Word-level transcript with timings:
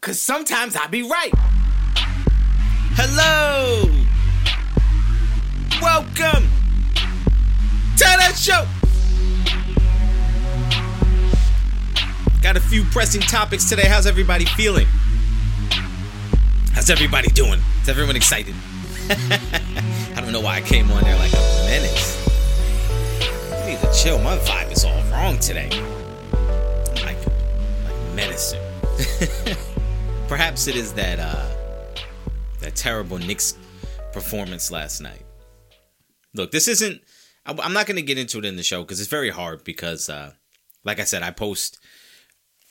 Cause 0.00 0.18
sometimes 0.18 0.76
I 0.76 0.86
be 0.86 1.02
right. 1.02 1.30
Hello. 2.96 3.84
Welcome 5.82 6.48
to 7.98 8.04
the 8.06 8.32
show. 8.34 8.66
Got 12.40 12.56
a 12.56 12.60
few 12.60 12.82
pressing 12.84 13.20
topics 13.20 13.68
today. 13.68 13.86
How's 13.86 14.06
everybody 14.06 14.46
feeling? 14.46 14.86
How's 16.72 16.88
everybody 16.88 17.28
doing? 17.28 17.60
Is 17.82 17.90
everyone 17.90 18.16
excited? 18.16 18.54
I 19.10 20.22
don't 20.22 20.32
know 20.32 20.40
why 20.40 20.56
I 20.56 20.60
came 20.62 20.90
on 20.90 21.02
there 21.02 21.18
like 21.18 21.32
a 21.34 21.64
menace. 21.66 22.26
I 23.52 23.66
need 23.66 23.78
to 23.80 23.92
chill. 23.92 24.18
My 24.18 24.38
vibe 24.38 24.72
is 24.72 24.82
all 24.82 25.02
wrong 25.12 25.38
today. 25.38 25.68
Like, 26.94 27.18
like 27.84 28.14
menacing. 28.14 28.62
Perhaps 30.30 30.68
it 30.68 30.76
is 30.76 30.92
that 30.92 31.18
uh 31.18 31.44
that 32.60 32.76
terrible 32.76 33.18
Knicks 33.18 33.58
performance 34.12 34.70
last 34.70 35.00
night. 35.00 35.26
Look, 36.34 36.52
this 36.52 36.68
isn't. 36.68 37.02
I'm 37.44 37.72
not 37.72 37.86
going 37.86 37.96
to 37.96 38.02
get 38.02 38.16
into 38.16 38.38
it 38.38 38.44
in 38.44 38.54
the 38.54 38.62
show 38.62 38.82
because 38.82 39.00
it's 39.00 39.10
very 39.10 39.30
hard. 39.30 39.64
Because, 39.64 40.08
uh, 40.08 40.34
like 40.84 41.00
I 41.00 41.04
said, 41.04 41.24
I 41.24 41.32
post. 41.32 41.80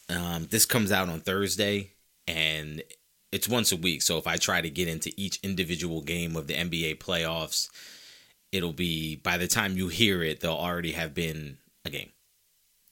Um, 0.08 0.48
this 0.50 0.66
comes 0.66 0.90
out 0.90 1.10
on 1.10 1.20
Thursday, 1.20 1.92
and 2.30 2.82
it's 3.34 3.50
once 3.50 3.74
a 3.74 3.76
week. 3.76 4.04
So 4.04 4.18
if 4.18 4.26
I 4.26 4.38
try 4.38 4.62
to 4.62 4.70
get 4.70 4.88
into 4.88 5.12
each 5.18 5.42
individual 5.44 6.02
game 6.02 6.38
of 6.38 6.48
the 6.48 6.54
NBA 6.54 7.00
playoffs, 7.00 7.68
it'll 8.54 8.72
be 8.72 9.18
by 9.18 9.36
the 9.36 9.50
time 9.50 9.76
you 9.76 9.90
hear 9.90 10.24
it, 10.24 10.40
they'll 10.40 10.54
already 10.54 10.94
have 10.94 11.14
been 11.14 11.58
a 11.84 11.90
game. 11.90 12.12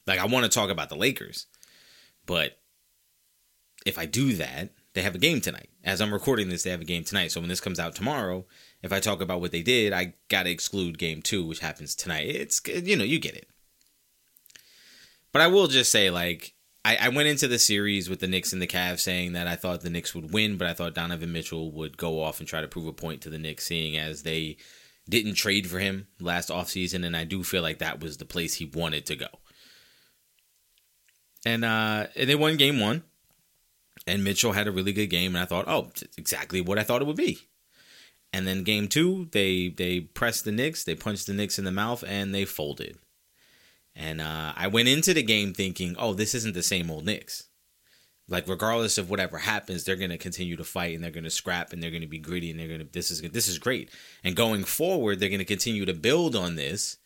Like 0.05 0.19
I 0.19 0.25
want 0.25 0.43
to 0.43 0.49
talk 0.49 0.69
about 0.69 0.89
the 0.89 0.97
Lakers, 0.97 1.45
but 2.25 2.57
if 3.87 3.97
I 3.97 4.05
do 4.05 4.33
that, 4.33 4.69
they 4.93 5.01
have 5.01 5.15
a 5.15 5.19
game 5.19 5.39
tonight. 5.39 5.69
As 5.83 6.01
I'm 6.01 6.13
recording 6.13 6.49
this, 6.49 6.63
they 6.63 6.71
have 6.71 6.81
a 6.81 6.85
game 6.85 7.05
tonight. 7.05 7.31
So 7.31 7.39
when 7.39 7.49
this 7.49 7.61
comes 7.61 7.79
out 7.79 7.95
tomorrow, 7.95 8.45
if 8.83 8.91
I 8.91 8.99
talk 8.99 9.21
about 9.21 9.39
what 9.39 9.51
they 9.51 9.61
did, 9.61 9.93
I 9.93 10.15
got 10.27 10.43
to 10.43 10.49
exclude 10.49 10.97
game 10.97 11.21
two, 11.21 11.45
which 11.45 11.59
happens 11.59 11.95
tonight. 11.95 12.27
It's, 12.27 12.61
you 12.67 12.97
know, 12.97 13.05
you 13.05 13.17
get 13.17 13.35
it. 13.35 13.47
But 15.31 15.41
I 15.41 15.47
will 15.47 15.67
just 15.67 15.89
say, 15.89 16.09
like, 16.09 16.53
I, 16.83 16.97
I 16.99 17.09
went 17.09 17.29
into 17.29 17.47
the 17.47 17.59
series 17.59 18.09
with 18.09 18.19
the 18.19 18.27
Knicks 18.27 18.51
and 18.51 18.61
the 18.61 18.67
Cavs 18.67 18.99
saying 18.99 19.33
that 19.33 19.47
I 19.47 19.55
thought 19.55 19.81
the 19.81 19.89
Knicks 19.89 20.13
would 20.13 20.33
win, 20.33 20.57
but 20.57 20.67
I 20.67 20.73
thought 20.73 20.95
Donovan 20.95 21.31
Mitchell 21.31 21.71
would 21.71 21.97
go 21.97 22.21
off 22.21 22.39
and 22.39 22.47
try 22.47 22.59
to 22.59 22.67
prove 22.67 22.87
a 22.87 22.93
point 22.93 23.21
to 23.21 23.29
the 23.29 23.37
Knicks, 23.37 23.67
seeing 23.67 23.97
as 23.97 24.23
they 24.23 24.57
didn't 25.07 25.35
trade 25.35 25.67
for 25.69 25.79
him 25.79 26.07
last 26.19 26.49
offseason. 26.49 27.05
And 27.05 27.15
I 27.15 27.23
do 27.23 27.41
feel 27.43 27.61
like 27.61 27.79
that 27.79 28.01
was 28.01 28.17
the 28.17 28.25
place 28.25 28.55
he 28.55 28.65
wanted 28.65 29.05
to 29.05 29.15
go. 29.15 29.27
And, 31.45 31.63
uh, 31.63 32.07
and 32.15 32.29
they 32.29 32.35
won 32.35 32.57
game 32.57 32.81
one 32.81 33.03
and 34.07 34.23
Mitchell 34.23 34.53
had 34.53 34.67
a 34.67 34.71
really 34.71 34.93
good 34.93 35.07
game, 35.07 35.35
and 35.35 35.43
I 35.43 35.45
thought, 35.45 35.67
oh, 35.67 35.91
exactly 36.17 36.61
what 36.61 36.79
I 36.79 36.83
thought 36.83 37.01
it 37.01 37.07
would 37.07 37.17
be. 37.17 37.39
And 38.33 38.47
then 38.47 38.63
game 38.63 38.87
two, 38.87 39.27
they 39.31 39.69
they 39.69 40.01
pressed 40.01 40.45
the 40.45 40.51
Knicks, 40.51 40.83
they 40.83 40.95
punched 40.95 41.27
the 41.27 41.33
Knicks 41.33 41.59
in 41.59 41.65
the 41.65 41.71
mouth, 41.71 42.03
and 42.07 42.33
they 42.33 42.45
folded. 42.45 42.97
And 43.95 44.21
uh, 44.21 44.53
I 44.55 44.67
went 44.67 44.89
into 44.89 45.13
the 45.13 45.23
game 45.23 45.53
thinking, 45.53 45.95
oh, 45.97 46.13
this 46.13 46.35
isn't 46.35 46.53
the 46.53 46.63
same 46.63 46.91
old 46.91 47.05
Knicks. 47.05 47.45
Like 48.29 48.47
regardless 48.47 48.97
of 48.97 49.09
whatever 49.09 49.37
happens, 49.37 49.83
they're 49.83 49.95
gonna 49.95 50.17
continue 50.17 50.57
to 50.57 50.63
fight 50.63 50.93
and 50.93 51.03
they're 51.03 51.11
gonna 51.11 51.29
scrap 51.29 51.71
and 51.71 51.81
they're 51.81 51.91
gonna 51.91 52.07
be 52.07 52.19
gritty 52.19 52.51
and 52.51 52.59
they're 52.59 52.67
gonna 52.67 52.85
this 52.91 53.09
is 53.09 53.21
this 53.21 53.47
is 53.47 53.57
great. 53.57 53.89
And 54.23 54.35
going 54.35 54.65
forward, 54.65 55.19
they're 55.19 55.29
gonna 55.29 55.45
continue 55.45 55.85
to 55.85 55.93
build 55.93 56.35
on 56.35 56.55
this. 56.55 56.97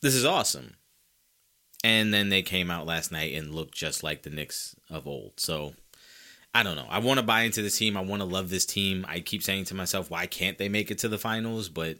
This 0.00 0.14
is 0.14 0.24
awesome. 0.24 0.74
And 1.84 2.14
then 2.14 2.28
they 2.28 2.42
came 2.42 2.70
out 2.70 2.86
last 2.86 3.10
night 3.10 3.34
and 3.34 3.54
looked 3.54 3.74
just 3.74 4.02
like 4.02 4.22
the 4.22 4.30
Knicks 4.30 4.76
of 4.88 5.06
old. 5.06 5.32
So 5.38 5.74
I 6.54 6.62
don't 6.62 6.76
know. 6.76 6.86
I 6.88 6.98
want 6.98 7.18
to 7.18 7.26
buy 7.26 7.42
into 7.42 7.62
this 7.62 7.78
team. 7.78 7.96
I 7.96 8.02
want 8.02 8.20
to 8.20 8.28
love 8.28 8.50
this 8.50 8.66
team. 8.66 9.04
I 9.08 9.20
keep 9.20 9.42
saying 9.42 9.64
to 9.66 9.74
myself, 9.74 10.10
why 10.10 10.26
can't 10.26 10.58
they 10.58 10.68
make 10.68 10.90
it 10.90 10.98
to 10.98 11.08
the 11.08 11.18
finals? 11.18 11.68
But 11.68 11.96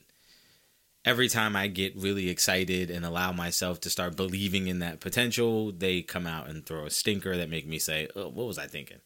every 1.05 1.29
time 1.29 1.57
I 1.57 1.67
get 1.67 1.97
really 1.97 2.29
excited 2.29 2.91
and 2.91 3.05
allow 3.05 3.33
myself 3.33 3.81
to 3.81 3.91
start 3.91 4.15
believing 4.17 4.69
in 4.69 4.79
that 4.81 5.01
potential, 5.01 5.73
they 5.73 6.03
come 6.03 6.27
out 6.27 6.49
and 6.49 6.65
throw 6.65 6.87
a 6.87 6.91
stinker 6.91 7.37
that 7.37 7.51
make 7.51 7.67
me 7.67 7.79
say, 7.79 8.09
oh, 8.15 8.29
what 8.29 8.47
was 8.47 8.59
I 8.59 8.67
thinking? 8.67 9.01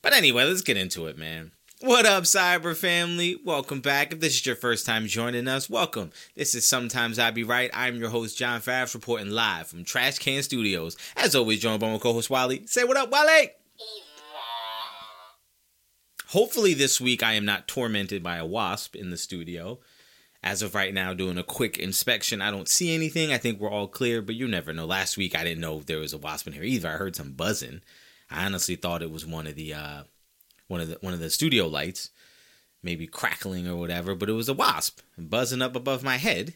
But 0.00 0.12
anyway, 0.12 0.44
let's 0.44 0.62
get 0.62 0.76
into 0.76 1.06
it, 1.06 1.18
man. 1.18 1.52
What 1.80 2.06
up, 2.06 2.22
Cyber 2.22 2.76
family? 2.76 3.36
Welcome 3.44 3.80
back. 3.80 4.12
If 4.12 4.20
this 4.20 4.34
is 4.34 4.46
your 4.46 4.54
first 4.54 4.86
time 4.86 5.08
joining 5.08 5.48
us, 5.48 5.68
welcome. 5.68 6.12
This 6.36 6.54
is 6.54 6.64
Sometimes 6.64 7.18
I 7.18 7.32
Be 7.32 7.42
Right. 7.42 7.68
I'm 7.74 7.96
your 7.96 8.10
host, 8.10 8.38
John 8.38 8.60
Favs, 8.60 8.94
reporting 8.94 9.30
live 9.30 9.66
from 9.66 9.84
Trash 9.84 10.18
Can 10.20 10.44
Studios. 10.44 10.96
As 11.16 11.34
always, 11.34 11.58
joined 11.58 11.80
by 11.80 11.90
my 11.90 11.98
co 11.98 12.12
host, 12.12 12.30
Wally. 12.30 12.64
Say 12.66 12.84
what 12.84 12.96
up, 12.96 13.10
Wally! 13.10 13.50
Hopefully, 16.28 16.74
this 16.74 17.00
week 17.00 17.24
I 17.24 17.32
am 17.32 17.44
not 17.44 17.66
tormented 17.66 18.22
by 18.22 18.36
a 18.36 18.46
wasp 18.46 18.94
in 18.94 19.10
the 19.10 19.16
studio. 19.16 19.80
As 20.44 20.62
of 20.62 20.76
right 20.76 20.94
now, 20.94 21.12
doing 21.12 21.38
a 21.38 21.42
quick 21.42 21.76
inspection, 21.76 22.40
I 22.40 22.52
don't 22.52 22.68
see 22.68 22.94
anything. 22.94 23.32
I 23.32 23.38
think 23.38 23.58
we're 23.58 23.68
all 23.68 23.88
clear, 23.88 24.22
but 24.22 24.36
you 24.36 24.46
never 24.46 24.72
know. 24.72 24.86
Last 24.86 25.16
week, 25.16 25.36
I 25.36 25.42
didn't 25.42 25.60
know 25.60 25.80
there 25.80 25.98
was 25.98 26.12
a 26.12 26.18
wasp 26.18 26.46
in 26.46 26.52
here 26.52 26.62
either. 26.62 26.90
I 26.90 26.92
heard 26.92 27.16
some 27.16 27.32
buzzing. 27.32 27.80
I 28.30 28.46
honestly 28.46 28.76
thought 28.76 29.02
it 29.02 29.10
was 29.10 29.26
one 29.26 29.48
of 29.48 29.56
the 29.56 29.74
uh, 29.74 30.02
one 30.68 30.80
of 30.80 30.88
the 30.88 30.98
one 31.00 31.14
of 31.14 31.20
the 31.20 31.30
studio 31.30 31.66
lights, 31.66 32.10
maybe 32.82 33.06
crackling 33.06 33.68
or 33.68 33.76
whatever, 33.76 34.14
but 34.14 34.28
it 34.28 34.32
was 34.32 34.48
a 34.48 34.54
wasp 34.54 35.00
buzzing 35.16 35.62
up 35.62 35.76
above 35.76 36.02
my 36.02 36.16
head. 36.16 36.54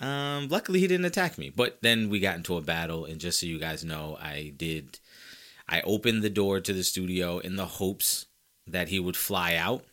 Um, 0.00 0.48
luckily 0.48 0.80
he 0.80 0.88
didn't 0.88 1.06
attack 1.06 1.38
me, 1.38 1.50
but 1.50 1.78
then 1.80 2.10
we 2.10 2.18
got 2.18 2.36
into 2.36 2.56
a 2.56 2.60
battle, 2.60 3.04
and 3.04 3.20
just 3.20 3.38
so 3.38 3.46
you 3.46 3.58
guys 3.58 3.84
know, 3.84 4.18
I 4.20 4.52
did. 4.56 4.98
I 5.68 5.80
opened 5.82 6.22
the 6.22 6.30
door 6.30 6.60
to 6.60 6.72
the 6.72 6.82
studio 6.82 7.38
in 7.38 7.56
the 7.56 7.66
hopes 7.66 8.26
that 8.66 8.88
he 8.88 8.98
would 8.98 9.16
fly 9.16 9.54
out, 9.54 9.84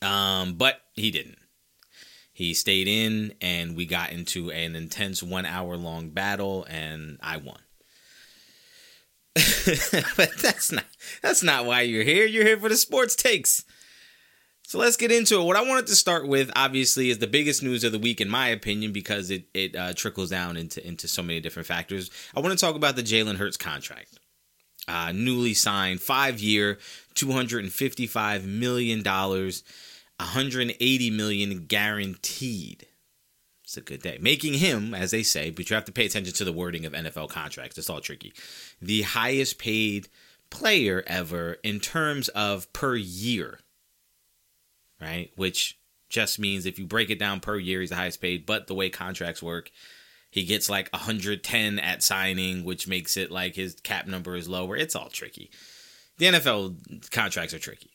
um, 0.00 0.54
but 0.54 0.80
he 0.94 1.10
didn't. 1.10 1.38
He 2.32 2.54
stayed 2.54 2.88
in, 2.88 3.34
and 3.40 3.76
we 3.76 3.86
got 3.86 4.10
into 4.10 4.50
an 4.50 4.74
intense 4.74 5.22
one 5.22 5.46
hour 5.46 5.76
long 5.76 6.10
battle, 6.10 6.66
and 6.68 7.18
I 7.22 7.36
won. 7.36 7.60
but 10.16 10.32
that's 10.40 10.70
not 10.70 10.84
that's 11.20 11.42
not 11.42 11.66
why 11.66 11.82
you're 11.82 12.04
here. 12.04 12.24
You're 12.24 12.44
here 12.44 12.58
for 12.58 12.68
the 12.68 12.76
sports 12.76 13.16
takes. 13.16 13.64
So 14.66 14.78
let's 14.78 14.96
get 14.96 15.12
into 15.12 15.40
it. 15.40 15.44
What 15.44 15.56
I 15.56 15.62
wanted 15.62 15.86
to 15.88 15.96
start 15.96 16.26
with, 16.26 16.50
obviously, 16.56 17.10
is 17.10 17.18
the 17.18 17.26
biggest 17.26 17.62
news 17.62 17.84
of 17.84 17.92
the 17.92 17.98
week, 17.98 18.20
in 18.20 18.28
my 18.28 18.48
opinion, 18.48 18.92
because 18.92 19.30
it 19.30 19.44
it 19.52 19.76
uh, 19.76 19.92
trickles 19.92 20.30
down 20.30 20.56
into 20.56 20.84
into 20.86 21.08
so 21.08 21.22
many 21.22 21.40
different 21.40 21.66
factors. 21.66 22.10
I 22.36 22.40
want 22.40 22.58
to 22.58 22.64
talk 22.64 22.76
about 22.76 22.96
the 22.96 23.02
Jalen 23.02 23.36
Hurts 23.36 23.56
contract, 23.56 24.18
uh, 24.86 25.12
newly 25.12 25.52
signed, 25.54 26.00
five 26.00 26.40
year, 26.40 26.78
two 27.14 27.32
hundred 27.32 27.64
and 27.64 27.72
fifty 27.72 28.06
five 28.06 28.46
million 28.46 29.02
dollars, 29.02 29.64
one 30.18 30.28
hundred 30.28 30.74
eighty 30.80 31.10
million 31.10 31.66
guaranteed. 31.66 32.86
It's 33.76 33.90
a 33.90 33.92
good 33.92 34.02
day. 34.02 34.18
Making 34.20 34.54
him, 34.54 34.94
as 34.94 35.10
they 35.10 35.24
say, 35.24 35.50
but 35.50 35.68
you 35.68 35.74
have 35.74 35.84
to 35.86 35.92
pay 35.92 36.06
attention 36.06 36.32
to 36.34 36.44
the 36.44 36.52
wording 36.52 36.86
of 36.86 36.92
NFL 36.92 37.28
contracts. 37.28 37.76
It's 37.76 37.90
all 37.90 38.00
tricky. 38.00 38.32
The 38.80 39.02
highest 39.02 39.58
paid 39.58 40.06
player 40.48 41.02
ever 41.08 41.54
in 41.64 41.80
terms 41.80 42.28
of 42.28 42.72
per 42.72 42.94
year, 42.94 43.58
right? 45.00 45.32
Which 45.34 45.76
just 46.08 46.38
means 46.38 46.66
if 46.66 46.78
you 46.78 46.86
break 46.86 47.10
it 47.10 47.18
down 47.18 47.40
per 47.40 47.56
year, 47.56 47.80
he's 47.80 47.90
the 47.90 47.96
highest 47.96 48.20
paid. 48.20 48.46
But 48.46 48.68
the 48.68 48.74
way 48.74 48.90
contracts 48.90 49.42
work, 49.42 49.72
he 50.30 50.44
gets 50.44 50.70
like 50.70 50.88
110 50.92 51.80
at 51.80 52.04
signing, 52.04 52.62
which 52.62 52.86
makes 52.86 53.16
it 53.16 53.32
like 53.32 53.56
his 53.56 53.74
cap 53.82 54.06
number 54.06 54.36
is 54.36 54.48
lower. 54.48 54.76
It's 54.76 54.94
all 54.94 55.08
tricky. 55.08 55.50
The 56.18 56.26
NFL 56.26 57.10
contracts 57.10 57.52
are 57.52 57.58
tricky. 57.58 57.90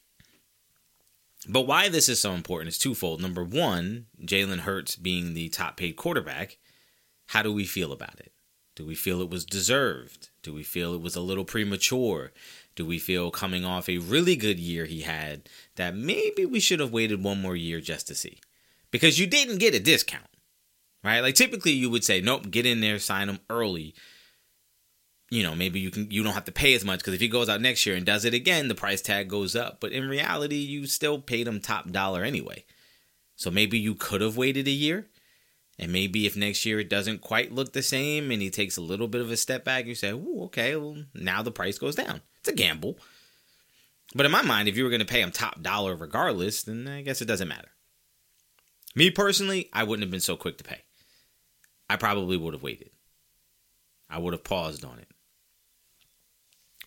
But 1.47 1.67
why 1.67 1.87
this 1.89 2.09
is 2.09 2.19
so 2.19 2.33
important 2.33 2.69
is 2.69 2.77
twofold. 2.77 3.21
Number 3.21 3.43
one, 3.43 4.07
Jalen 4.21 4.59
Hurts 4.59 4.95
being 4.95 5.33
the 5.33 5.49
top 5.49 5.77
paid 5.77 5.95
quarterback, 5.95 6.57
how 7.27 7.41
do 7.41 7.53
we 7.53 7.65
feel 7.65 7.91
about 7.91 8.19
it? 8.19 8.33
Do 8.75 8.85
we 8.85 8.95
feel 8.95 9.21
it 9.21 9.29
was 9.29 9.45
deserved? 9.45 10.29
Do 10.41 10.53
we 10.53 10.63
feel 10.63 10.93
it 10.93 11.01
was 11.01 11.15
a 11.15 11.21
little 11.21 11.45
premature? 11.45 12.31
Do 12.75 12.85
we 12.85 12.97
feel 12.97 13.29
coming 13.31 13.65
off 13.65 13.89
a 13.89 13.97
really 13.97 14.35
good 14.35 14.59
year 14.59 14.85
he 14.85 15.01
had 15.01 15.49
that 15.75 15.95
maybe 15.95 16.45
we 16.45 16.59
should 16.59 16.79
have 16.79 16.91
waited 16.91 17.23
one 17.23 17.41
more 17.41 17.55
year 17.55 17.81
just 17.81 18.07
to 18.07 18.15
see? 18.15 18.39
Because 18.91 19.19
you 19.19 19.27
didn't 19.27 19.57
get 19.57 19.75
a 19.75 19.79
discount, 19.79 20.29
right? 21.03 21.19
Like 21.19 21.35
typically 21.35 21.71
you 21.71 21.89
would 21.89 22.03
say, 22.03 22.21
nope, 22.21 22.49
get 22.49 22.65
in 22.65 22.81
there, 22.81 22.99
sign 22.99 23.29
him 23.29 23.39
early 23.49 23.93
you 25.29 25.43
know, 25.43 25.55
maybe 25.55 25.79
you 25.79 25.91
can 25.91 26.09
you 26.09 26.23
don't 26.23 26.33
have 26.33 26.45
to 26.45 26.51
pay 26.51 26.73
as 26.73 26.83
much 26.83 26.99
because 26.99 27.13
if 27.13 27.21
he 27.21 27.27
goes 27.27 27.49
out 27.49 27.61
next 27.61 27.85
year 27.85 27.95
and 27.95 28.05
does 28.05 28.25
it 28.25 28.33
again, 28.33 28.67
the 28.67 28.75
price 28.75 29.01
tag 29.01 29.29
goes 29.29 29.55
up. 29.55 29.79
But 29.79 29.91
in 29.91 30.09
reality, 30.09 30.57
you 30.57 30.87
still 30.87 31.19
paid 31.19 31.47
him 31.47 31.59
top 31.59 31.91
dollar 31.91 32.23
anyway. 32.23 32.65
So 33.35 33.51
maybe 33.51 33.77
you 33.77 33.95
could 33.95 34.21
have 34.21 34.37
waited 34.37 34.67
a 34.67 34.71
year. 34.71 35.07
And 35.77 35.93
maybe 35.93 36.25
if 36.25 36.35
next 36.35 36.65
year 36.65 36.81
it 36.81 36.89
doesn't 36.89 37.21
quite 37.21 37.53
look 37.53 37.71
the 37.71 37.81
same 37.81 38.31
and 38.31 38.41
he 38.41 38.49
takes 38.49 38.75
a 38.75 38.81
little 38.81 39.07
bit 39.07 39.21
of 39.21 39.31
a 39.31 39.37
step 39.37 39.63
back, 39.63 39.85
you 39.85 39.95
say, 39.95 40.11
Ooh, 40.11 40.41
okay, 40.45 40.75
well, 40.75 41.05
now 41.13 41.41
the 41.41 41.51
price 41.51 41.77
goes 41.77 41.95
down. 41.95 42.21
It's 42.39 42.49
a 42.49 42.53
gamble. 42.53 42.97
But 44.13 44.25
in 44.25 44.31
my 44.31 44.41
mind, 44.41 44.67
if 44.67 44.75
you 44.75 44.83
were 44.83 44.89
going 44.89 44.99
to 44.99 45.05
pay 45.05 45.21
him 45.21 45.31
top 45.31 45.61
dollar 45.61 45.95
regardless, 45.95 46.63
then 46.63 46.87
I 46.87 47.01
guess 47.01 47.21
it 47.21 47.27
doesn't 47.27 47.47
matter. 47.47 47.69
Me 48.95 49.11
personally, 49.11 49.69
I 49.71 49.83
wouldn't 49.83 50.03
have 50.03 50.11
been 50.11 50.19
so 50.19 50.35
quick 50.35 50.57
to 50.57 50.63
pay. 50.63 50.81
I 51.89 51.95
probably 51.95 52.35
would 52.35 52.53
have 52.53 52.63
waited. 52.63 52.89
I 54.09 54.17
would 54.17 54.33
have 54.33 54.43
paused 54.43 54.83
on 54.83 54.99
it. 54.99 55.07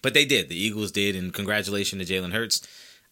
But 0.03 0.15
they 0.15 0.25
did. 0.25 0.49
The 0.49 0.61
Eagles 0.61 0.91
did, 0.93 1.17
and 1.17 1.33
congratulations 1.33 2.07
to 2.07 2.13
Jalen 2.13 2.33
Hurts. 2.33 2.67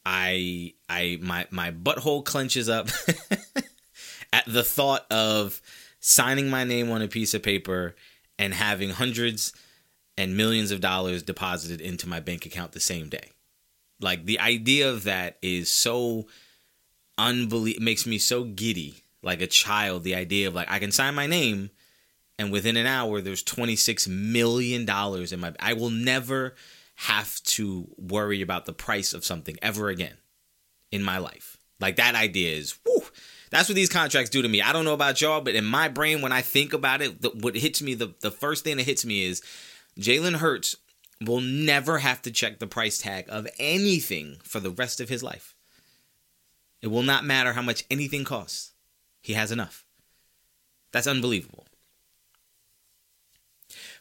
I 0.05 0.75
I 0.89 1.19
my 1.21 1.47
my 1.51 1.71
butthole 1.71 2.25
clenches 2.25 2.69
up 2.69 2.89
at 4.33 4.45
the 4.47 4.65
thought 4.65 5.07
of 5.11 5.61
signing 6.01 6.49
my 6.51 6.65
name 6.65 6.91
on 6.91 7.03
a 7.03 7.09
piece 7.09 7.35
of 7.35 7.43
paper 7.43 7.95
and 8.39 8.55
having 8.55 8.91
hundreds 8.91 9.53
and 10.17 10.37
millions 10.37 10.71
of 10.71 10.81
dollars 10.81 11.23
deposited 11.23 11.81
into 11.81 12.09
my 12.09 12.21
bank 12.21 12.47
account 12.47 12.73
the 12.73 12.81
same 12.81 13.09
day. 13.09 13.31
Like 14.01 14.25
the 14.25 14.41
idea 14.41 14.91
of 14.91 15.05
that 15.05 15.37
is 15.43 15.71
so 15.71 16.27
unbelievable 17.19 17.85
makes 17.85 18.07
me 18.07 18.19
so 18.19 18.45
giddy 18.45 19.03
like 19.23 19.43
a 19.43 19.47
child 19.47 20.03
the 20.03 20.15
idea 20.15 20.49
of 20.49 20.55
like 20.55 20.71
I 20.71 20.79
can 20.79 20.91
sign 20.91 21.15
my 21.15 21.27
name 21.27 21.71
and 22.39 22.51
within 22.51 22.79
an 22.79 22.87
hour 22.87 23.21
there's 23.21 23.43
26 23.43 24.09
million 24.09 24.87
dollars 24.87 25.31
in 25.33 25.41
my 25.41 25.53
I 25.61 25.75
will 25.75 25.91
never 25.91 26.55
have 27.01 27.43
to 27.43 27.89
worry 27.97 28.43
about 28.43 28.67
the 28.67 28.75
price 28.75 29.15
of 29.15 29.25
something 29.25 29.57
ever 29.63 29.89
again 29.89 30.19
in 30.93 31.03
my 31.03 31.17
life. 31.17 31.57
Like 31.81 31.97
that 31.97 32.15
idea 32.15 32.55
is, 32.55 32.79
whew, 32.85 33.03
that's 33.49 33.71
what 33.71 33.75
these 33.75 33.89
contracts 33.89 34.29
do 34.29 34.43
to 34.43 34.49
me. 34.49 34.61
I 34.61 34.75
don't 34.75 34.85
know 34.85 34.93
about 34.93 35.19
y'all, 35.19 35.41
but 35.41 35.55
in 35.55 35.65
my 35.65 35.89
brain, 35.89 36.21
when 36.21 36.31
I 36.31 36.43
think 36.43 36.75
about 36.75 37.01
it, 37.01 37.23
the, 37.23 37.31
what 37.31 37.57
hits 37.57 37.81
me, 37.81 37.95
the, 37.95 38.15
the 38.21 38.31
first 38.31 38.65
thing 38.65 38.77
that 38.77 38.83
hits 38.83 39.07
me 39.07 39.25
is 39.25 39.41
Jalen 39.99 40.37
Hurts 40.37 40.77
will 41.25 41.41
never 41.41 41.99
have 41.99 42.21
to 42.23 42.31
check 42.31 42.59
the 42.59 42.67
price 42.67 42.99
tag 42.99 43.25
of 43.31 43.49
anything 43.59 44.37
for 44.43 44.61
the 44.61 44.71
rest 44.71 45.01
of 45.01 45.09
his 45.09 45.23
life. 45.23 45.55
It 46.83 46.89
will 46.89 47.03
not 47.03 47.25
matter 47.25 47.55
how 47.55 47.63
much 47.63 47.85
anything 47.91 48.25
costs. 48.25 48.73
He 49.23 49.33
has 49.33 49.51
enough. 49.51 49.87
That's 50.93 51.07
unbelievable. 51.07 51.67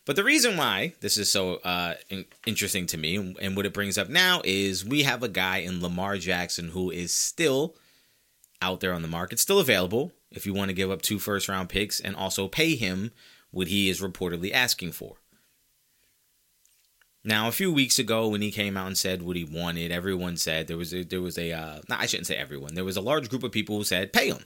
But 0.09 0.15
the 0.15 0.23
reason 0.23 0.57
why 0.57 0.95
this 1.01 1.19
is 1.19 1.29
so 1.29 1.57
uh, 1.57 1.93
in- 2.09 2.25
interesting 2.47 2.87
to 2.87 2.97
me 2.97 3.35
and 3.39 3.55
what 3.55 3.67
it 3.67 3.75
brings 3.75 3.95
up 3.95 4.09
now 4.09 4.41
is 4.43 4.83
we 4.83 5.03
have 5.03 5.21
a 5.21 5.27
guy 5.27 5.57
in 5.57 5.83
Lamar 5.83 6.17
Jackson 6.17 6.69
who 6.69 6.89
is 6.89 7.13
still 7.13 7.75
out 8.59 8.79
there 8.79 8.91
on 8.91 9.03
the 9.03 9.07
market, 9.07 9.37
still 9.39 9.59
available 9.59 10.11
if 10.31 10.47
you 10.47 10.53
want 10.55 10.69
to 10.69 10.73
give 10.73 10.89
up 10.89 11.03
two 11.03 11.19
first 11.19 11.47
round 11.47 11.69
picks 11.69 11.99
and 11.99 12.15
also 12.15 12.47
pay 12.47 12.75
him 12.75 13.11
what 13.51 13.67
he 13.67 13.87
is 13.87 14.01
reportedly 14.01 14.51
asking 14.51 14.93
for. 14.93 15.17
Now, 17.23 17.47
a 17.47 17.51
few 17.51 17.71
weeks 17.71 17.99
ago, 17.99 18.29
when 18.29 18.41
he 18.41 18.49
came 18.49 18.77
out 18.77 18.87
and 18.87 18.97
said 18.97 19.21
what 19.21 19.35
he 19.35 19.43
wanted, 19.43 19.91
everyone 19.91 20.37
said 20.37 20.65
there 20.65 20.75
was 20.75 20.91
a, 20.91 21.03
there 21.03 21.21
was 21.21 21.37
a 21.37 21.51
uh, 21.51 21.81
I 21.87 22.07
shouldn't 22.07 22.25
say 22.25 22.35
everyone. 22.35 22.73
There 22.73 22.83
was 22.83 22.97
a 22.97 23.01
large 23.01 23.29
group 23.29 23.43
of 23.43 23.51
people 23.51 23.77
who 23.77 23.83
said 23.83 24.11
pay 24.11 24.29
him, 24.29 24.43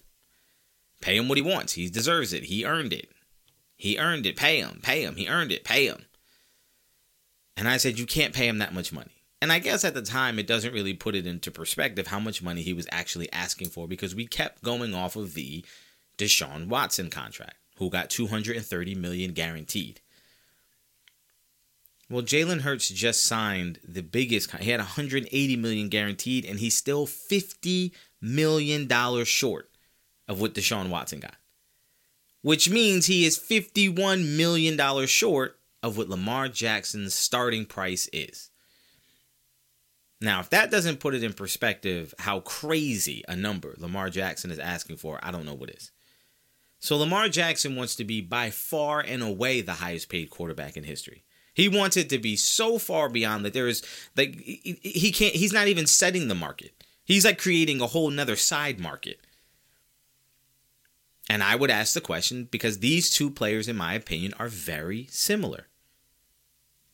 pay 0.99 1.15
him 1.15 1.29
what 1.29 1.37
he 1.37 1.41
wants. 1.41 1.71
He 1.71 1.89
deserves 1.89 2.33
it. 2.33 2.43
He 2.43 2.65
earned 2.65 2.91
it. 2.91 3.12
He 3.83 3.99
earned 3.99 4.25
it. 4.25 4.37
Pay 4.37 4.61
him. 4.61 4.79
Pay 4.81 5.03
him. 5.03 5.17
He 5.17 5.27
earned 5.27 5.51
it. 5.51 5.65
Pay 5.65 5.87
him. 5.87 6.05
And 7.57 7.67
I 7.67 7.75
said, 7.75 7.99
You 7.99 8.05
can't 8.05 8.33
pay 8.33 8.47
him 8.47 8.59
that 8.59 8.73
much 8.73 8.93
money. 8.93 9.11
And 9.41 9.51
I 9.51 9.59
guess 9.59 9.83
at 9.83 9.93
the 9.93 10.01
time, 10.01 10.39
it 10.39 10.47
doesn't 10.47 10.73
really 10.73 10.93
put 10.93 11.15
it 11.15 11.27
into 11.27 11.51
perspective 11.51 12.07
how 12.07 12.21
much 12.21 12.41
money 12.41 12.61
he 12.61 12.71
was 12.71 12.87
actually 12.93 13.29
asking 13.33 13.71
for 13.71 13.85
because 13.85 14.15
we 14.15 14.25
kept 14.25 14.63
going 14.63 14.95
off 14.95 15.17
of 15.17 15.33
the 15.33 15.65
Deshaun 16.17 16.69
Watson 16.69 17.09
contract, 17.09 17.57
who 17.75 17.89
got 17.89 18.09
230 18.09 18.95
million 18.95 19.33
guaranteed. 19.33 19.99
Well, 22.09 22.23
Jalen 22.23 22.61
Hurts 22.61 22.87
just 22.87 23.25
signed 23.25 23.79
the 23.85 24.01
biggest. 24.01 24.49
He 24.59 24.71
had 24.71 24.79
180 24.79 25.57
million 25.57 25.89
guaranteed, 25.89 26.45
and 26.45 26.57
he's 26.57 26.77
still 26.77 27.05
50 27.05 27.91
million 28.21 28.87
dollars 28.87 29.27
short 29.27 29.69
of 30.29 30.39
what 30.39 30.53
Deshaun 30.53 30.87
Watson 30.87 31.19
got 31.19 31.35
which 32.43 32.69
means 32.69 33.07
he 33.07 33.25
is 33.25 33.39
$51 33.39 34.37
million 34.37 35.07
short 35.07 35.57
of 35.81 35.97
what 35.97 36.09
Lamar 36.09 36.49
Jackson's 36.49 37.15
starting 37.15 37.65
price 37.65 38.07
is. 38.13 38.51
Now, 40.21 40.39
if 40.39 40.49
that 40.51 40.69
doesn't 40.69 40.99
put 40.99 41.15
it 41.15 41.23
in 41.23 41.33
perspective 41.33 42.13
how 42.19 42.41
crazy 42.41 43.23
a 43.27 43.35
number 43.35 43.73
Lamar 43.77 44.09
Jackson 44.09 44.51
is 44.51 44.59
asking 44.59 44.97
for, 44.97 45.19
I 45.23 45.31
don't 45.31 45.45
know 45.45 45.53
what 45.53 45.71
is. 45.71 45.91
So, 46.79 46.97
Lamar 46.97 47.29
Jackson 47.29 47.75
wants 47.75 47.95
to 47.95 48.03
be 48.03 48.21
by 48.21 48.49
far 48.49 48.99
and 48.99 49.23
away 49.23 49.61
the 49.61 49.73
highest 49.73 50.09
paid 50.09 50.29
quarterback 50.29 50.77
in 50.77 50.83
history. 50.83 51.23
He 51.53 51.69
wants 51.69 51.97
it 51.97 52.09
to 52.09 52.19
be 52.19 52.35
so 52.35 52.77
far 52.77 53.09
beyond 53.09 53.45
that 53.45 53.53
there 53.53 53.67
is 53.67 53.83
like 54.17 54.35
he 54.35 55.11
can't 55.13 55.35
he's 55.35 55.53
not 55.53 55.67
even 55.67 55.85
setting 55.85 56.27
the 56.27 56.35
market. 56.35 56.71
He's 57.05 57.25
like 57.25 57.37
creating 57.37 57.79
a 57.79 57.87
whole 57.87 58.09
nother 58.09 58.35
side 58.35 58.79
market 58.79 59.19
and 61.29 61.41
I 61.41 61.55
would 61.55 61.71
ask 61.71 61.93
the 61.93 62.01
question 62.01 62.47
because 62.51 62.79
these 62.79 63.09
two 63.09 63.29
players, 63.29 63.67
in 63.67 63.77
my 63.77 63.93
opinion, 63.93 64.33
are 64.39 64.49
very 64.49 65.07
similar. 65.09 65.67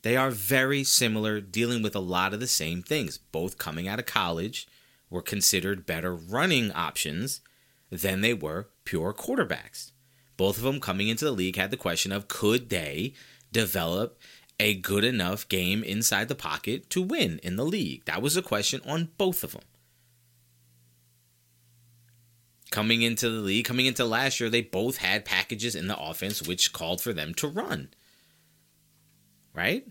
They 0.01 0.15
are 0.15 0.31
very 0.31 0.83
similar, 0.83 1.41
dealing 1.41 1.81
with 1.81 1.95
a 1.95 1.99
lot 1.99 2.33
of 2.33 2.39
the 2.39 2.47
same 2.47 2.81
things. 2.81 3.17
Both 3.17 3.57
coming 3.57 3.87
out 3.87 3.99
of 3.99 4.05
college 4.05 4.67
were 5.09 5.21
considered 5.21 5.85
better 5.85 6.15
running 6.15 6.71
options 6.71 7.41
than 7.89 8.21
they 8.21 8.33
were 8.33 8.69
pure 8.85 9.13
quarterbacks. 9.13 9.91
Both 10.37 10.57
of 10.57 10.63
them 10.63 10.79
coming 10.79 11.09
into 11.09 11.25
the 11.25 11.31
league 11.31 11.57
had 11.57 11.71
the 11.71 11.77
question 11.77 12.11
of 12.11 12.29
could 12.29 12.69
they 12.69 13.13
develop 13.51 14.17
a 14.59 14.75
good 14.75 15.03
enough 15.03 15.47
game 15.49 15.83
inside 15.83 16.27
the 16.27 16.35
pocket 16.35 16.89
to 16.91 17.01
win 17.01 17.39
in 17.43 17.55
the 17.57 17.65
league? 17.65 18.05
That 18.05 18.21
was 18.21 18.37
a 18.37 18.41
question 18.41 18.81
on 18.85 19.09
both 19.17 19.43
of 19.43 19.51
them 19.51 19.63
coming 22.71 23.01
into 23.01 23.29
the 23.29 23.39
league, 23.39 23.65
coming 23.65 23.85
into 23.85 24.05
last 24.05 24.39
year, 24.39 24.49
they 24.49 24.61
both 24.61 24.97
had 24.97 25.25
packages 25.25 25.75
in 25.75 25.87
the 25.87 25.99
offense 25.99 26.41
which 26.41 26.73
called 26.73 27.01
for 27.01 27.13
them 27.13 27.33
to 27.35 27.47
run. 27.47 27.89
Right? 29.53 29.87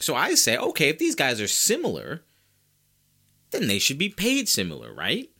So 0.00 0.14
I 0.14 0.34
say, 0.34 0.56
okay, 0.56 0.88
if 0.88 0.98
these 0.98 1.14
guys 1.14 1.40
are 1.40 1.48
similar, 1.48 2.22
then 3.50 3.68
they 3.68 3.78
should 3.78 3.98
be 3.98 4.08
paid 4.08 4.48
similar, 4.48 4.92
right? 4.92 5.30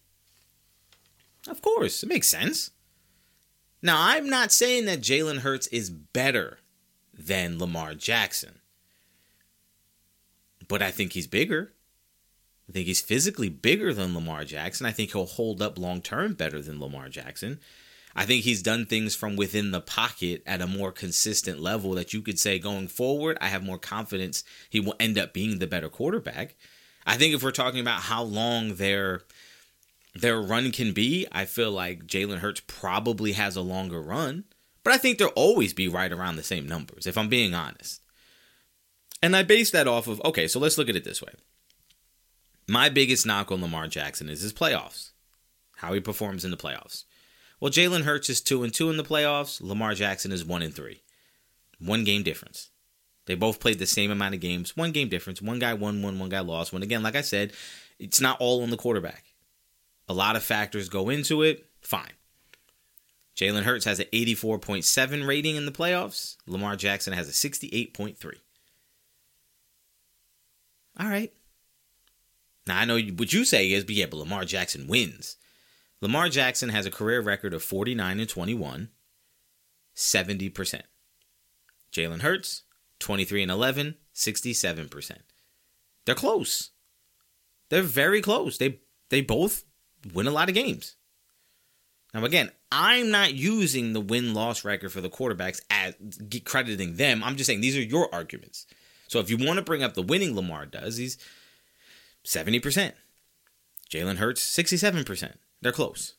Of 1.49 1.61
course, 1.61 2.03
it 2.03 2.09
makes 2.09 2.29
sense. 2.29 2.71
Now, 3.83 3.97
I'm 3.99 4.31
not 4.31 4.53
saying 4.53 4.87
that 4.87 5.03
Jalen 5.03 5.41
Hurts 5.41 5.67
is 5.67 5.91
better 5.91 6.59
than 7.12 7.59
Lamar 7.59 7.95
Jackson, 7.95 8.61
but 10.67 10.81
I 10.81 10.91
think 10.91 11.12
he's 11.12 11.27
bigger. 11.27 11.74
I 12.69 12.72
think 12.72 12.87
he's 12.87 13.00
physically 13.00 13.49
bigger 13.49 13.93
than 13.93 14.14
Lamar 14.14 14.44
Jackson. 14.44 14.87
I 14.87 14.93
think 14.93 15.12
he'll 15.12 15.26
hold 15.26 15.61
up 15.61 15.78
long 15.78 16.00
term 16.00 16.34
better 16.34 16.61
than 16.62 16.81
Lamar 16.81 17.08
Jackson. 17.08 17.61
I 18.16 18.25
think 18.25 18.44
he's 18.44 18.62
done 18.62 18.87
things 18.87 19.14
from 19.14 19.37
within 19.37 19.72
the 19.72 19.81
pocket 19.81 20.43
at 20.46 20.61
a 20.61 20.66
more 20.66 20.93
consistent 20.93 21.61
level 21.61 21.93
that 21.93 22.12
you 22.14 22.22
could 22.22 22.38
say 22.38 22.58
going 22.58 22.87
forward, 22.87 23.37
I 23.40 23.49
have 23.49 23.64
more 23.64 23.78
confidence 23.78 24.44
he 24.70 24.78
will 24.78 24.94
end 25.00 25.19
up 25.19 25.32
being 25.32 25.58
the 25.58 25.66
better 25.66 25.88
quarterback. 25.88 26.55
I 27.05 27.17
think 27.17 27.34
if 27.34 27.43
we're 27.43 27.50
talking 27.50 27.81
about 27.81 28.03
how 28.03 28.22
long 28.22 28.77
their 28.77 29.22
their 30.15 30.41
run 30.41 30.70
can 30.70 30.93
be, 30.93 31.27
I 31.32 31.44
feel 31.44 31.72
like 31.72 32.06
Jalen 32.06 32.39
Hurts 32.39 32.62
probably 32.69 33.32
has 33.32 33.56
a 33.56 33.62
longer 33.62 34.00
run, 34.00 34.44
but 34.84 34.93
I 34.93 34.96
think 34.96 35.19
they'll 35.19 35.29
always 35.29 35.74
be 35.74 35.89
right 35.89 36.12
around 36.12 36.36
the 36.36 36.44
same 36.44 36.69
numbers, 36.69 37.08
if 37.08 37.19
I'm 37.19 37.29
being 37.29 37.53
honest. 37.53 38.00
And 39.20 39.34
I 39.34 39.43
base 39.43 39.72
that 39.72 39.89
off 39.89 40.06
of 40.06 40.22
okay, 40.24 40.46
so 40.46 40.60
let's 40.60 40.79
look 40.79 40.89
at 40.89 40.96
it 40.96 41.05
this 41.05 41.20
way. 41.20 41.32
My 42.67 42.89
biggest 42.89 43.27
knock 43.27 43.53
on 43.53 43.61
Lamar 43.61 43.89
Jackson 43.89 44.29
is 44.29 44.41
his 44.41 44.53
playoffs, 44.53 45.11
how 45.77 45.93
he 45.93 46.01
performs 46.01 46.44
in 46.44 46.51
the 46.51 46.56
playoffs. 46.56 47.05
Well, 47.61 47.71
Jalen 47.71 48.03
Hurts 48.03 48.31
is 48.31 48.41
two 48.41 48.63
and 48.63 48.73
two 48.73 48.91
in 48.91 48.97
the 48.97 49.05
playoffs. 49.05 49.61
Lamar 49.61 49.94
Jackson 49.94 50.33
is 50.33 50.44
one 50.44 50.63
and 50.63 50.75
three, 50.75 51.03
one 51.79 52.05
game 52.05 52.23
difference. 52.23 52.71
They 53.27 53.35
both 53.35 53.61
played 53.61 53.79
the 53.79 53.87
same 53.87 54.11
amount 54.11 54.35
of 54.35 54.41
games, 54.41 54.77
one 54.77 54.93
game 54.93 55.09
difference. 55.09 55.41
One 55.41 55.59
guy 55.59 55.75
won 55.75 56.03
one, 56.03 56.19
one 56.19 56.29
guy 56.29 56.41
lost 56.41 56.73
one. 56.73 56.83
Again, 56.83 57.03
like 57.03 57.17
I 57.17 57.23
said, 57.23 57.53
it's 57.99 58.21
not 58.21 58.41
all 58.41 58.63
on 58.63 58.71
the 58.71 58.77
quarterback. 58.77 59.25
A 60.09 60.15
lot 60.15 60.37
of 60.37 60.43
factors 60.43 60.89
go 60.89 61.09
into 61.09 61.43
it. 61.43 61.67
Fine. 61.81 62.13
Jalen 63.37 63.63
Hurts 63.63 63.85
has 63.85 63.99
an 63.99 64.06
84.7 64.13 65.27
rating 65.27 65.56
in 65.56 65.67
the 65.67 65.73
playoffs. 65.73 66.37
Lamar 66.47 66.77
Jackson 66.77 67.13
has 67.13 67.29
a 67.29 67.33
68.3. 67.33 68.35
All 71.01 71.09
right. 71.09 71.33
Now 72.67 72.79
I 72.79 72.85
know 72.85 72.99
what 72.99 73.33
you 73.33 73.44
say 73.44 73.73
is, 73.73 73.85
but 73.85 73.94
yeah, 73.94 74.06
but 74.06 74.19
Lamar 74.19 74.44
Jackson 74.44 74.87
wins. 74.87 75.37
Lamar 76.01 76.29
Jackson 76.29 76.71
has 76.71 76.87
a 76.87 76.91
career 76.91 77.21
record 77.21 77.55
of 77.55 77.63
49 77.63 78.21
and 78.21 78.29
21, 78.29 78.91
70%. 79.94 80.83
Jalen 81.93 82.21
Hurts, 82.21 82.63
23 82.99 83.43
and 83.43 83.51
11, 83.51 83.97
67%. 84.15 85.19
They're 86.05 86.15
close. 86.15 86.71
They're 87.69 87.83
very 87.83 88.21
close. 88.21 88.59
They 88.59 88.81
they 89.11 89.21
both 89.21 89.65
win 90.13 90.27
a 90.27 90.31
lot 90.31 90.49
of 90.49 90.55
games. 90.55 90.97
Now 92.13 92.25
again, 92.25 92.51
I'm 92.71 93.11
not 93.11 93.35
using 93.35 93.93
the 93.93 94.01
win-loss 94.01 94.65
record 94.65 94.93
for 94.93 95.01
the 95.01 95.11
quarterbacks 95.11 95.61
as 95.71 95.94
crediting 96.44 96.97
them. 96.97 97.25
I'm 97.25 97.37
just 97.37 97.47
saying 97.47 97.61
these 97.61 97.77
are 97.77 97.83
your 97.83 98.13
arguments. 98.15 98.67
So 99.09 99.21
if 99.21 99.31
you 99.31 99.37
want 99.37 99.59
to 99.59 99.65
bring 99.65 99.83
up 99.83 99.94
the 99.94 100.03
winning 100.03 100.35
Lamar 100.35 100.67
does, 100.67 100.97
he's 100.97 101.19
70%. 102.24 102.93
Jalen 103.90 104.16
Hurts, 104.16 104.43
67%. 104.43 105.34
They're 105.60 105.72
close. 105.72 106.14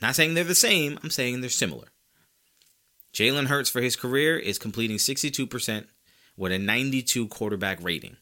Not 0.00 0.14
saying 0.14 0.34
they're 0.34 0.44
the 0.44 0.54
same, 0.54 0.98
I'm 1.02 1.10
saying 1.10 1.40
they're 1.40 1.50
similar. 1.50 1.88
Jalen 3.12 3.46
Hurts 3.46 3.68
for 3.68 3.80
his 3.80 3.96
career 3.96 4.38
is 4.38 4.58
completing 4.58 4.98
62% 4.98 5.86
with 6.36 6.52
a 6.52 6.58
92 6.58 7.28
quarterback 7.28 7.82
rating. 7.82 8.16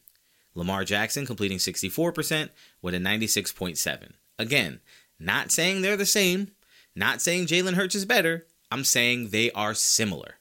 Lamar 0.55 0.83
Jackson 0.83 1.25
completing 1.25 1.59
64% 1.59 2.49
with 2.81 2.95
a 2.95 2.97
96.7. 2.97 4.13
Again, 4.39 4.79
not 5.19 5.51
saying 5.51 5.81
they're 5.81 5.97
the 5.97 6.05
same, 6.05 6.51
not 6.95 7.21
saying 7.21 7.45
Jalen 7.45 7.75
Hurts 7.75 7.95
is 7.95 8.05
better. 8.05 8.47
I'm 8.71 8.83
saying 8.83 9.29
they 9.29 9.51
are 9.51 9.75
similar. 9.75 10.35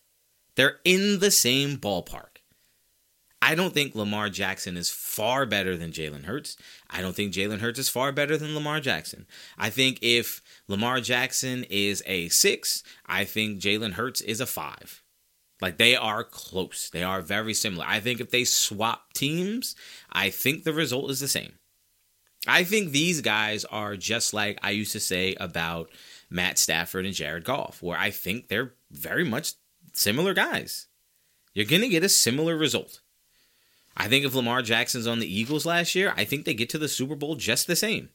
They're 0.54 0.78
in 0.84 1.18
the 1.18 1.30
same 1.30 1.76
ballpark. 1.76 2.35
I 3.46 3.54
don't 3.54 3.72
think 3.72 3.94
Lamar 3.94 4.28
Jackson 4.28 4.76
is 4.76 4.90
far 4.90 5.46
better 5.46 5.76
than 5.76 5.92
Jalen 5.92 6.24
Hurts. 6.24 6.56
I 6.90 7.00
don't 7.00 7.14
think 7.14 7.32
Jalen 7.32 7.60
Hurts 7.60 7.78
is 7.78 7.88
far 7.88 8.10
better 8.10 8.36
than 8.36 8.56
Lamar 8.56 8.80
Jackson. 8.80 9.24
I 9.56 9.70
think 9.70 10.00
if 10.02 10.42
Lamar 10.66 11.00
Jackson 11.00 11.62
is 11.70 12.02
a 12.06 12.28
six, 12.28 12.82
I 13.06 13.24
think 13.24 13.60
Jalen 13.60 13.92
Hurts 13.92 14.20
is 14.20 14.40
a 14.40 14.46
five. 14.46 15.04
Like 15.60 15.76
they 15.76 15.94
are 15.94 16.24
close. 16.24 16.90
They 16.90 17.04
are 17.04 17.20
very 17.22 17.54
similar. 17.54 17.84
I 17.86 18.00
think 18.00 18.18
if 18.18 18.32
they 18.32 18.42
swap 18.42 19.12
teams, 19.12 19.76
I 20.10 20.30
think 20.30 20.64
the 20.64 20.72
result 20.72 21.08
is 21.12 21.20
the 21.20 21.28
same. 21.28 21.52
I 22.48 22.64
think 22.64 22.90
these 22.90 23.20
guys 23.20 23.64
are 23.66 23.94
just 23.94 24.34
like 24.34 24.58
I 24.60 24.70
used 24.72 24.90
to 24.92 25.00
say 25.00 25.36
about 25.38 25.88
Matt 26.28 26.58
Stafford 26.58 27.06
and 27.06 27.14
Jared 27.14 27.44
Goff, 27.44 27.80
where 27.80 27.96
I 27.96 28.10
think 28.10 28.48
they're 28.48 28.74
very 28.90 29.24
much 29.24 29.52
similar 29.92 30.34
guys. 30.34 30.88
You're 31.54 31.64
going 31.64 31.82
to 31.82 31.88
get 31.88 32.02
a 32.02 32.08
similar 32.08 32.56
result. 32.56 33.02
I 33.96 34.08
think 34.08 34.24
if 34.24 34.34
Lamar 34.34 34.62
Jackson's 34.62 35.06
on 35.06 35.20
the 35.20 35.32
Eagles 35.32 35.64
last 35.64 35.94
year, 35.94 36.12
I 36.16 36.24
think 36.24 36.44
they 36.44 36.54
get 36.54 36.68
to 36.70 36.78
the 36.78 36.88
Super 36.88 37.14
Bowl 37.14 37.34
just 37.34 37.66
the 37.66 37.76
same. 37.76 38.10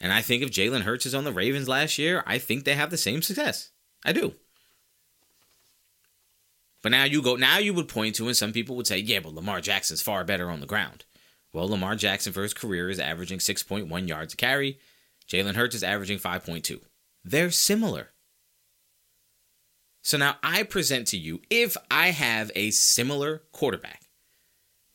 And 0.00 0.12
I 0.12 0.22
think 0.22 0.42
if 0.42 0.50
Jalen 0.50 0.82
Hurts 0.82 1.06
is 1.06 1.14
on 1.14 1.24
the 1.24 1.32
Ravens 1.32 1.68
last 1.68 1.98
year, 1.98 2.22
I 2.26 2.38
think 2.38 2.64
they 2.64 2.74
have 2.74 2.90
the 2.90 2.96
same 2.96 3.20
success. 3.20 3.70
I 4.04 4.12
do. 4.12 4.34
But 6.82 6.92
now 6.92 7.04
you 7.04 7.20
go, 7.20 7.36
now 7.36 7.58
you 7.58 7.74
would 7.74 7.88
point 7.88 8.14
to, 8.16 8.26
and 8.26 8.36
some 8.36 8.52
people 8.52 8.76
would 8.76 8.86
say, 8.86 8.98
yeah, 8.98 9.20
but 9.20 9.34
Lamar 9.34 9.60
Jackson's 9.60 10.00
far 10.00 10.24
better 10.24 10.48
on 10.50 10.60
the 10.60 10.66
ground. 10.66 11.04
Well, 11.52 11.68
Lamar 11.68 11.96
Jackson 11.96 12.32
for 12.32 12.42
his 12.42 12.54
career 12.54 12.88
is 12.88 13.00
averaging 13.00 13.38
6.1 13.38 14.08
yards 14.08 14.34
a 14.34 14.36
carry. 14.36 14.78
Jalen 15.28 15.56
Hurts 15.56 15.74
is 15.74 15.82
averaging 15.82 16.18
5.2. 16.18 16.80
They're 17.24 17.50
similar. 17.50 18.10
So 20.02 20.16
now 20.16 20.36
I 20.42 20.62
present 20.62 21.08
to 21.08 21.18
you 21.18 21.40
if 21.50 21.76
I 21.90 22.10
have 22.10 22.50
a 22.54 22.70
similar 22.70 23.42
quarterback, 23.52 24.07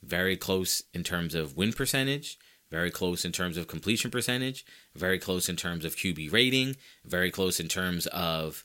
very 0.06 0.38
close 0.38 0.84
in 0.94 1.04
terms 1.04 1.36
of 1.36 1.56
win 1.56 1.74
percentage, 1.74 2.38
very 2.70 2.92
close 2.92 3.24
in 3.24 3.32
terms 3.32 3.58
of 3.58 3.68
completion 3.68 4.10
percentage, 4.12 4.66
very 4.96 5.20
close 5.20 5.48
in 5.48 5.56
terms 5.56 5.86
of 5.86 5.96
QB 5.96 6.32
rating, 6.32 6.76
very 7.06 7.32
close 7.32 7.60
in 7.60 7.68
terms 7.68 8.08
of 8.08 8.64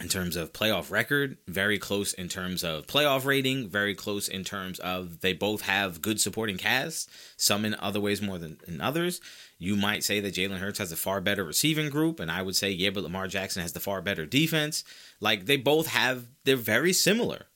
in 0.00 0.08
terms 0.08 0.34
of 0.34 0.52
playoff 0.52 0.90
record, 0.90 1.36
very 1.46 1.78
close 1.78 2.14
in 2.14 2.28
terms 2.28 2.64
of 2.64 2.86
playoff 2.86 3.26
rating, 3.26 3.68
very 3.68 3.94
close 3.94 4.28
in 4.28 4.44
terms 4.44 4.78
of 4.78 5.20
they 5.20 5.34
both 5.34 5.62
have 5.62 6.00
good 6.00 6.20
supporting 6.20 6.56
casts, 6.56 7.06
some 7.36 7.64
in 7.64 7.74
other 7.74 8.00
ways 8.00 8.22
more 8.22 8.38
than 8.38 8.58
in 8.66 8.80
others. 8.80 9.20
You 9.58 9.76
might 9.76 10.02
say 10.02 10.20
that 10.20 10.34
Jalen 10.34 10.58
Hurts 10.58 10.78
has 10.78 10.90
a 10.90 10.96
far 10.96 11.20
better 11.20 11.44
receiving 11.44 11.90
group, 11.90 12.18
and 12.18 12.30
I 12.30 12.40
would 12.40 12.56
say, 12.56 12.70
yeah, 12.70 12.90
but 12.90 13.02
Lamar 13.02 13.28
Jackson 13.28 13.60
has 13.60 13.74
the 13.74 13.80
far 13.80 14.00
better 14.00 14.24
defense. 14.24 14.84
Like 15.20 15.44
they 15.44 15.58
both 15.58 15.88
have, 15.88 16.28
they're 16.44 16.56
very 16.56 16.94
similar. 16.94 17.46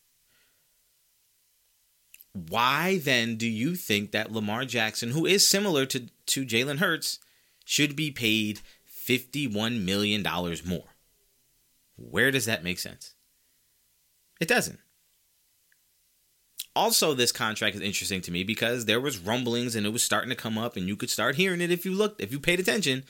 Why 2.34 2.98
then 2.98 3.36
do 3.36 3.48
you 3.48 3.76
think 3.76 4.10
that 4.10 4.32
Lamar 4.32 4.64
Jackson, 4.64 5.10
who 5.10 5.24
is 5.24 5.48
similar 5.48 5.86
to, 5.86 6.08
to 6.26 6.44
Jalen 6.44 6.78
Hurts, 6.78 7.20
should 7.64 7.94
be 7.94 8.10
paid 8.10 8.60
$51 8.90 9.84
million 9.84 10.22
more? 10.66 10.88
Where 11.96 12.32
does 12.32 12.46
that 12.46 12.64
make 12.64 12.80
sense? 12.80 13.14
It 14.40 14.48
doesn't. 14.48 14.80
Also, 16.74 17.14
this 17.14 17.30
contract 17.30 17.76
is 17.76 17.82
interesting 17.82 18.20
to 18.22 18.32
me 18.32 18.42
because 18.42 18.86
there 18.86 19.00
was 19.00 19.18
rumblings 19.18 19.76
and 19.76 19.86
it 19.86 19.92
was 19.92 20.02
starting 20.02 20.30
to 20.30 20.36
come 20.36 20.58
up, 20.58 20.76
and 20.76 20.88
you 20.88 20.96
could 20.96 21.10
start 21.10 21.36
hearing 21.36 21.60
it 21.60 21.70
if 21.70 21.84
you 21.84 21.92
looked, 21.92 22.20
if 22.20 22.32
you 22.32 22.40
paid 22.40 22.58
attention. 22.58 23.04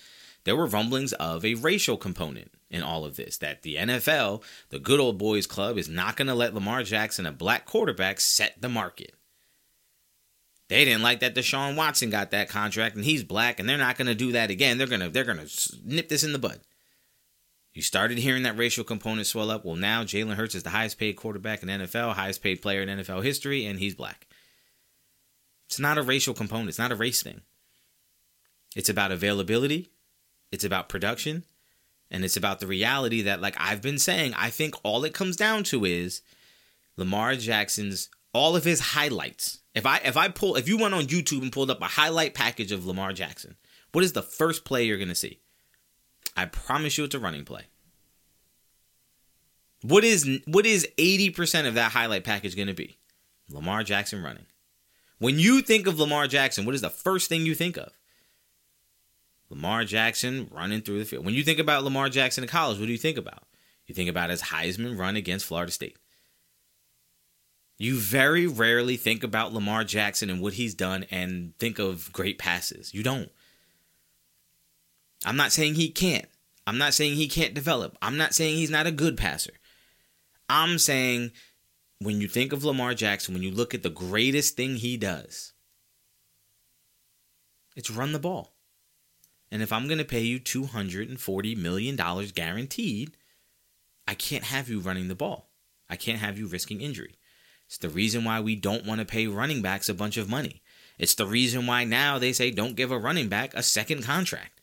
There 0.44 0.54
were 0.54 0.66
rumblings 0.66 1.14
of 1.14 1.46
a 1.46 1.54
racial 1.54 1.96
component 1.96 2.52
in 2.74 2.82
all 2.82 3.04
of 3.04 3.16
this. 3.16 3.38
That 3.38 3.62
the 3.62 3.76
NFL, 3.76 4.42
the 4.70 4.80
good 4.80 5.00
old 5.00 5.16
boys 5.16 5.46
club, 5.46 5.78
is 5.78 5.88
not 5.88 6.16
going 6.16 6.26
to 6.26 6.34
let 6.34 6.54
Lamar 6.54 6.82
Jackson, 6.82 7.24
a 7.24 7.32
black 7.32 7.64
quarterback, 7.64 8.20
set 8.20 8.60
the 8.60 8.68
market. 8.68 9.14
They 10.68 10.84
didn't 10.84 11.02
like 11.02 11.20
that 11.20 11.34
Deshaun 11.34 11.76
Watson 11.76 12.10
got 12.10 12.32
that 12.32 12.48
contract 12.48 12.96
and 12.96 13.04
he's 13.04 13.22
black, 13.22 13.60
and 13.60 13.68
they're 13.68 13.78
not 13.78 13.96
going 13.96 14.08
to 14.08 14.14
do 14.14 14.32
that 14.32 14.50
again. 14.50 14.76
They're 14.76 14.86
gonna 14.86 15.08
they're 15.08 15.24
gonna 15.24 15.46
nip 15.84 16.08
this 16.08 16.24
in 16.24 16.32
the 16.32 16.38
bud. 16.38 16.60
You 17.74 17.82
started 17.82 18.18
hearing 18.18 18.44
that 18.44 18.56
racial 18.56 18.84
component 18.84 19.26
swell 19.26 19.50
up. 19.50 19.64
Well, 19.64 19.76
now 19.76 20.04
Jalen 20.04 20.34
Hurts 20.34 20.54
is 20.54 20.62
the 20.62 20.70
highest 20.70 20.98
paid 20.98 21.14
quarterback 21.14 21.62
in 21.62 21.68
NFL, 21.68 22.14
highest 22.14 22.42
paid 22.42 22.62
player 22.62 22.82
in 22.82 22.88
NFL 22.88 23.22
history, 23.24 23.66
and 23.66 23.78
he's 23.78 23.94
black. 23.94 24.26
It's 25.66 25.78
not 25.78 25.98
a 25.98 26.02
racial 26.02 26.34
component, 26.34 26.68
it's 26.68 26.78
not 26.78 26.92
a 26.92 26.96
race 26.96 27.22
thing. 27.22 27.42
It's 28.74 28.88
about 28.88 29.12
availability, 29.12 29.90
it's 30.50 30.64
about 30.64 30.88
production, 30.88 31.44
and 32.10 32.24
it's 32.24 32.36
about 32.36 32.60
the 32.60 32.66
reality 32.66 33.22
that, 33.22 33.40
like 33.40 33.56
I've 33.58 33.82
been 33.82 33.98
saying, 33.98 34.34
I 34.34 34.50
think 34.50 34.74
all 34.82 35.04
it 35.04 35.14
comes 35.14 35.36
down 35.36 35.64
to 35.64 35.84
is 35.84 36.22
Lamar 36.96 37.34
Jackson's 37.34 38.08
all 38.32 38.56
of 38.56 38.64
his 38.64 38.80
highlights. 38.80 39.60
If 39.74 39.86
I 39.86 39.98
if 39.98 40.16
I 40.16 40.28
pull 40.28 40.56
if 40.56 40.68
you 40.68 40.78
went 40.78 40.94
on 40.94 41.04
YouTube 41.04 41.42
and 41.42 41.52
pulled 41.52 41.70
up 41.70 41.80
a 41.80 41.86
highlight 41.86 42.34
package 42.34 42.72
of 42.72 42.86
Lamar 42.86 43.12
Jackson, 43.12 43.56
what 43.92 44.04
is 44.04 44.12
the 44.12 44.22
first 44.22 44.64
play 44.64 44.84
you're 44.84 44.98
gonna 44.98 45.14
see? 45.14 45.40
I 46.36 46.46
promise 46.46 46.98
you 46.98 47.04
it's 47.04 47.14
a 47.14 47.18
running 47.18 47.44
play. 47.44 47.62
What 49.82 50.02
is 50.02 50.40
what 50.46 50.66
is 50.66 50.88
80% 50.98 51.66
of 51.66 51.74
that 51.74 51.92
highlight 51.92 52.24
package 52.24 52.56
to 52.56 52.74
be? 52.74 52.98
Lamar 53.50 53.82
Jackson 53.84 54.22
running. 54.22 54.46
When 55.18 55.38
you 55.38 55.60
think 55.60 55.86
of 55.86 55.98
Lamar 55.98 56.26
Jackson, 56.26 56.64
what 56.64 56.74
is 56.74 56.80
the 56.80 56.90
first 56.90 57.28
thing 57.28 57.46
you 57.46 57.54
think 57.54 57.76
of? 57.76 57.92
Lamar 59.50 59.84
Jackson 59.84 60.48
running 60.50 60.80
through 60.80 60.98
the 60.98 61.04
field. 61.04 61.24
When 61.24 61.34
you 61.34 61.44
think 61.44 61.58
about 61.58 61.84
Lamar 61.84 62.08
Jackson 62.08 62.44
in 62.44 62.48
college, 62.48 62.78
what 62.78 62.86
do 62.86 62.92
you 62.92 62.98
think 62.98 63.18
about? 63.18 63.44
You 63.86 63.94
think 63.94 64.08
about 64.08 64.30
his 64.30 64.42
Heisman 64.42 64.98
run 64.98 65.16
against 65.16 65.46
Florida 65.46 65.70
State. 65.70 65.96
You 67.76 67.96
very 67.96 68.46
rarely 68.46 68.96
think 68.96 69.24
about 69.24 69.52
Lamar 69.52 69.84
Jackson 69.84 70.30
and 70.30 70.40
what 70.40 70.54
he's 70.54 70.74
done 70.74 71.04
and 71.10 71.56
think 71.58 71.78
of 71.78 72.12
great 72.12 72.38
passes. 72.38 72.94
You 72.94 73.02
don't. 73.02 73.30
I'm 75.24 75.36
not 75.36 75.52
saying 75.52 75.74
he 75.74 75.90
can't. 75.90 76.28
I'm 76.66 76.78
not 76.78 76.94
saying 76.94 77.16
he 77.16 77.28
can't 77.28 77.52
develop. 77.52 77.96
I'm 78.00 78.16
not 78.16 78.34
saying 78.34 78.56
he's 78.56 78.70
not 78.70 78.86
a 78.86 78.92
good 78.92 79.16
passer. 79.16 79.52
I'm 80.48 80.78
saying 80.78 81.32
when 81.98 82.20
you 82.20 82.28
think 82.28 82.52
of 82.52 82.64
Lamar 82.64 82.94
Jackson, 82.94 83.34
when 83.34 83.42
you 83.42 83.50
look 83.50 83.74
at 83.74 83.82
the 83.82 83.90
greatest 83.90 84.56
thing 84.56 84.76
he 84.76 84.96
does, 84.96 85.52
it's 87.76 87.90
run 87.90 88.12
the 88.12 88.18
ball. 88.18 88.53
And 89.54 89.62
if 89.62 89.72
I'm 89.72 89.86
going 89.86 89.98
to 89.98 90.04
pay 90.04 90.22
you 90.22 90.40
$240 90.40 91.56
million 91.56 91.94
guaranteed, 92.34 93.16
I 94.04 94.14
can't 94.14 94.42
have 94.42 94.68
you 94.68 94.80
running 94.80 95.06
the 95.06 95.14
ball. 95.14 95.48
I 95.88 95.94
can't 95.94 96.18
have 96.18 96.36
you 96.36 96.48
risking 96.48 96.80
injury. 96.80 97.20
It's 97.68 97.78
the 97.78 97.88
reason 97.88 98.24
why 98.24 98.40
we 98.40 98.56
don't 98.56 98.84
want 98.84 98.98
to 98.98 99.06
pay 99.06 99.28
running 99.28 99.62
backs 99.62 99.88
a 99.88 99.94
bunch 99.94 100.16
of 100.16 100.28
money. 100.28 100.60
It's 100.98 101.14
the 101.14 101.24
reason 101.24 101.68
why 101.68 101.84
now 101.84 102.18
they 102.18 102.32
say 102.32 102.50
don't 102.50 102.74
give 102.74 102.90
a 102.90 102.98
running 102.98 103.28
back 103.28 103.54
a 103.54 103.62
second 103.62 104.02
contract. 104.02 104.60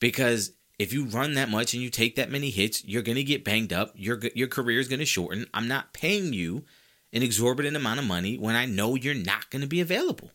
Because 0.00 0.54
if 0.76 0.92
you 0.92 1.04
run 1.04 1.34
that 1.34 1.48
much 1.48 1.72
and 1.72 1.80
you 1.80 1.88
take 1.88 2.16
that 2.16 2.32
many 2.32 2.50
hits, 2.50 2.84
you're 2.84 3.00
going 3.00 3.14
to 3.14 3.22
get 3.22 3.44
banged 3.44 3.72
up. 3.72 3.92
Your 3.94 4.18
your 4.34 4.48
career 4.48 4.80
is 4.80 4.88
going 4.88 4.98
to 4.98 5.06
shorten. 5.06 5.46
I'm 5.54 5.68
not 5.68 5.92
paying 5.92 6.32
you 6.32 6.64
an 7.12 7.22
exorbitant 7.22 7.76
amount 7.76 8.00
of 8.00 8.06
money 8.06 8.38
when 8.38 8.56
I 8.56 8.66
know 8.66 8.96
you're 8.96 9.14
not 9.14 9.50
going 9.50 9.62
to 9.62 9.68
be 9.68 9.80
available. 9.80 10.32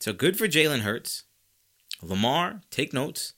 So 0.00 0.14
good 0.14 0.38
for 0.38 0.48
Jalen 0.48 0.80
Hurts. 0.80 1.24
Lamar, 2.02 2.62
take 2.70 2.94
notes. 2.94 3.34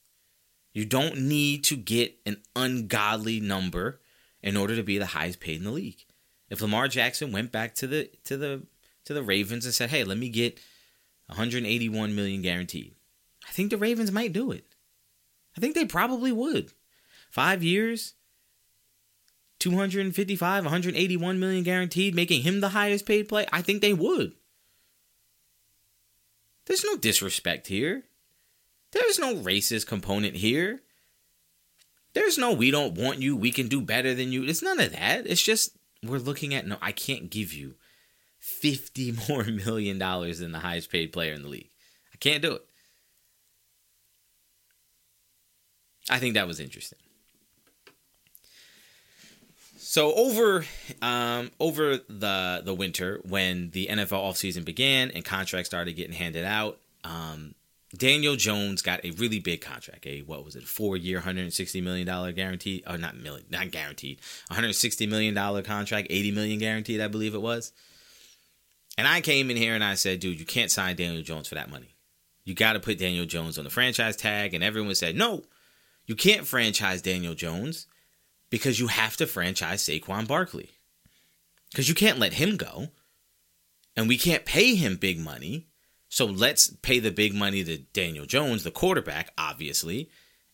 You 0.73 0.85
don't 0.85 1.19
need 1.19 1.65
to 1.65 1.77
get 1.77 2.17
an 2.25 2.37
ungodly 2.55 3.41
number 3.41 4.01
in 4.43 4.57
order 4.57 4.77
to 4.77 4.83
be 4.83 4.97
the 4.97 5.07
highest 5.07 5.41
paid 5.41 5.57
in 5.57 5.65
the 5.65 5.71
league. 5.71 6.05
If 6.49 6.61
Lamar 6.61 6.87
Jackson 6.87 7.33
went 7.33 7.51
back 7.51 7.75
to 7.77 7.87
the 7.87 8.11
to 8.25 8.37
the 8.37 8.63
to 9.05 9.13
the 9.15 9.23
Ravens 9.23 9.65
and 9.65 9.75
said, 9.75 9.91
"Hey, 9.91 10.05
let 10.05 10.19
me 10.19 10.29
get 10.29 10.61
181 11.27 12.15
million 12.15 12.43
guaranteed." 12.43 12.95
I 13.47 13.51
think 13.53 13.71
the 13.71 13.77
Ravens 13.77 14.13
might 14.13 14.33
do 14.33 14.53
it. 14.53 14.65
I 15.57 15.61
think 15.61 15.75
they 15.75 15.85
probably 15.85 16.31
would. 16.31 16.73
Five 17.29 17.65
years, 17.65 18.15
255, 19.59 20.65
181 20.65 21.41
million 21.41 21.65
guaranteed, 21.65 22.15
making 22.15 22.43
him 22.43 22.61
the 22.61 22.71
highest 22.71 23.05
paid 23.05 23.29
player. 23.29 23.47
I 23.53 23.63
think 23.63 23.83
they 23.83 23.95
would. 23.95 24.35
There's 26.67 26.85
no 26.85 26.97
disrespect 26.97 27.67
here. 27.67 28.05
There's 28.93 29.19
no 29.19 29.35
racist 29.37 29.87
component 29.87 30.37
here. 30.37 30.83
There's 32.15 32.37
no 32.37 32.53
we 32.53 32.71
don't 32.71 32.95
want 32.95 33.21
you, 33.21 33.37
we 33.37 33.51
can 33.51 33.69
do 33.69 33.81
better 33.81 34.15
than 34.15 34.33
you. 34.33 34.45
It's 34.45 34.63
none 34.63 34.81
of 34.81 34.93
that. 34.93 35.27
It's 35.27 35.43
just 35.43 35.77
we're 36.03 36.19
looking 36.19 36.55
at 36.55 36.67
no, 36.67 36.77
I 36.83 36.93
can't 36.93 37.31
give 37.31 37.53
you 37.53 37.75
50 38.39 39.15
more 39.29 39.45
million 39.45 39.99
dollars 39.99 40.41
than 40.41 40.53
the 40.53 40.59
highest 40.59 40.91
paid 40.91 41.13
player 41.13 41.33
in 41.33 41.43
the 41.43 41.49
league. 41.49 41.71
I 42.13 42.17
can't 42.19 42.43
do 42.43 42.55
it. 42.55 42.63
I 46.11 46.19
think 46.19 46.35
that 46.35 46.47
was 46.47 46.61
interesting. 46.61 46.99
So 49.93 50.15
over 50.15 50.65
um, 51.03 51.51
over 51.61 51.99
the 52.09 52.63
the 52.65 52.73
winter 52.73 53.21
when 53.29 53.73
the 53.73 53.89
NFL 53.89 54.23
offseason 54.23 54.65
began 54.65 55.11
and 55.11 55.23
contracts 55.23 55.69
started 55.69 55.97
getting 55.97 56.15
handed 56.15 56.47
out, 56.47 56.79
um, 57.05 57.55
Daniel 57.95 58.35
Jones 58.37 58.81
got 58.81 59.05
a 59.05 59.11
really 59.11 59.39
big 59.39 59.61
contract. 59.61 60.07
A 60.07 60.21
what 60.21 60.47
was 60.47 60.57
it? 60.57 60.63
Four 60.63 60.97
year, 60.97 61.21
hundred 61.21 61.53
sixty 61.53 61.83
million 61.83 62.07
dollar 62.07 62.33
guaranteed, 62.33 62.85
or 62.87 62.97
not 62.97 63.19
million, 63.19 63.45
not 63.51 63.71
guaranteed, 63.71 64.19
one 64.49 64.55
hundred 64.55 64.73
sixty 64.73 65.07
million 65.07 65.35
dollar 65.35 65.61
contract, 65.61 66.07
eighty 66.09 66.31
million 66.31 66.59
guaranteed, 66.59 67.03
I 67.03 67.09
believe 67.09 67.35
it 67.35 67.43
was. 67.43 67.75
And 68.97 69.07
I 69.07 69.21
came 69.21 69.51
in 69.51 69.59
here 69.59 69.75
and 69.75 69.85
I 69.85 69.97
said, 69.97 70.21
dude, 70.21 70.41
you 70.41 70.47
can't 70.47 70.71
sign 70.71 70.97
Daniel 70.97 71.23
Jones 71.23 71.49
for 71.49 71.57
that 71.57 71.71
money. 71.71 71.95
You 72.47 72.55
got 72.55 72.73
to 72.73 72.81
put 72.81 72.99
Daniel 72.99 73.27
Jones 73.27 73.59
on 73.59 73.65
the 73.65 73.71
franchise 73.71 74.17
tag. 74.17 74.55
And 74.55 74.65
everyone 74.65 74.95
said, 74.95 75.17
no, 75.17 75.43
you 76.07 76.15
can't 76.15 76.47
franchise 76.47 77.03
Daniel 77.03 77.35
Jones 77.35 77.89
because 78.53 78.79
you 78.79 78.89
have 78.89 79.17
to 79.17 79.27
franchise 79.27 79.83
Saquon 79.83 80.29
Barkley. 80.29 80.69
Because 81.71 81.89
you 81.89 81.95
can't 81.95 82.19
let 82.19 82.35
him 82.35 82.59
go. 82.59 82.89
And 83.97 84.07
we 84.07 84.19
can't 84.19 84.45
pay 84.45 84.75
him 84.75 84.97
big 84.97 85.19
money. 85.19 85.69
So 86.11 86.27
let's 86.27 86.69
pay 86.69 86.99
the 86.99 87.11
big 87.11 87.35
money 87.35 87.65
to 87.65 87.79
Daniel 87.79 88.27
Jones, 88.27 88.63
the 88.63 88.71
quarterback, 88.71 89.33
obviously, 89.39 90.11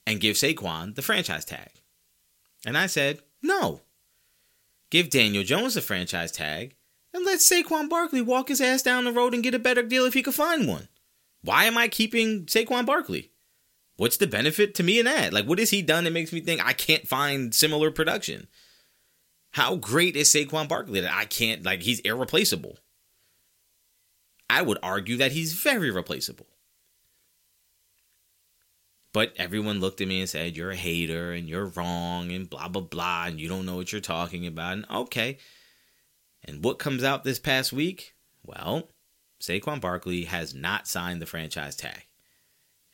and 0.07 0.21
give 0.21 0.37
Saquon 0.37 0.95
the 0.95 1.02
franchise 1.02 1.45
tag. 1.45 1.71
And 2.64 2.78
I 2.78 2.87
said, 2.87 3.19
no. 3.43 3.81
Give 4.90 5.11
Daniel 5.11 5.43
Jones 5.43 5.75
the 5.75 5.81
franchise 5.81 6.31
tag 6.31 6.76
and 7.12 7.25
let 7.25 7.40
Saquon 7.40 7.88
Barkley 7.88 8.23
walk 8.23 8.47
his 8.47 8.61
ass 8.61 8.81
down 8.81 9.07
the 9.07 9.12
road 9.12 9.35
and 9.35 9.43
get 9.43 9.55
a 9.55 9.59
better 9.59 9.83
deal 9.83 10.05
if 10.05 10.14
he 10.14 10.23
could 10.23 10.35
find 10.35 10.69
one. 10.69 10.87
Why 11.43 11.64
am 11.64 11.76
I 11.76 11.88
keeping 11.88 12.47
Saquon 12.47 12.87
Barkley? 12.87 13.33
What's 13.99 14.17
the 14.17 14.28
benefit 14.28 14.76
to 14.76 14.85
me 14.85 15.00
in 15.00 15.07
that? 15.07 15.33
Like, 15.33 15.47
what 15.47 15.59
has 15.59 15.71
he 15.71 15.83
done 15.83 16.05
that 16.05 16.12
makes 16.12 16.33
me 16.33 16.40
think 16.40 16.64
I 16.64 16.73
can't 16.73 17.09
find 17.09 17.52
similar 17.52 17.90
production? 17.90 18.47
How 19.50 19.75
great 19.75 20.14
is 20.14 20.33
Saquon 20.33 20.69
Barkley 20.69 21.00
that 21.00 21.12
I 21.12 21.25
can't, 21.25 21.64
like, 21.64 21.83
he's 21.83 21.99
irreplaceable? 22.00 22.78
I 24.49 24.62
would 24.62 24.78
argue 24.85 25.17
that 25.17 25.33
he's 25.33 25.52
very 25.55 25.90
replaceable. 25.90 26.47
But 29.12 29.33
everyone 29.37 29.81
looked 29.81 30.00
at 30.00 30.07
me 30.07 30.21
and 30.21 30.31
said, 30.31 30.57
You're 30.57 30.71
a 30.71 30.76
hater 30.76 31.33
and 31.33 31.49
you're 31.49 31.67
wrong 31.67 32.31
and 32.31 32.49
blah, 32.49 32.69
blah, 32.69 32.83
blah, 32.83 33.25
and 33.26 33.40
you 33.40 33.49
don't 33.49 33.67
know 33.67 33.75
what 33.75 33.90
you're 33.90 34.00
talking 34.00 34.47
about. 34.47 34.75
And 34.75 34.87
okay. 34.88 35.38
And 36.45 36.62
what 36.62 36.78
comes 36.78 37.02
out 37.02 37.25
this 37.25 37.40
past 37.40 37.73
week? 37.73 38.14
Well, 38.45 38.90
Saquon 39.43 39.81
Barkley 39.81 40.25
has 40.26 40.55
not 40.55 40.87
signed 40.87 41.21
the 41.21 41.26
franchise 41.26 41.75
tag 41.75 42.08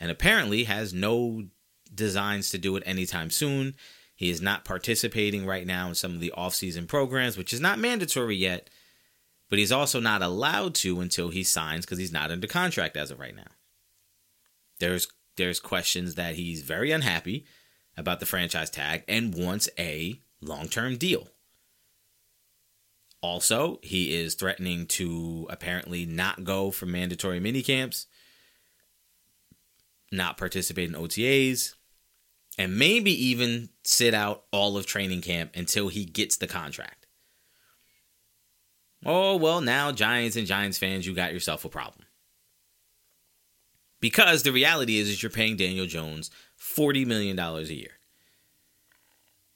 and 0.05 0.11
apparently 0.11 0.65
has 0.65 0.93
no 0.93 1.47
designs 1.95 2.51
to 2.51 2.59
do 2.59 2.77
it 2.77 2.83
anytime 2.85 3.31
soon. 3.31 3.75
He 4.15 4.29
is 4.29 4.43
not 4.43 4.67
participating 4.67 5.47
right 5.47 5.67
now 5.67 5.89
in 5.89 5.95
some 5.95 6.13
of 6.13 6.21
the 6.21 6.31
offseason 6.37 6.87
programs, 6.87 7.39
which 7.39 7.55
is 7.55 7.61
not 7.61 7.79
mandatory 7.79 8.37
yet, 8.37 8.69
but 9.49 9.59
he's 9.59 9.73
also 9.73 10.01
not 10.01 10.21
allowed 10.21 10.75
to 10.75 11.01
until 11.01 11.31
he 11.31 11.43
signs 11.43 11.87
because 11.87 11.97
he's 11.97 12.13
not 12.13 12.31
under 12.31 12.47
contract 12.47 12.99
as 12.99 13.11
of 13.11 13.19
right 13.19 13.35
now. 13.35 13.49
There's 14.79 15.09
there's 15.39 15.59
questions 15.59 16.17
that 16.17 16.35
he's 16.35 16.61
very 16.61 16.91
unhappy 16.91 17.47
about 17.97 18.21
the 18.21 18.27
franchise 18.27 18.69
tag 18.69 19.05
and 19.09 19.35
wants 19.35 19.71
a 19.79 20.21
long-term 20.43 20.99
deal. 20.99 21.29
Also, 23.23 23.79
he 23.83 24.15
is 24.15 24.35
threatening 24.35 24.85
to 24.87 25.47
apparently 25.49 26.05
not 26.05 26.45
go 26.45 26.71
for 26.71 26.85
mandatory 26.85 27.41
mini 27.41 27.63
camps 27.63 28.07
not 30.17 30.37
participate 30.37 30.89
in 30.89 30.97
OTAs, 30.97 31.75
and 32.59 32.79
maybe 32.79 33.11
even 33.27 33.71
sit 33.83 34.15
out 34.15 34.45
all 34.53 34.77
of 34.77 34.87
training 34.87 35.21
camp 35.21 35.53
until 35.55 35.89
he 35.89 36.05
gets 36.05 36.37
the 36.37 36.47
contract. 36.47 37.07
Oh, 39.05 39.37
well, 39.37 39.61
now, 39.61 39.93
Giants 39.93 40.37
and 40.37 40.47
Giants 40.47 40.79
fans, 40.79 41.07
you 41.07 41.15
got 41.15 41.33
yourself 41.33 41.65
a 41.65 41.69
problem. 41.69 42.07
Because 44.01 44.43
the 44.43 44.53
reality 44.53 44.99
is, 44.99 45.09
is 45.09 45.23
you're 45.23 45.31
paying 45.31 45.57
Daniel 45.57 45.87
Jones 45.87 46.31
$40 46.61 47.07
million 47.07 47.39
a 47.39 47.63
year. 47.63 47.93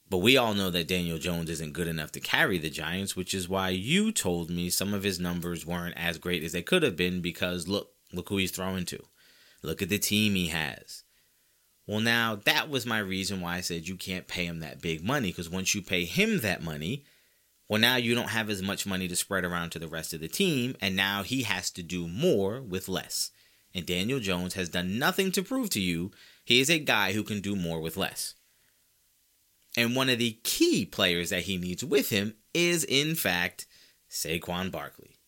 But 0.09 0.19
we 0.19 0.37
all 0.37 0.55
know 0.55 0.71
that 0.71 0.87
Daniel 0.87 1.19
Jones 1.19 1.49
isn't 1.51 1.73
good 1.73 1.87
enough 1.87 2.11
to 2.13 2.19
carry 2.19 2.57
the 2.57 2.71
Giants, 2.71 3.15
which 3.15 3.33
is 3.33 3.47
why 3.47 3.69
you 3.69 4.11
told 4.11 4.49
me 4.49 4.69
some 4.69 4.93
of 4.93 5.03
his 5.03 5.19
numbers 5.19 5.67
weren't 5.67 5.95
as 5.95 6.17
great 6.17 6.43
as 6.43 6.51
they 6.51 6.63
could 6.63 6.81
have 6.81 6.95
been 6.95 7.21
because 7.21 7.67
look, 7.67 7.91
look 8.11 8.29
who 8.29 8.37
he's 8.37 8.51
throwing 8.51 8.85
to. 8.85 9.03
Look 9.61 9.81
at 9.81 9.89
the 9.89 9.99
team 9.99 10.35
he 10.35 10.47
has. 10.47 11.03
Well, 11.87 11.99
now 11.99 12.35
that 12.35 12.69
was 12.69 12.85
my 12.85 12.99
reason 12.99 13.41
why 13.41 13.55
I 13.55 13.61
said 13.61 13.87
you 13.87 13.95
can't 13.95 14.27
pay 14.27 14.45
him 14.45 14.59
that 14.59 14.81
big 14.81 15.03
money 15.03 15.29
because 15.29 15.49
once 15.49 15.73
you 15.73 15.81
pay 15.81 16.05
him 16.05 16.39
that 16.41 16.61
money, 16.61 17.03
well, 17.67 17.81
now 17.81 17.97
you 17.97 18.15
don't 18.15 18.29
have 18.29 18.49
as 18.49 18.61
much 18.61 18.85
money 18.85 19.07
to 19.07 19.15
spread 19.15 19.45
around 19.45 19.71
to 19.71 19.79
the 19.79 19.87
rest 19.87 20.13
of 20.13 20.21
the 20.21 20.27
team, 20.27 20.75
and 20.81 20.95
now 20.95 21.21
he 21.21 21.43
has 21.43 21.69
to 21.71 21.83
do 21.83 22.07
more 22.07 22.61
with 22.61 22.89
less. 22.89 23.29
And 23.75 23.85
Daniel 23.85 24.19
Jones 24.19 24.55
has 24.55 24.69
done 24.69 24.97
nothing 24.97 25.31
to 25.33 25.43
prove 25.43 25.69
to 25.71 25.79
you 25.79 26.11
he 26.43 26.59
is 26.59 26.69
a 26.69 26.79
guy 26.79 27.13
who 27.13 27.23
can 27.23 27.41
do 27.41 27.55
more 27.55 27.79
with 27.79 27.95
less. 27.95 28.33
And 29.77 29.95
one 29.95 30.09
of 30.09 30.17
the 30.17 30.39
key 30.43 30.83
players 30.85 31.29
that 31.29 31.43
he 31.43 31.57
needs 31.57 31.85
with 31.85 32.09
him 32.09 32.33
is, 32.55 32.83
in 32.83 33.13
fact, 33.13 33.67
Saquon 34.09 34.71
Barkley. 34.71 35.18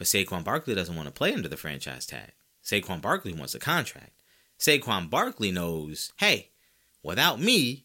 But 0.00 0.06
Saquon 0.06 0.44
Barkley 0.44 0.74
doesn't 0.74 0.96
want 0.96 1.08
to 1.08 1.12
play 1.12 1.34
under 1.34 1.46
the 1.46 1.58
franchise 1.58 2.06
tag. 2.06 2.32
Saquon 2.64 3.02
Barkley 3.02 3.34
wants 3.34 3.54
a 3.54 3.58
contract. 3.58 4.22
Saquon 4.58 5.10
Barkley 5.10 5.50
knows, 5.50 6.14
hey, 6.16 6.52
without 7.02 7.38
me, 7.38 7.84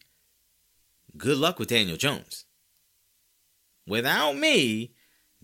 good 1.17 1.35
luck 1.35 1.59
with 1.59 1.67
Daniel 1.67 1.97
Jones. 1.97 2.45
Without 3.85 4.37
me, 4.37 4.93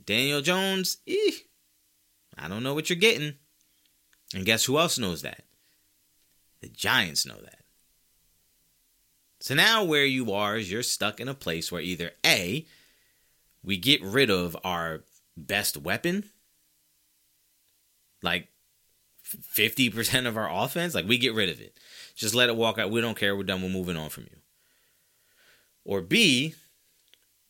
Daniel 0.02 0.40
Jones, 0.40 1.00
eh, 1.06 1.32
I 2.38 2.48
don't 2.48 2.64
know 2.64 2.74
what 2.74 2.90
you're 2.90 2.96
getting. 2.96 3.34
And 4.34 4.46
guess 4.46 4.64
who 4.64 4.80
else 4.80 4.98
knows 4.98 5.24
that? 5.24 5.44
The 6.62 6.70
Giants 6.70 7.26
know 7.26 7.42
that. 7.42 7.66
So 9.42 9.56
now 9.56 9.84
where 9.84 10.06
you 10.06 10.32
are 10.32 10.56
is 10.56 10.72
you're 10.72 10.84
stuck 10.84 11.20
in 11.20 11.28
a 11.28 11.34
place 11.34 11.70
where 11.70 11.82
either 11.82 12.12
A, 12.26 12.66
we 13.62 13.76
get 13.76 14.02
rid 14.02 14.30
of 14.30 14.56
our 14.64 15.02
best 15.36 15.76
weapon 15.76 16.30
like 18.22 18.48
50% 19.26 20.28
of 20.28 20.38
our 20.38 20.50
offense, 20.52 20.96
like 20.96 21.08
we 21.08 21.18
get 21.18 21.34
rid 21.34 21.50
of 21.50 21.62
it. 21.62 21.78
Just 22.16 22.36
let 22.36 22.50
it 22.50 22.56
walk 22.56 22.78
out. 22.78 22.92
We 22.92 23.02
don't 23.02 23.18
care. 23.18 23.36
We're 23.36 23.44
done. 23.44 23.62
We're 23.62 23.70
moving 23.70 23.98
on 23.98 24.10
from 24.10 24.24
you. 24.24 24.38
Or 25.84 26.02
B, 26.02 26.56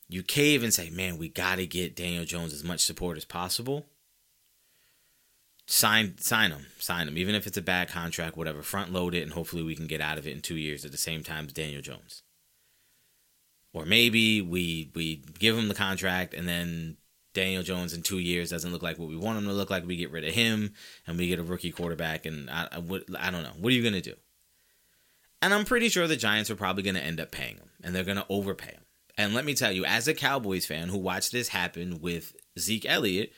you 0.07 0.23
cave 0.23 0.63
and 0.63 0.73
say, 0.73 0.89
man, 0.89 1.17
we 1.17 1.29
got 1.29 1.55
to 1.55 1.65
get 1.65 1.95
Daniel 1.95 2.25
Jones 2.25 2.53
as 2.53 2.63
much 2.63 2.81
support 2.81 3.17
as 3.17 3.25
possible. 3.25 3.87
Sign, 5.67 6.17
sign 6.17 6.51
him, 6.51 6.67
sign 6.79 7.07
him. 7.07 7.17
Even 7.17 7.33
if 7.35 7.47
it's 7.47 7.57
a 7.57 7.61
bad 7.61 7.89
contract, 7.89 8.35
whatever. 8.35 8.61
Front 8.61 8.91
load 8.91 9.15
it, 9.15 9.23
and 9.23 9.33
hopefully 9.33 9.63
we 9.63 9.75
can 9.75 9.87
get 9.87 10.01
out 10.01 10.17
of 10.17 10.27
it 10.27 10.31
in 10.31 10.41
two 10.41 10.57
years 10.57 10.83
at 10.83 10.91
the 10.91 10.97
same 10.97 11.23
time 11.23 11.45
as 11.45 11.53
Daniel 11.53 11.81
Jones. 11.81 12.23
Or 13.73 13.85
maybe 13.85 14.41
we 14.41 14.91
we 14.93 15.23
give 15.39 15.57
him 15.57 15.69
the 15.69 15.73
contract 15.73 16.33
and 16.33 16.47
then 16.47 16.97
Daniel 17.33 17.63
Jones 17.63 17.93
in 17.93 18.01
two 18.01 18.19
years 18.19 18.49
doesn't 18.49 18.71
look 18.71 18.83
like 18.83 18.99
what 18.99 19.09
we 19.09 19.15
want 19.15 19.37
him 19.37 19.45
to 19.45 19.53
look 19.53 19.69
like. 19.69 19.85
We 19.85 19.95
get 19.95 20.11
rid 20.11 20.25
of 20.25 20.33
him 20.33 20.73
and 21.07 21.17
we 21.17 21.27
get 21.27 21.39
a 21.39 21.43
rookie 21.43 21.71
quarterback. 21.71 22.25
And 22.25 22.49
I, 22.49 22.67
I, 22.71 22.81
I 23.19 23.31
don't 23.31 23.43
know. 23.43 23.53
What 23.59 23.71
are 23.71 23.75
you 23.75 23.81
going 23.81 23.93
to 23.93 24.01
do? 24.01 24.15
And 25.41 25.53
I'm 25.53 25.65
pretty 25.65 25.89
sure 25.89 26.07
the 26.07 26.15
Giants 26.15 26.51
are 26.51 26.55
probably 26.55 26.83
going 26.83 26.95
to 26.95 27.03
end 27.03 27.19
up 27.19 27.31
paying 27.31 27.55
him 27.55 27.69
and 27.83 27.95
they're 27.95 28.03
going 28.03 28.17
to 28.17 28.25
overpay 28.29 28.73
him. 28.73 28.85
And 29.17 29.33
let 29.33 29.45
me 29.45 29.53
tell 29.53 29.71
you, 29.71 29.85
as 29.85 30.07
a 30.07 30.13
Cowboys 30.13 30.65
fan 30.65 30.89
who 30.89 30.97
watched 30.97 31.31
this 31.31 31.49
happen 31.49 31.99
with 32.01 32.35
Zeke 32.57 32.85
Elliott, 32.85 33.33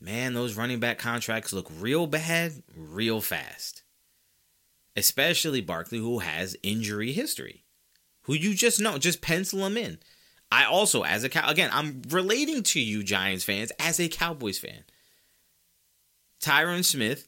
man, 0.00 0.34
those 0.34 0.56
running 0.56 0.80
back 0.80 0.98
contracts 0.98 1.52
look 1.52 1.70
real 1.78 2.06
bad 2.06 2.62
real 2.76 3.20
fast. 3.20 3.82
Especially 4.94 5.60
Barkley, 5.60 5.98
who 5.98 6.20
has 6.20 6.56
injury 6.62 7.12
history, 7.12 7.64
who 8.22 8.34
you 8.34 8.54
just 8.54 8.80
know, 8.80 8.98
just 8.98 9.20
pencil 9.20 9.64
him 9.66 9.76
in. 9.76 9.98
I 10.50 10.64
also, 10.64 11.02
as 11.02 11.24
a 11.24 11.28
cow, 11.28 11.48
again, 11.48 11.70
I'm 11.72 12.02
relating 12.08 12.62
to 12.62 12.80
you, 12.80 13.02
Giants 13.02 13.44
fans, 13.44 13.72
as 13.78 13.98
a 13.98 14.08
Cowboys 14.08 14.58
fan. 14.58 14.84
Tyron 16.40 16.84
Smith 16.84 17.26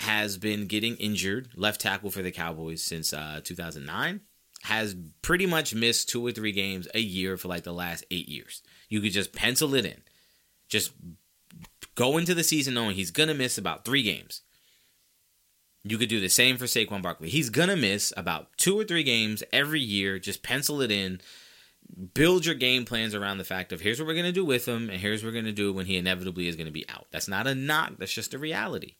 has 0.00 0.38
been 0.38 0.66
getting 0.66 0.96
injured, 0.96 1.50
left 1.56 1.80
tackle 1.80 2.10
for 2.10 2.22
the 2.22 2.30
Cowboys 2.30 2.82
since 2.82 3.12
uh, 3.12 3.40
2009. 3.42 4.20
Has 4.64 4.94
pretty 5.22 5.46
much 5.46 5.74
missed 5.74 6.08
two 6.10 6.24
or 6.24 6.32
three 6.32 6.52
games 6.52 6.86
a 6.94 7.00
year 7.00 7.36
for 7.36 7.48
like 7.48 7.64
the 7.64 7.72
last 7.72 8.04
eight 8.10 8.28
years. 8.28 8.62
You 8.88 9.00
could 9.00 9.12
just 9.12 9.32
pencil 9.32 9.74
it 9.74 9.86
in. 9.86 10.02
Just 10.68 10.92
go 11.94 12.18
into 12.18 12.34
the 12.34 12.44
season 12.44 12.74
knowing 12.74 12.94
he's 12.94 13.10
going 13.10 13.28
to 13.28 13.34
miss 13.34 13.56
about 13.56 13.84
three 13.84 14.02
games. 14.02 14.42
You 15.82 15.96
could 15.96 16.10
do 16.10 16.20
the 16.20 16.28
same 16.28 16.58
for 16.58 16.66
Saquon 16.66 17.00
Barkley. 17.00 17.30
He's 17.30 17.48
going 17.48 17.70
to 17.70 17.76
miss 17.76 18.12
about 18.16 18.48
two 18.58 18.78
or 18.78 18.84
three 18.84 19.02
games 19.02 19.42
every 19.50 19.80
year. 19.80 20.18
Just 20.18 20.42
pencil 20.42 20.82
it 20.82 20.90
in 20.90 21.22
build 22.14 22.46
your 22.46 22.54
game 22.54 22.84
plans 22.84 23.14
around 23.14 23.38
the 23.38 23.44
fact 23.44 23.72
of 23.72 23.80
here's 23.80 23.98
what 23.98 24.06
we're 24.06 24.14
going 24.14 24.26
to 24.26 24.32
do 24.32 24.44
with 24.44 24.66
him 24.66 24.90
and 24.90 25.00
here's 25.00 25.22
what 25.22 25.28
we're 25.28 25.34
going 25.34 25.44
to 25.44 25.52
do 25.52 25.72
when 25.72 25.86
he 25.86 25.96
inevitably 25.96 26.48
is 26.48 26.56
going 26.56 26.66
to 26.66 26.72
be 26.72 26.88
out. 26.88 27.06
That's 27.10 27.28
not 27.28 27.46
a 27.46 27.54
knock, 27.54 27.94
that's 27.98 28.12
just 28.12 28.34
a 28.34 28.38
reality. 28.38 28.96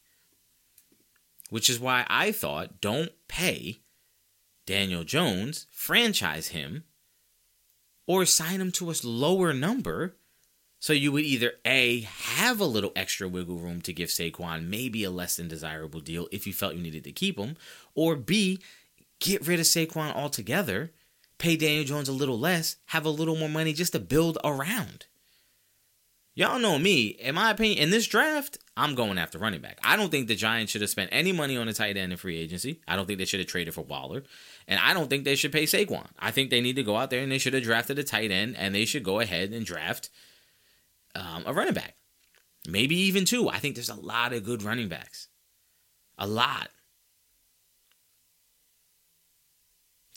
Which 1.51 1.69
is 1.69 1.81
why 1.81 2.07
I 2.09 2.33
thought 2.33 2.81
don't 2.81 3.11
pay 3.29 3.81
Daniel 4.67 5.05
Jones, 5.05 5.67
franchise 5.71 6.49
him, 6.49 6.85
or 8.07 8.25
sign 8.25 8.61
him 8.61 8.73
to 8.73 8.91
a 8.91 8.95
lower 9.03 9.53
number. 9.53 10.17
So 10.79 10.93
you 10.93 11.13
would 11.13 11.25
either 11.25 11.53
A, 11.65 12.01
have 12.01 12.61
a 12.61 12.65
little 12.65 12.93
extra 12.97 13.29
wiggle 13.29 13.59
room 13.59 13.83
to 13.83 13.93
give 13.93 14.09
Saquon 14.09 14.69
maybe 14.69 15.05
a 15.05 15.11
less 15.11 15.37
than 15.37 15.49
desirable 15.49 16.01
deal 16.01 16.27
if 16.33 16.47
you 16.47 16.53
felt 16.53 16.75
you 16.75 16.83
needed 16.83 17.05
to 17.05 17.13
keep 17.13 17.39
him, 17.39 17.57
or 17.95 18.17
B, 18.17 18.61
get 19.19 19.47
rid 19.47 19.61
of 19.61 19.67
Saquon 19.67 20.15
altogether, 20.15 20.93
pay 21.41 21.57
Daniel 21.57 21.85
Jones 21.85 22.09
a 22.09 22.13
little 22.13 22.39
less, 22.39 22.77
have 22.87 23.05
a 23.05 23.11
little 23.11 23.35
more 23.35 23.49
money 23.49 23.73
just 23.73 23.93
to 23.93 23.99
build 23.99 24.39
around. 24.45 25.07
Y'all 26.35 26.61
know 26.61 26.79
me. 26.79 27.09
In 27.09 27.35
my 27.35 27.51
opinion, 27.51 27.79
in 27.79 27.91
this 27.91 28.07
draft, 28.07 28.57
I'm 28.77 28.95
going 28.95 29.19
after 29.19 29.37
running 29.37 29.61
back. 29.61 29.79
I 29.83 29.97
don't 29.97 30.11
think 30.11 30.29
the 30.29 30.37
Giants 30.37 30.71
should 30.71 30.81
have 30.81 30.91
spent 30.91 31.11
any 31.13 31.33
money 31.33 31.57
on 31.57 31.69
a 31.69 31.73
tight 31.73 31.97
end 31.97 32.13
in 32.13 32.19
free 32.19 32.39
agency. 32.39 32.81
I 32.87 32.95
don't 32.95 33.07
think 33.07 33.19
they 33.19 33.25
should 33.25 33.41
have 33.41 33.49
traded 33.49 33.75
for 33.75 33.83
Waller. 33.83 34.23
And 34.69 34.79
I 34.79 34.95
don't 34.95 35.11
think 35.11 35.25
they 35.25 35.35
should 35.35 35.53
pay 35.53 35.65
Saquon. 35.65 36.07
I 36.19 36.31
think 36.31 36.51
they 36.51 36.61
need 36.61 36.77
to 36.77 36.85
go 36.85 36.97
out 36.97 37.11
there 37.11 37.23
and 37.23 37.33
they 37.33 37.39
should 37.39 37.55
have 37.55 37.65
drafted 37.65 37.99
a 37.99 38.05
tight 38.05 38.31
end 38.31 38.57
and 38.57 38.75
they 38.75 38.85
should 38.85 39.03
go 39.03 39.19
ahead 39.19 39.51
and 39.51 39.67
draft 39.67 40.09
um, 41.17 41.43
a 41.47 41.53
running 41.53 41.75
back. 41.75 41.97
Maybe 42.69 42.97
even 43.01 43.25
two. 43.25 43.49
I 43.49 43.59
think 43.59 43.75
there's 43.75 43.89
a 43.89 43.95
lot 43.95 44.33
of 44.33 44.45
good 44.45 44.63
running 44.63 44.89
backs. 44.89 45.29
A 46.17 46.27
lot. 46.27 46.69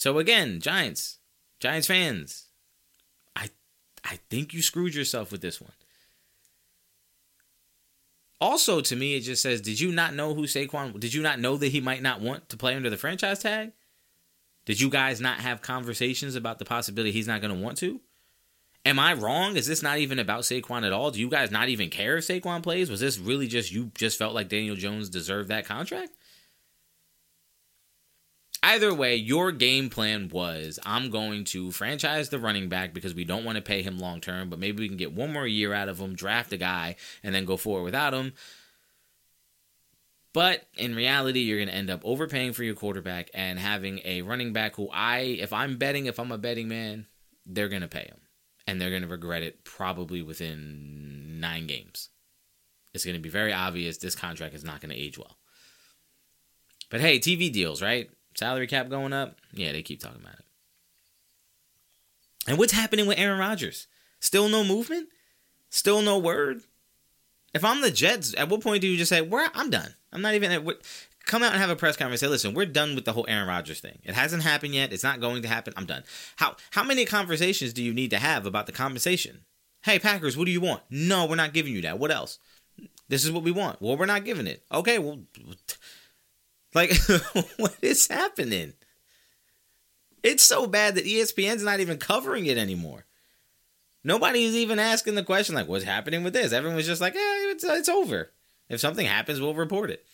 So 0.03 0.19
again, 0.19 0.59
Giants, 0.59 1.19
Giants 1.61 1.87
fans, 1.87 2.47
I 3.37 3.47
I 4.03 4.19
think 4.29 4.53
you 4.53 4.61
screwed 4.61 4.93
yourself 4.93 5.31
with 5.31 5.39
this 5.39 5.61
one. 5.61 5.71
Also, 8.41 8.81
to 8.81 8.97
me, 8.97 9.15
it 9.15 9.21
just 9.21 9.41
says, 9.41 9.61
did 9.61 9.79
you 9.79 9.93
not 9.93 10.13
know 10.13 10.33
who 10.33 10.41
Saquon? 10.41 10.99
Did 10.99 11.13
you 11.13 11.21
not 11.21 11.39
know 11.39 11.55
that 11.55 11.71
he 11.71 11.79
might 11.79 12.01
not 12.01 12.19
want 12.19 12.49
to 12.49 12.57
play 12.57 12.75
under 12.75 12.89
the 12.89 12.97
franchise 12.97 13.39
tag? 13.39 13.71
Did 14.65 14.81
you 14.81 14.89
guys 14.89 15.21
not 15.21 15.39
have 15.39 15.61
conversations 15.61 16.35
about 16.35 16.59
the 16.59 16.65
possibility 16.65 17.13
he's 17.13 17.25
not 17.27 17.39
going 17.39 17.55
to 17.55 17.63
want 17.63 17.77
to? 17.77 18.01
Am 18.85 18.99
I 18.99 19.13
wrong? 19.13 19.55
Is 19.55 19.67
this 19.67 19.81
not 19.81 19.99
even 19.99 20.19
about 20.19 20.41
Saquon 20.41 20.85
at 20.85 20.91
all? 20.91 21.11
Do 21.11 21.21
you 21.21 21.29
guys 21.29 21.49
not 21.49 21.69
even 21.69 21.89
care 21.89 22.17
if 22.17 22.27
Saquon 22.27 22.61
plays? 22.61 22.89
Was 22.89 22.99
this 22.99 23.19
really 23.19 23.47
just 23.47 23.71
you 23.71 23.89
just 23.95 24.19
felt 24.19 24.35
like 24.35 24.49
Daniel 24.49 24.75
Jones 24.75 25.07
deserved 25.07 25.47
that 25.47 25.65
contract? 25.65 26.11
Either 28.65 28.93
way, 28.93 29.13
your 29.13 29.51
game 29.51 29.89
plan 29.89 30.29
was 30.29 30.79
I'm 30.85 31.09
going 31.09 31.43
to 31.45 31.71
franchise 31.71 32.29
the 32.29 32.39
running 32.39 32.69
back 32.69 32.93
because 32.93 33.13
we 33.13 33.25
don't 33.25 33.43
want 33.43 33.57
to 33.57 33.61
pay 33.61 33.81
him 33.81 33.99
long 33.99 34.21
term, 34.21 34.49
but 34.49 34.57
maybe 34.57 34.81
we 34.81 34.87
can 34.87 34.95
get 34.95 35.11
one 35.11 35.33
more 35.33 35.45
year 35.45 35.73
out 35.73 35.89
of 35.89 35.99
him, 35.99 36.15
draft 36.15 36.53
a 36.53 36.57
guy, 36.57 36.95
and 37.23 37.35
then 37.35 37.43
go 37.43 37.57
forward 37.57 37.83
without 37.83 38.13
him. 38.13 38.31
But 40.31 40.65
in 40.77 40.95
reality, 40.95 41.41
you're 41.41 41.57
going 41.57 41.67
to 41.67 41.75
end 41.75 41.89
up 41.89 42.01
overpaying 42.05 42.53
for 42.53 42.63
your 42.63 42.73
quarterback 42.73 43.29
and 43.33 43.59
having 43.59 43.99
a 44.05 44.21
running 44.21 44.53
back 44.53 44.77
who 44.77 44.89
I, 44.91 45.19
if 45.19 45.51
I'm 45.51 45.77
betting, 45.77 46.05
if 46.05 46.17
I'm 46.17 46.31
a 46.31 46.37
betting 46.37 46.69
man, 46.69 47.05
they're 47.45 47.69
going 47.69 47.81
to 47.81 47.89
pay 47.89 48.05
him. 48.05 48.21
And 48.65 48.79
they're 48.79 48.89
going 48.89 49.01
to 49.01 49.09
regret 49.09 49.43
it 49.43 49.65
probably 49.65 50.21
within 50.21 51.41
nine 51.41 51.67
games. 51.67 52.09
It's 52.93 53.03
going 53.03 53.17
to 53.17 53.21
be 53.21 53.29
very 53.29 53.51
obvious 53.51 53.97
this 53.97 54.15
contract 54.15 54.55
is 54.55 54.63
not 54.63 54.79
going 54.79 54.91
to 54.91 54.99
age 54.99 55.17
well. 55.17 55.37
But 56.89 57.01
hey, 57.01 57.19
TV 57.19 57.51
deals, 57.51 57.81
right? 57.81 58.09
Salary 58.35 58.67
cap 58.67 58.89
going 58.89 59.13
up? 59.13 59.37
Yeah, 59.53 59.71
they 59.71 59.81
keep 59.81 59.99
talking 60.01 60.21
about 60.21 60.35
it. 60.35 60.45
And 62.47 62.57
what's 62.57 62.73
happening 62.73 63.07
with 63.07 63.19
Aaron 63.19 63.39
Rodgers? 63.39 63.87
Still 64.19 64.49
no 64.49 64.63
movement? 64.63 65.09
Still 65.69 66.01
no 66.01 66.17
word? 66.17 66.61
If 67.53 67.63
I'm 67.63 67.81
the 67.81 67.91
Jets, 67.91 68.33
at 68.37 68.49
what 68.49 68.61
point 68.61 68.81
do 68.81 68.87
you 68.87 68.97
just 68.97 69.09
say, 69.09 69.21
"Where 69.21 69.49
I'm 69.53 69.69
done. 69.69 69.95
I'm 70.11 70.21
not 70.21 70.33
even 70.33 70.51
at 70.51 70.63
come 71.25 71.43
out 71.43 71.53
and 71.53 71.61
have 71.61 71.69
a 71.69 71.75
press 71.75 71.95
conference. 71.95 72.21
Say, 72.21 72.27
listen, 72.27 72.53
we're 72.53 72.65
done 72.65 72.95
with 72.95 73.05
the 73.05 73.13
whole 73.13 73.25
Aaron 73.27 73.47
Rodgers 73.47 73.79
thing. 73.79 73.99
It 74.03 74.13
hasn't 74.13 74.43
happened 74.43 74.75
yet. 74.75 74.91
It's 74.91 75.03
not 75.03 75.21
going 75.21 75.41
to 75.41 75.47
happen. 75.47 75.73
I'm 75.77 75.85
done. 75.85 76.03
How 76.37 76.55
how 76.71 76.83
many 76.83 77.05
conversations 77.05 77.73
do 77.73 77.83
you 77.83 77.93
need 77.93 78.09
to 78.11 78.19
have 78.19 78.45
about 78.45 78.65
the 78.65 78.71
compensation? 78.71 79.45
Hey, 79.83 79.99
Packers, 79.99 80.37
what 80.37 80.45
do 80.45 80.51
you 80.51 80.61
want? 80.61 80.81
No, 80.89 81.25
we're 81.25 81.35
not 81.35 81.53
giving 81.53 81.73
you 81.73 81.81
that. 81.81 81.99
What 81.99 82.11
else? 82.11 82.39
This 83.09 83.25
is 83.25 83.31
what 83.31 83.43
we 83.43 83.51
want. 83.51 83.81
Well, 83.81 83.97
we're 83.97 84.05
not 84.05 84.25
giving 84.25 84.47
it. 84.47 84.63
Okay, 84.71 84.97
well, 84.97 85.19
like, 86.73 86.93
what 87.57 87.75
is 87.81 88.07
happening? 88.07 88.73
It's 90.23 90.43
so 90.43 90.67
bad 90.67 90.95
that 90.95 91.05
ESPN's 91.05 91.63
not 91.63 91.79
even 91.79 91.97
covering 91.97 92.45
it 92.45 92.57
anymore. 92.57 93.05
Nobody's 94.03 94.55
even 94.55 94.79
asking 94.79 95.15
the 95.15 95.23
question, 95.23 95.55
like, 95.55 95.67
what's 95.67 95.85
happening 95.85 96.23
with 96.23 96.33
this? 96.33 96.51
Everyone's 96.53 96.85
just 96.85 97.01
like, 97.01 97.15
eh, 97.15 97.51
it's, 97.51 97.63
it's 97.63 97.89
over. 97.89 98.31
If 98.69 98.79
something 98.79 99.05
happens, 99.05 99.39
we'll 99.39 99.53
report 99.53 99.89
it. 99.89 100.05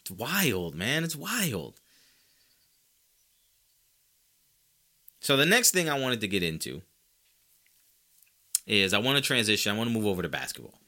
It's 0.00 0.10
wild, 0.10 0.74
man. 0.74 1.04
It's 1.04 1.16
wild. 1.16 1.80
So, 5.20 5.36
the 5.36 5.46
next 5.46 5.72
thing 5.72 5.88
I 5.88 5.98
wanted 5.98 6.20
to 6.20 6.28
get 6.28 6.42
into 6.42 6.82
is 8.66 8.94
I 8.94 8.98
want 8.98 9.16
to 9.16 9.22
transition, 9.22 9.74
I 9.74 9.76
want 9.76 9.90
to 9.90 9.94
move 9.94 10.06
over 10.06 10.22
to 10.22 10.28
basketball. 10.28 10.78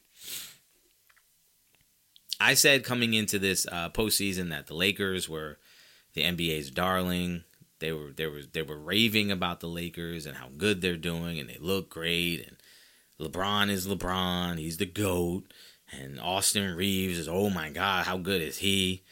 I 2.41 2.55
said 2.55 2.83
coming 2.83 3.13
into 3.13 3.37
this 3.37 3.67
uh, 3.71 3.89
postseason 3.89 4.49
that 4.49 4.65
the 4.65 4.73
Lakers 4.73 5.29
were 5.29 5.59
the 6.13 6.23
NBA's 6.23 6.71
darling. 6.71 7.43
They 7.79 7.91
were 7.91 8.11
they 8.11 8.25
were 8.25 8.41
they 8.51 8.63
were 8.63 8.77
raving 8.77 9.31
about 9.31 9.59
the 9.59 9.67
Lakers 9.67 10.25
and 10.25 10.37
how 10.37 10.49
good 10.57 10.81
they're 10.81 10.97
doing 10.97 11.39
and 11.39 11.47
they 11.47 11.57
look 11.59 11.89
great 11.89 12.45
and 12.45 12.57
LeBron 13.19 13.69
is 13.69 13.87
LeBron, 13.87 14.57
he's 14.57 14.77
the 14.77 14.85
goat, 14.87 15.43
and 15.91 16.19
Austin 16.19 16.75
Reaves 16.75 17.19
is 17.19 17.29
oh 17.29 17.49
my 17.51 17.69
god, 17.69 18.05
how 18.05 18.17
good 18.17 18.41
is 18.41 18.57
he? 18.57 19.03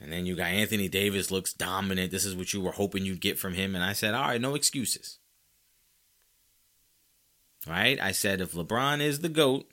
And 0.00 0.12
then 0.12 0.26
you 0.26 0.34
got 0.34 0.48
Anthony 0.48 0.88
Davis 0.88 1.30
looks 1.30 1.52
dominant. 1.52 2.10
This 2.10 2.24
is 2.24 2.34
what 2.34 2.52
you 2.52 2.60
were 2.60 2.72
hoping 2.72 3.04
you'd 3.04 3.20
get 3.20 3.38
from 3.38 3.54
him 3.54 3.74
and 3.74 3.84
I 3.84 3.92
said, 3.92 4.14
"All 4.14 4.28
right, 4.28 4.40
no 4.40 4.54
excuses." 4.54 5.18
Right? 7.66 8.00
I 8.00 8.12
said 8.12 8.40
if 8.40 8.52
LeBron 8.52 9.00
is 9.00 9.20
the 9.20 9.28
goat, 9.28 9.66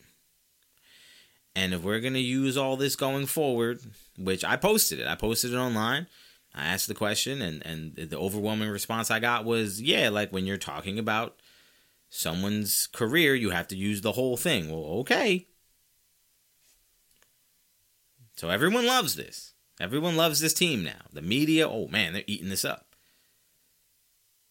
and 1.55 1.73
if 1.73 1.81
we're 1.81 1.99
going 1.99 2.13
to 2.13 2.19
use 2.19 2.57
all 2.57 2.77
this 2.77 2.95
going 2.95 3.25
forward, 3.25 3.81
which 4.17 4.43
I 4.43 4.55
posted 4.55 4.99
it, 4.99 5.07
I 5.07 5.15
posted 5.15 5.53
it 5.53 5.57
online. 5.57 6.07
I 6.53 6.65
asked 6.65 6.87
the 6.87 6.93
question, 6.93 7.41
and, 7.41 7.65
and 7.65 7.95
the 7.95 8.17
overwhelming 8.17 8.69
response 8.69 9.09
I 9.09 9.19
got 9.19 9.45
was, 9.45 9.81
yeah, 9.81 10.09
like 10.09 10.31
when 10.31 10.45
you're 10.45 10.57
talking 10.57 10.99
about 10.99 11.37
someone's 12.09 12.87
career, 12.87 13.35
you 13.35 13.51
have 13.51 13.67
to 13.69 13.77
use 13.77 14.01
the 14.01 14.11
whole 14.13 14.37
thing. 14.37 14.69
Well, 14.69 14.99
okay. 14.99 15.47
So 18.35 18.49
everyone 18.49 18.85
loves 18.85 19.15
this. 19.15 19.53
Everyone 19.79 20.17
loves 20.17 20.39
this 20.39 20.53
team 20.53 20.83
now. 20.83 21.05
The 21.11 21.21
media, 21.21 21.67
oh 21.67 21.87
man, 21.87 22.13
they're 22.13 22.23
eating 22.27 22.49
this 22.49 22.65
up. 22.65 22.95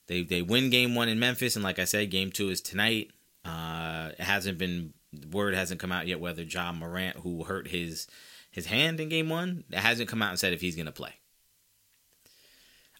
They 0.07 0.25
they 0.25 0.43
win 0.43 0.71
game 0.71 0.95
one 0.95 1.09
in 1.09 1.21
Memphis, 1.21 1.55
and 1.55 1.65
like 1.65 1.79
I 1.79 1.85
said, 1.85 2.11
game 2.11 2.33
two 2.33 2.49
is 2.49 2.61
tonight. 2.61 3.13
Uh, 3.45 4.11
it 4.19 4.25
hasn't 4.25 4.59
been 4.59 4.93
word 5.31 5.55
hasn't 5.55 5.81
come 5.81 5.93
out 5.93 6.07
yet 6.07 6.21
whether 6.21 6.43
Ja 6.43 6.73
Morant, 6.73 7.19
who 7.19 7.45
hurt 7.45 7.69
his 7.69 8.07
his 8.51 8.67
hand 8.67 9.01
in 9.01 9.09
game 9.09 9.29
one, 9.29 9.65
hasn't 9.73 10.09
come 10.09 10.23
out 10.23 10.31
and 10.31 10.39
said 10.39 10.53
if 10.53 10.61
he's 10.61 10.77
gonna 10.77 10.93
play. 10.93 11.15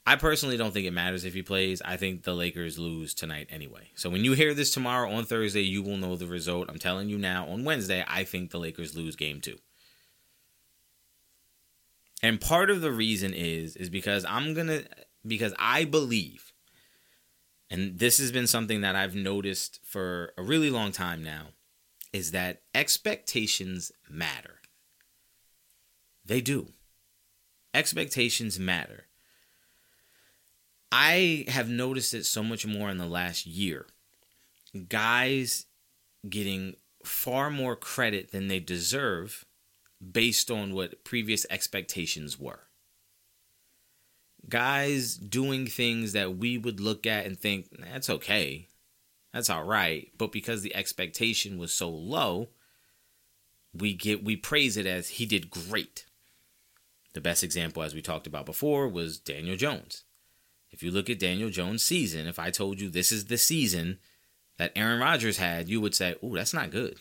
I 0.07 0.17
personally 0.17 0.57
don't 0.57 0.73
think 0.73 0.87
it 0.87 0.93
matters 0.93 1.25
if 1.25 1.35
he 1.35 1.43
plays. 1.43 1.83
I 1.85 1.97
think 1.97 2.23
the 2.23 2.35
Lakers 2.35 2.79
lose 2.79 3.15
tonight 3.15 3.49
anyway. 3.51 3.91
So 3.95 4.09
when 4.09 4.25
you 4.25 4.33
hear 4.33 4.55
this 4.55 4.73
tomorrow 4.73 5.11
on 5.11 5.25
Thursday, 5.25 5.61
you 5.61 5.83
will 5.83 5.99
know 5.99 6.17
the 6.17 6.27
result. 6.27 6.71
I'm 6.71 6.79
telling 6.79 7.09
you 7.09 7.19
now 7.19 7.47
on 7.47 7.65
Wednesday, 7.65 8.05
I 8.09 8.25
think 8.25 8.51
the 8.51 8.59
Lakers 8.59 8.97
lose 8.97 9.15
game 9.15 9.41
two. 9.41 9.59
And 12.23 12.41
part 12.41 12.71
of 12.71 12.81
the 12.81 12.93
reason 12.93 13.33
is 13.35 13.77
is 13.77 13.91
because 13.91 14.25
I'm 14.25 14.55
gonna 14.55 14.83
because 15.27 15.55
I 15.59 15.85
believe, 15.85 16.53
and 17.71 17.99
this 17.99 18.19
has 18.19 18.33
been 18.33 18.47
something 18.47 18.81
that 18.81 18.97
I've 18.97 19.15
noticed 19.15 19.81
for 19.85 20.33
a 20.37 20.43
really 20.43 20.71
long 20.71 20.93
time 20.93 21.23
now 21.23 21.49
is 22.13 22.33
that 22.33 22.63
expectations 22.75 23.93
matter. 24.09 24.61
They 26.25 26.41
do. 26.41 26.73
Expectations 27.73 28.59
matter. 28.59 29.07
I 30.93 31.45
have 31.49 31.69
noticed 31.69 32.15
it 32.15 32.27
so 32.27 32.43
much 32.43 32.67
more 32.67 32.91
in 32.91 32.99
the 32.99 33.07
last 33.07 33.47
year. 33.47 33.87
Guys 34.89 35.67
getting 36.29 36.75
far 37.05 37.51
more 37.51 37.77
credit 37.77 38.33
than 38.33 38.49
they 38.49 38.61
deserve 38.61 39.45
based 40.01 40.51
on 40.51 40.75
what 40.75 41.05
previous 41.05 41.47
expectations 41.51 42.39
were. 42.39 42.65
Guys 44.49 45.17
doing 45.17 45.67
things 45.67 46.13
that 46.13 46.37
we 46.37 46.59
would 46.59 46.81
look 46.81 47.07
at 47.07 47.27
and 47.27 47.39
think, 47.39 47.69
that's 47.79 48.11
okay. 48.11 48.69
That's 49.33 49.51
all 49.51 49.65
right. 49.65 50.11
But 50.19 50.33
because 50.33 50.63
the 50.63 50.75
expectation 50.75 51.59
was 51.59 51.73
so 51.73 51.89
low, 51.89 52.49
we 53.73 53.95
get 53.95 54.25
we 54.25 54.37
praise 54.37 54.77
it 54.77 54.87
as 54.87 55.11
he 55.11 55.27
did 55.27 55.51
great. 55.51 56.07
The 57.13 57.21
best 57.21 57.43
example, 57.43 57.83
as 57.83 57.95
we 57.95 58.03
talked 58.03 58.27
about 58.27 58.47
before, 58.47 58.89
was 58.89 59.19
Daniel 59.19 59.57
Jones. 59.57 60.05
If 60.71 60.83
you 60.83 60.91
look 60.91 61.11
at 61.11 61.19
Daniel 61.19 61.51
Jones' 61.51 61.85
season, 61.85 62.27
if 62.27 62.39
I 62.39 62.51
told 62.51 62.81
you 62.81 62.89
this 62.89 63.11
is 63.11 63.27
the 63.27 63.39
season 63.39 63.99
that 64.59 64.73
Aaron 64.77 65.01
Rodgers 65.01 65.39
had, 65.39 65.69
you 65.69 65.81
would 65.81 65.95
say, 65.95 66.15
"Oh, 66.23 66.35
that's 66.35 66.55
not 66.55 66.71
good." 66.71 67.01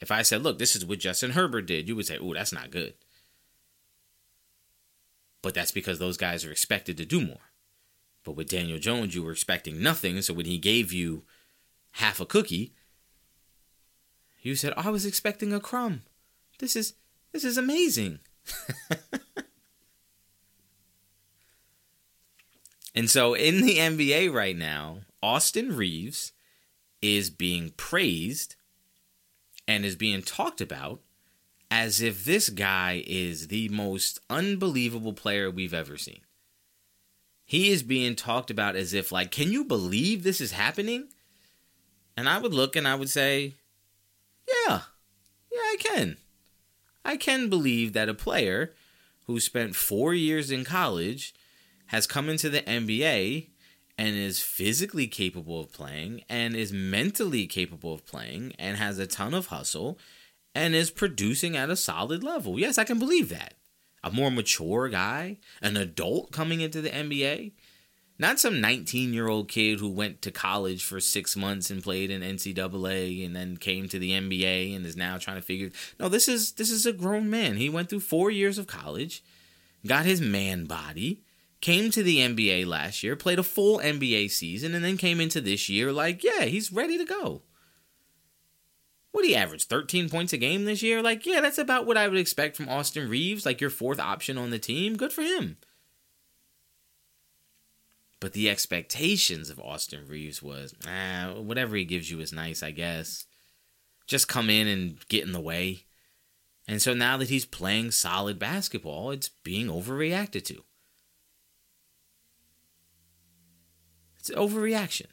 If 0.00 0.12
I 0.12 0.22
said, 0.22 0.42
"Look, 0.42 0.58
this 0.58 0.76
is 0.76 0.84
what 0.84 1.00
Justin 1.00 1.32
Herbert 1.32 1.66
did," 1.66 1.88
you 1.88 1.96
would 1.96 2.06
say, 2.06 2.18
"Oh, 2.18 2.34
that's 2.34 2.52
not 2.52 2.70
good." 2.70 2.94
But 5.42 5.54
that's 5.54 5.72
because 5.72 5.98
those 5.98 6.16
guys 6.16 6.44
are 6.44 6.52
expected 6.52 6.96
to 6.96 7.04
do 7.04 7.24
more. 7.24 7.47
But 8.28 8.36
with 8.36 8.50
Daniel 8.50 8.78
Jones, 8.78 9.14
you 9.14 9.22
were 9.22 9.32
expecting 9.32 9.82
nothing. 9.82 10.20
So 10.20 10.34
when 10.34 10.44
he 10.44 10.58
gave 10.58 10.92
you 10.92 11.24
half 11.92 12.20
a 12.20 12.26
cookie, 12.26 12.74
you 14.42 14.54
said, 14.54 14.74
"I 14.76 14.90
was 14.90 15.06
expecting 15.06 15.54
a 15.54 15.60
crumb. 15.60 16.02
This 16.58 16.76
is 16.76 16.92
this 17.32 17.42
is 17.42 17.56
amazing." 17.56 18.18
and 22.94 23.08
so 23.08 23.32
in 23.32 23.62
the 23.62 23.78
NBA 23.78 24.30
right 24.30 24.58
now, 24.58 25.04
Austin 25.22 25.74
Reaves 25.74 26.32
is 27.00 27.30
being 27.30 27.70
praised 27.78 28.56
and 29.66 29.86
is 29.86 29.96
being 29.96 30.20
talked 30.20 30.60
about 30.60 31.00
as 31.70 32.02
if 32.02 32.26
this 32.26 32.50
guy 32.50 33.02
is 33.06 33.48
the 33.48 33.70
most 33.70 34.20
unbelievable 34.28 35.14
player 35.14 35.50
we've 35.50 35.72
ever 35.72 35.96
seen. 35.96 36.20
He 37.48 37.70
is 37.70 37.82
being 37.82 38.14
talked 38.14 38.50
about 38.50 38.76
as 38.76 38.92
if, 38.92 39.10
like, 39.10 39.30
can 39.30 39.50
you 39.50 39.64
believe 39.64 40.22
this 40.22 40.38
is 40.38 40.52
happening? 40.52 41.08
And 42.14 42.28
I 42.28 42.36
would 42.36 42.52
look 42.52 42.76
and 42.76 42.86
I 42.86 42.94
would 42.94 43.08
say, 43.08 43.54
yeah, 44.46 44.82
yeah, 45.50 45.58
I 45.58 45.76
can. 45.80 46.18
I 47.06 47.16
can 47.16 47.48
believe 47.48 47.94
that 47.94 48.10
a 48.10 48.12
player 48.12 48.74
who 49.26 49.40
spent 49.40 49.74
four 49.74 50.12
years 50.12 50.50
in 50.50 50.62
college 50.62 51.34
has 51.86 52.06
come 52.06 52.28
into 52.28 52.50
the 52.50 52.60
NBA 52.60 53.48
and 53.96 54.14
is 54.14 54.40
physically 54.40 55.06
capable 55.06 55.58
of 55.58 55.72
playing 55.72 56.24
and 56.28 56.54
is 56.54 56.70
mentally 56.70 57.46
capable 57.46 57.94
of 57.94 58.04
playing 58.04 58.52
and 58.58 58.76
has 58.76 58.98
a 58.98 59.06
ton 59.06 59.32
of 59.32 59.46
hustle 59.46 59.98
and 60.54 60.74
is 60.74 60.90
producing 60.90 61.56
at 61.56 61.70
a 61.70 61.76
solid 61.76 62.22
level. 62.22 62.58
Yes, 62.58 62.76
I 62.76 62.84
can 62.84 62.98
believe 62.98 63.30
that. 63.30 63.54
A 64.04 64.10
more 64.10 64.30
mature 64.30 64.88
guy, 64.88 65.38
an 65.60 65.76
adult 65.76 66.30
coming 66.30 66.60
into 66.60 66.80
the 66.80 66.90
NBA, 66.90 67.52
not 68.18 68.40
some 68.40 68.60
19 68.60 69.12
year 69.12 69.28
old 69.28 69.48
kid 69.48 69.78
who 69.78 69.88
went 69.88 70.22
to 70.22 70.30
college 70.30 70.84
for 70.84 71.00
six 71.00 71.36
months 71.36 71.70
and 71.70 71.82
played 71.82 72.10
in 72.10 72.22
NCAA 72.22 73.24
and 73.24 73.34
then 73.34 73.56
came 73.56 73.88
to 73.88 73.98
the 73.98 74.12
NBA 74.12 74.74
and 74.74 74.84
is 74.84 74.96
now 74.96 75.18
trying 75.18 75.36
to 75.36 75.42
figure. 75.42 75.70
No, 76.00 76.08
this 76.08 76.28
is 76.28 76.52
this 76.52 76.70
is 76.70 76.84
a 76.84 76.92
grown 76.92 77.30
man. 77.30 77.56
He 77.56 77.68
went 77.68 77.88
through 77.88 78.00
four 78.00 78.30
years 78.30 78.58
of 78.58 78.66
college, 78.66 79.22
got 79.86 80.04
his 80.04 80.20
man 80.20 80.64
body, 80.64 81.22
came 81.60 81.90
to 81.90 82.02
the 82.02 82.18
NBA 82.18 82.66
last 82.66 83.02
year, 83.02 83.16
played 83.16 83.38
a 83.38 83.44
full 83.44 83.78
NBA 83.78 84.30
season, 84.30 84.74
and 84.74 84.84
then 84.84 84.96
came 84.96 85.20
into 85.20 85.40
this 85.40 85.68
year 85.68 85.92
like, 85.92 86.24
yeah, 86.24 86.44
he's 86.44 86.72
ready 86.72 86.98
to 86.98 87.04
go. 87.04 87.42
What 89.12 89.24
he 89.24 89.34
average? 89.34 89.64
13 89.64 90.08
points 90.10 90.32
a 90.32 90.36
game 90.36 90.64
this 90.64 90.82
year? 90.82 91.02
Like, 91.02 91.24
yeah, 91.26 91.40
that's 91.40 91.58
about 91.58 91.86
what 91.86 91.96
I 91.96 92.08
would 92.08 92.18
expect 92.18 92.56
from 92.56 92.68
Austin 92.68 93.08
Reaves 93.08 93.46
like 93.46 93.60
your 93.60 93.70
fourth 93.70 93.98
option 93.98 94.36
on 94.36 94.50
the 94.50 94.58
team. 94.58 94.96
Good 94.96 95.12
for 95.12 95.22
him. 95.22 95.56
But 98.20 98.32
the 98.32 98.50
expectations 98.50 99.48
of 99.48 99.60
Austin 99.60 100.06
Reaves 100.06 100.42
was, 100.42 100.74
ah, 100.86 101.34
whatever 101.36 101.76
he 101.76 101.84
gives 101.84 102.10
you 102.10 102.20
is 102.20 102.32
nice, 102.32 102.62
I 102.62 102.72
guess. 102.72 103.26
Just 104.06 104.28
come 104.28 104.50
in 104.50 104.66
and 104.66 104.98
get 105.08 105.24
in 105.24 105.32
the 105.32 105.40
way. 105.40 105.84
And 106.66 106.82
so 106.82 106.92
now 106.92 107.16
that 107.16 107.30
he's 107.30 107.46
playing 107.46 107.92
solid 107.92 108.38
basketball, 108.38 109.10
it's 109.10 109.28
being 109.28 109.68
overreacted 109.68 110.44
to. 110.46 110.64
It's 114.18 114.30
overreaction. 114.30 115.06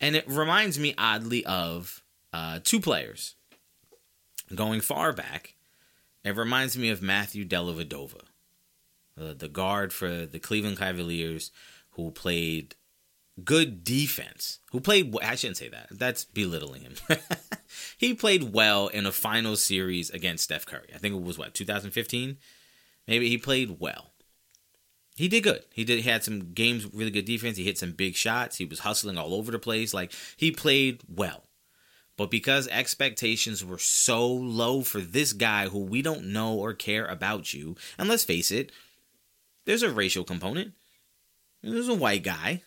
And 0.00 0.14
it 0.14 0.28
reminds 0.28 0.78
me 0.78 0.94
oddly 0.96 1.44
of 1.46 2.03
uh, 2.34 2.58
two 2.64 2.80
players. 2.80 3.36
Going 4.54 4.80
far 4.80 5.12
back, 5.12 5.54
it 6.24 6.36
reminds 6.36 6.76
me 6.76 6.90
of 6.90 7.00
Matthew 7.00 7.46
Dellavedova, 7.46 8.22
uh, 9.18 9.34
the 9.34 9.48
guard 9.48 9.92
for 9.92 10.26
the 10.26 10.40
Cleveland 10.40 10.78
Cavaliers 10.78 11.52
who 11.90 12.10
played 12.10 12.74
good 13.44 13.84
defense. 13.84 14.58
Who 14.72 14.80
played? 14.80 15.16
I 15.22 15.36
shouldn't 15.36 15.58
say 15.58 15.68
that. 15.68 15.88
That's 15.92 16.24
belittling 16.24 16.82
him. 16.82 16.94
he 17.96 18.14
played 18.14 18.52
well 18.52 18.88
in 18.88 19.06
a 19.06 19.12
final 19.12 19.56
series 19.56 20.10
against 20.10 20.44
Steph 20.44 20.66
Curry. 20.66 20.90
I 20.92 20.98
think 20.98 21.14
it 21.14 21.22
was 21.22 21.38
what 21.38 21.54
2015. 21.54 22.36
Maybe 23.06 23.28
he 23.28 23.38
played 23.38 23.76
well. 23.78 24.10
He 25.16 25.28
did 25.28 25.44
good. 25.44 25.62
He 25.72 25.84
did. 25.84 26.00
He 26.00 26.10
had 26.10 26.24
some 26.24 26.52
games 26.52 26.92
really 26.92 27.12
good 27.12 27.26
defense. 27.26 27.56
He 27.56 27.64
hit 27.64 27.78
some 27.78 27.92
big 27.92 28.16
shots. 28.16 28.56
He 28.56 28.64
was 28.64 28.80
hustling 28.80 29.16
all 29.18 29.34
over 29.34 29.52
the 29.52 29.60
place. 29.60 29.94
Like 29.94 30.12
he 30.36 30.50
played 30.50 31.02
well. 31.08 31.44
But 32.16 32.30
because 32.30 32.68
expectations 32.68 33.64
were 33.64 33.78
so 33.78 34.28
low 34.28 34.82
for 34.82 35.00
this 35.00 35.32
guy 35.32 35.68
who 35.68 35.80
we 35.80 36.00
don't 36.00 36.26
know 36.26 36.54
or 36.54 36.72
care 36.72 37.06
about 37.06 37.52
you, 37.52 37.76
and 37.98 38.08
let's 38.08 38.24
face 38.24 38.50
it, 38.50 38.70
there's 39.64 39.82
a 39.82 39.90
racial 39.90 40.24
component. 40.24 40.74
There's 41.62 41.88
a 41.88 41.94
white 41.94 42.22
guy. 42.22 42.62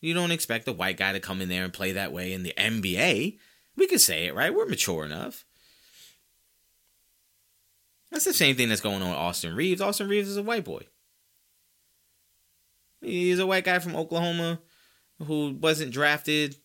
You 0.00 0.14
don't 0.14 0.32
expect 0.32 0.66
a 0.68 0.72
white 0.72 0.96
guy 0.96 1.12
to 1.12 1.20
come 1.20 1.40
in 1.40 1.48
there 1.48 1.64
and 1.64 1.72
play 1.72 1.92
that 1.92 2.12
way 2.12 2.32
in 2.32 2.42
the 2.42 2.54
NBA. 2.56 3.38
We 3.76 3.86
could 3.86 4.00
say 4.00 4.26
it, 4.26 4.34
right? 4.34 4.54
We're 4.54 4.66
mature 4.66 5.04
enough. 5.04 5.44
That's 8.10 8.24
the 8.24 8.32
same 8.32 8.56
thing 8.56 8.68
that's 8.68 8.80
going 8.80 9.02
on 9.02 9.10
with 9.10 9.18
Austin 9.18 9.54
Reaves. 9.54 9.80
Austin 9.80 10.08
Reaves 10.08 10.28
is 10.28 10.36
a 10.36 10.42
white 10.42 10.64
boy. 10.64 10.82
He's 13.00 13.38
a 13.38 13.46
white 13.46 13.64
guy 13.64 13.78
from 13.78 13.94
Oklahoma 13.94 14.60
who 15.24 15.56
wasn't 15.60 15.92
drafted 15.92 16.56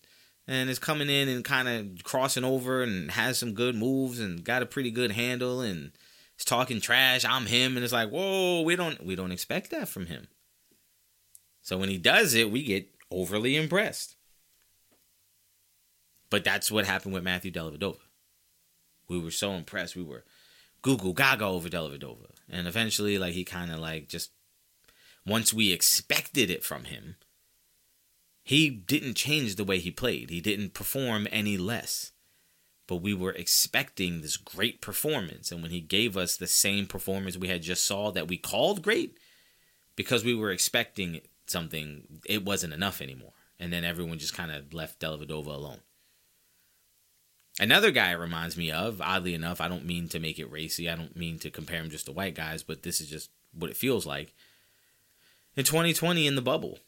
and 0.47 0.69
is 0.69 0.79
coming 0.79 1.09
in 1.09 1.29
and 1.29 1.43
kind 1.43 1.67
of 1.67 2.03
crossing 2.03 2.43
over 2.43 2.83
and 2.83 3.11
has 3.11 3.37
some 3.37 3.53
good 3.53 3.75
moves 3.75 4.19
and 4.19 4.43
got 4.43 4.61
a 4.61 4.67
pretty 4.67 4.91
good 4.91 5.11
handle 5.11 5.61
and 5.61 5.91
is 6.37 6.45
talking 6.45 6.81
trash. 6.81 7.25
I'm 7.25 7.45
him, 7.45 7.75
and 7.75 7.83
it's 7.83 7.93
like, 7.93 8.09
whoa, 8.09 8.61
we 8.61 8.75
don't 8.75 9.05
we 9.05 9.15
don't 9.15 9.31
expect 9.31 9.71
that 9.71 9.87
from 9.87 10.07
him. 10.07 10.27
So 11.61 11.77
when 11.77 11.89
he 11.89 11.97
does 11.97 12.33
it, 12.33 12.51
we 12.51 12.63
get 12.63 12.89
overly 13.09 13.55
impressed. 13.55 14.15
But 16.29 16.43
that's 16.43 16.71
what 16.71 16.85
happened 16.85 17.13
with 17.13 17.23
Matthew 17.23 17.51
Dellavedova. 17.51 17.99
We 19.07 19.19
were 19.19 19.31
so 19.31 19.53
impressed. 19.53 19.95
We 19.95 20.03
were 20.03 20.23
Google 20.81 21.13
Gaga 21.13 21.45
over 21.45 21.69
Dellavedova. 21.69 22.31
And 22.49 22.67
eventually, 22.67 23.17
like, 23.17 23.33
he 23.33 23.45
kind 23.45 23.71
of 23.71 23.79
like 23.79 24.09
just, 24.09 24.31
once 25.25 25.53
we 25.53 25.71
expected 25.71 26.49
it 26.49 26.63
from 26.63 26.85
him, 26.85 27.15
he 28.43 28.69
didn't 28.69 29.15
change 29.15 29.55
the 29.55 29.63
way 29.63 29.79
he 29.79 29.89
played. 29.89 30.29
He 30.29 30.41
didn't 30.41 30.73
perform 30.73 31.27
any 31.31 31.57
less. 31.57 32.11
But 32.87 32.97
we 32.97 33.13
were 33.13 33.31
expecting 33.31 34.19
this 34.19 34.35
great 34.35 34.81
performance. 34.81 35.51
And 35.51 35.61
when 35.61 35.71
he 35.71 35.79
gave 35.79 36.17
us 36.17 36.35
the 36.35 36.47
same 36.47 36.85
performance 36.85 37.37
we 37.37 37.47
had 37.47 37.61
just 37.61 37.85
saw 37.85 38.11
that 38.11 38.27
we 38.27 38.37
called 38.37 38.81
great, 38.81 39.17
because 39.95 40.25
we 40.25 40.35
were 40.35 40.51
expecting 40.51 41.21
something, 41.47 42.19
it 42.25 42.43
wasn't 42.43 42.73
enough 42.73 43.01
anymore. 43.01 43.31
And 43.59 43.71
then 43.71 43.85
everyone 43.85 44.19
just 44.19 44.35
kind 44.35 44.51
of 44.51 44.73
left 44.73 44.99
Dellavedova 44.99 45.47
alone. 45.47 45.79
Another 47.59 47.91
guy 47.91 48.11
reminds 48.11 48.57
me 48.57 48.71
of, 48.71 48.99
oddly 48.99 49.33
enough, 49.33 49.61
I 49.61 49.69
don't 49.69 49.85
mean 49.85 50.09
to 50.09 50.19
make 50.19 50.39
it 50.39 50.51
racy. 50.51 50.89
I 50.89 50.95
don't 50.95 51.15
mean 51.15 51.39
to 51.39 51.51
compare 51.51 51.79
him 51.79 51.91
just 51.91 52.07
to 52.07 52.11
white 52.11 52.35
guys, 52.35 52.63
but 52.63 52.83
this 52.83 52.99
is 52.99 53.09
just 53.09 53.29
what 53.53 53.69
it 53.69 53.77
feels 53.77 54.05
like. 54.05 54.33
In 55.55 55.63
2020 55.63 56.27
in 56.27 56.35
the 56.35 56.41
bubble, 56.41 56.79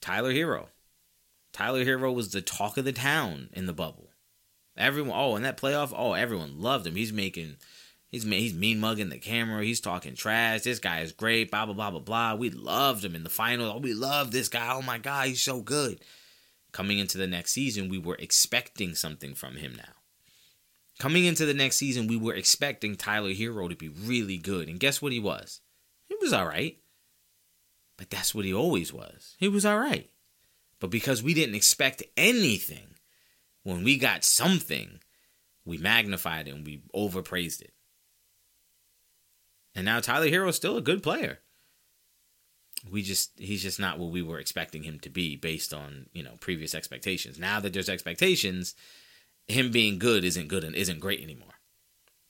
Tyler 0.00 0.32
Herro. 0.32 0.68
Tyler 1.52 1.84
Herro 1.84 2.14
was 2.14 2.30
the 2.30 2.40
talk 2.40 2.76
of 2.76 2.84
the 2.84 2.92
town 2.92 3.50
in 3.52 3.66
the 3.66 3.72
bubble. 3.72 4.10
Everyone, 4.76 5.12
oh, 5.14 5.36
in 5.36 5.42
that 5.42 5.56
playoff, 5.56 5.92
oh, 5.94 6.12
everyone 6.12 6.60
loved 6.60 6.86
him. 6.86 6.94
He's 6.94 7.12
making 7.12 7.56
He's 8.10 8.24
he's 8.24 8.54
mean 8.54 8.80
mugging 8.80 9.08
the 9.08 9.18
camera. 9.18 9.64
He's 9.64 9.80
talking 9.80 10.16
trash. 10.16 10.62
This 10.62 10.80
guy 10.80 11.00
is 11.00 11.12
great. 11.12 11.50
Blah 11.50 11.66
blah 11.66 11.74
blah 11.74 11.90
blah 11.90 12.00
blah. 12.00 12.34
We 12.34 12.50
loved 12.50 13.04
him 13.04 13.14
in 13.14 13.22
the 13.22 13.30
final. 13.30 13.70
Oh, 13.70 13.78
we 13.78 13.94
love 13.94 14.32
this 14.32 14.48
guy. 14.48 14.72
Oh 14.72 14.82
my 14.82 14.98
god, 14.98 15.28
he's 15.28 15.40
so 15.40 15.60
good. 15.60 16.00
Coming 16.72 16.98
into 16.98 17.18
the 17.18 17.28
next 17.28 17.52
season, 17.52 17.88
we 17.88 17.98
were 17.98 18.16
expecting 18.18 18.94
something 18.94 19.34
from 19.34 19.56
him 19.56 19.74
now. 19.76 19.94
Coming 20.98 21.24
into 21.24 21.46
the 21.46 21.54
next 21.54 21.76
season, 21.76 22.08
we 22.08 22.16
were 22.16 22.34
expecting 22.34 22.96
Tyler 22.96 23.32
Herro 23.32 23.68
to 23.68 23.76
be 23.76 23.88
really 23.88 24.38
good. 24.38 24.68
And 24.68 24.80
guess 24.80 25.00
what 25.00 25.12
he 25.12 25.20
was? 25.20 25.60
He 26.06 26.16
was 26.20 26.32
all 26.32 26.46
right. 26.46 26.78
But 27.96 28.10
that's 28.10 28.34
what 28.34 28.44
he 28.44 28.52
always 28.52 28.92
was. 28.92 29.36
He 29.38 29.48
was 29.48 29.64
all 29.64 29.78
right. 29.78 30.09
But 30.80 30.90
because 30.90 31.22
we 31.22 31.34
didn't 31.34 31.54
expect 31.54 32.02
anything, 32.16 32.94
when 33.62 33.84
we 33.84 33.98
got 33.98 34.24
something, 34.24 35.00
we 35.64 35.78
magnified 35.78 36.48
it 36.48 36.54
and 36.54 36.66
we 36.66 36.82
overpraised 36.94 37.60
it. 37.60 37.74
And 39.74 39.84
now 39.84 40.00
Tyler 40.00 40.28
Herro's 40.28 40.56
still 40.56 40.76
a 40.76 40.82
good 40.82 41.02
player. 41.02 41.38
We 42.90 43.02
just 43.02 43.38
he's 43.38 43.62
just 43.62 43.78
not 43.78 43.98
what 43.98 44.10
we 44.10 44.22
were 44.22 44.38
expecting 44.38 44.82
him 44.82 44.98
to 45.00 45.10
be 45.10 45.36
based 45.36 45.74
on, 45.74 46.06
you 46.14 46.22
know, 46.22 46.32
previous 46.40 46.74
expectations. 46.74 47.38
Now 47.38 47.60
that 47.60 47.74
there's 47.74 47.90
expectations, 47.90 48.74
him 49.46 49.70
being 49.70 49.98
good 49.98 50.24
isn't 50.24 50.48
good 50.48 50.64
and 50.64 50.74
isn't 50.74 51.00
great 51.00 51.22
anymore. 51.22 51.48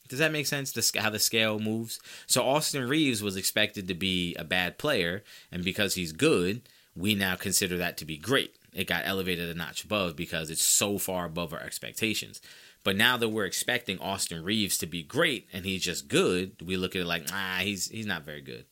Does 0.09 0.19
that 0.19 0.33
make 0.33 0.49
sense? 0.49 0.73
The, 0.73 1.01
how 1.01 1.11
the 1.11 1.21
scale 1.21 1.61
moves. 1.61 2.01
So 2.27 2.43
Austin 2.43 2.89
Reaves 2.89 3.23
was 3.23 3.37
expected 3.37 3.87
to 3.87 3.95
be 3.95 4.35
a 4.35 4.43
bad 4.43 4.77
player, 4.77 5.23
and 5.53 5.63
because 5.63 5.95
he's 5.95 6.11
good, 6.11 6.63
we 6.95 7.15
now 7.15 7.37
consider 7.37 7.77
that 7.79 7.97
to 7.99 8.05
be 8.05 8.17
great. 8.17 8.57
It 8.73 8.87
got 8.87 9.03
elevated 9.05 9.49
a 9.49 9.55
notch 9.55 9.85
above 9.85 10.17
because 10.17 10.51
it's 10.51 10.65
so 10.65 10.99
far 10.99 11.25
above 11.25 11.53
our 11.53 11.61
expectations. 11.61 12.41
But 12.83 12.97
now 12.97 13.17
that 13.17 13.29
we're 13.29 13.45
expecting 13.45 13.99
Austin 13.99 14.43
Reaves 14.43 14.79
to 14.79 14.87
be 14.87 15.03
great 15.03 15.49
and 15.53 15.65
he's 15.65 15.83
just 15.83 16.09
good, 16.09 16.63
we 16.65 16.77
look 16.77 16.97
at 16.97 17.03
it 17.03 17.07
like, 17.07 17.27
ah, 17.33 17.59
he's 17.61 17.89
he's 17.89 18.07
not 18.07 18.25
very 18.25 18.41
good. 18.41 18.65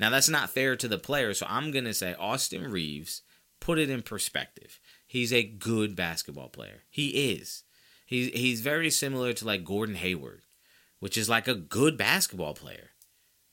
Now, 0.00 0.10
that's 0.10 0.28
not 0.28 0.50
fair 0.50 0.76
to 0.76 0.88
the 0.88 0.98
player, 0.98 1.34
so 1.34 1.46
I'm 1.48 1.70
to 1.72 1.94
say 1.94 2.14
Austin 2.18 2.70
Reaves, 2.70 3.22
put 3.60 3.78
it 3.78 3.90
in 3.90 4.02
perspective. 4.02 4.80
He's 5.06 5.32
a 5.32 5.44
good 5.44 5.94
basketball 5.94 6.48
player. 6.48 6.82
He 6.90 7.32
is. 7.32 7.62
He's, 8.06 8.28
he's 8.32 8.60
very 8.60 8.90
similar 8.90 9.32
to 9.34 9.46
like 9.46 9.64
Gordon 9.64 9.94
Hayward, 9.94 10.42
which 10.98 11.16
is 11.16 11.28
like 11.28 11.46
a 11.46 11.54
good 11.54 11.96
basketball 11.96 12.54
player. 12.54 12.90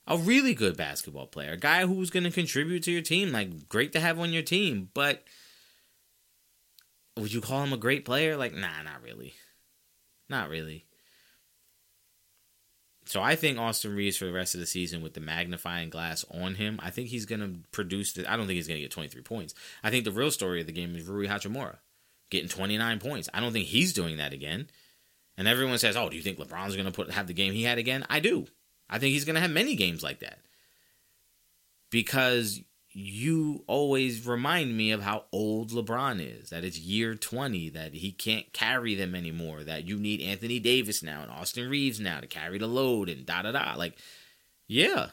A 0.06 0.18
really 0.18 0.54
good 0.54 0.76
basketball 0.76 1.26
player. 1.26 1.52
A 1.52 1.56
guy 1.56 1.86
who's 1.86 2.10
going 2.10 2.24
to 2.24 2.30
contribute 2.30 2.82
to 2.84 2.90
your 2.90 3.02
team. 3.02 3.30
Like, 3.30 3.68
great 3.68 3.92
to 3.92 4.00
have 4.00 4.18
on 4.18 4.32
your 4.32 4.42
team, 4.42 4.90
but 4.94 5.24
would 7.16 7.32
you 7.32 7.40
call 7.40 7.62
him 7.62 7.72
a 7.72 7.78
great 7.78 8.04
player? 8.04 8.36
Like, 8.36 8.52
nah, 8.52 8.82
not 8.82 9.02
really. 9.02 9.34
Not 10.28 10.48
really. 10.48 10.86
So 13.04 13.20
I 13.20 13.36
think 13.36 13.58
Austin 13.58 13.94
Reaves 13.94 14.16
for 14.16 14.24
the 14.24 14.32
rest 14.32 14.54
of 14.54 14.60
the 14.60 14.66
season 14.66 15.02
with 15.02 15.14
the 15.14 15.20
magnifying 15.20 15.90
glass 15.90 16.24
on 16.30 16.54
him, 16.54 16.78
I 16.82 16.90
think 16.90 17.08
he's 17.08 17.26
going 17.26 17.40
to 17.40 17.68
produce. 17.70 18.12
The, 18.12 18.30
I 18.30 18.36
don't 18.36 18.46
think 18.46 18.56
he's 18.56 18.68
going 18.68 18.78
to 18.78 18.82
get 18.82 18.90
23 18.92 19.22
points. 19.22 19.54
I 19.82 19.90
think 19.90 20.04
the 20.04 20.12
real 20.12 20.30
story 20.30 20.60
of 20.60 20.66
the 20.66 20.72
game 20.72 20.94
is 20.96 21.06
Rui 21.06 21.26
Hachimura 21.26 21.78
getting 22.30 22.48
29 22.48 22.98
points. 23.00 23.28
I 23.34 23.40
don't 23.40 23.52
think 23.52 23.66
he's 23.66 23.92
doing 23.92 24.16
that 24.16 24.32
again. 24.32 24.68
And 25.36 25.48
everyone 25.48 25.78
says, 25.78 25.96
"Oh, 25.96 26.08
do 26.08 26.16
you 26.16 26.22
think 26.22 26.38
LeBron's 26.38 26.74
going 26.76 26.86
to 26.86 26.92
put 26.92 27.10
have 27.10 27.26
the 27.26 27.34
game 27.34 27.52
he 27.52 27.64
had 27.64 27.78
again?" 27.78 28.06
I 28.08 28.20
do. 28.20 28.46
I 28.92 28.98
think 28.98 29.14
he's 29.14 29.24
going 29.24 29.36
to 29.36 29.40
have 29.40 29.50
many 29.50 29.74
games 29.74 30.02
like 30.02 30.20
that. 30.20 30.38
Because 31.90 32.60
you 32.90 33.64
always 33.66 34.26
remind 34.26 34.76
me 34.76 34.92
of 34.92 35.02
how 35.02 35.24
old 35.32 35.70
LeBron 35.70 36.20
is, 36.20 36.50
that 36.50 36.62
it's 36.62 36.78
year 36.78 37.14
20, 37.14 37.70
that 37.70 37.94
he 37.94 38.12
can't 38.12 38.52
carry 38.52 38.94
them 38.94 39.14
anymore, 39.14 39.64
that 39.64 39.88
you 39.88 39.96
need 39.96 40.20
Anthony 40.20 40.60
Davis 40.60 41.02
now 41.02 41.22
and 41.22 41.30
Austin 41.30 41.70
Reaves 41.70 42.00
now 42.00 42.20
to 42.20 42.26
carry 42.26 42.58
the 42.58 42.66
load 42.66 43.08
and 43.08 43.24
da 43.24 43.40
da 43.40 43.52
da. 43.52 43.74
Like, 43.76 43.96
yeah. 44.68 45.08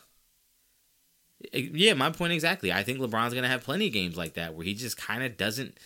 Eh, 1.54 1.70
yeah, 1.74 1.94
my 1.94 2.12
point 2.12 2.34
exactly. 2.34 2.74
I 2.74 2.84
think 2.84 3.00
LeBron's 3.00 3.34
going 3.34 3.44
to 3.44 3.50
have 3.50 3.64
plenty 3.64 3.88
of 3.88 3.94
games 3.94 4.18
like 4.18 4.34
that 4.34 4.56
where 4.56 4.66
he 4.66 4.74
just 4.74 4.98
kind 4.98 5.24
of 5.24 5.38
doesn't, 5.38 5.78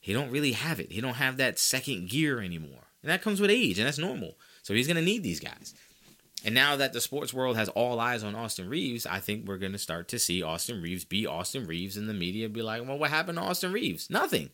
he 0.00 0.14
don't 0.14 0.30
really 0.30 0.52
have 0.52 0.80
it. 0.80 0.90
He 0.90 1.02
don't 1.02 1.14
have 1.14 1.36
that 1.36 1.58
second 1.58 2.08
gear 2.08 2.40
anymore. 2.40 2.88
And 3.02 3.10
that 3.10 3.20
comes 3.20 3.42
with 3.42 3.50
age, 3.50 3.78
and 3.78 3.86
that's 3.86 3.98
normal. 3.98 4.38
So 4.62 4.72
he's 4.72 4.86
going 4.86 4.96
to 4.96 5.02
need 5.02 5.22
these 5.22 5.40
guys. 5.40 5.74
And 6.44 6.54
now 6.54 6.76
that 6.76 6.92
the 6.92 7.00
sports 7.00 7.32
world 7.32 7.56
has 7.56 7.68
all 7.68 8.00
eyes 8.00 8.24
on 8.24 8.34
Austin 8.34 8.68
Reaves, 8.68 9.06
I 9.06 9.20
think 9.20 9.46
we're 9.46 9.58
going 9.58 9.72
to 9.72 9.78
start 9.78 10.08
to 10.08 10.18
see 10.18 10.42
Austin 10.42 10.82
Reaves 10.82 11.04
be 11.04 11.26
Austin 11.26 11.66
Reaves 11.66 11.96
and 11.96 12.08
the 12.08 12.14
media 12.14 12.48
be 12.48 12.62
like, 12.62 12.86
well, 12.86 12.98
what 12.98 13.10
happened 13.10 13.38
to 13.38 13.44
Austin 13.44 13.72
Reaves? 13.72 14.10
Nothing. 14.10 14.50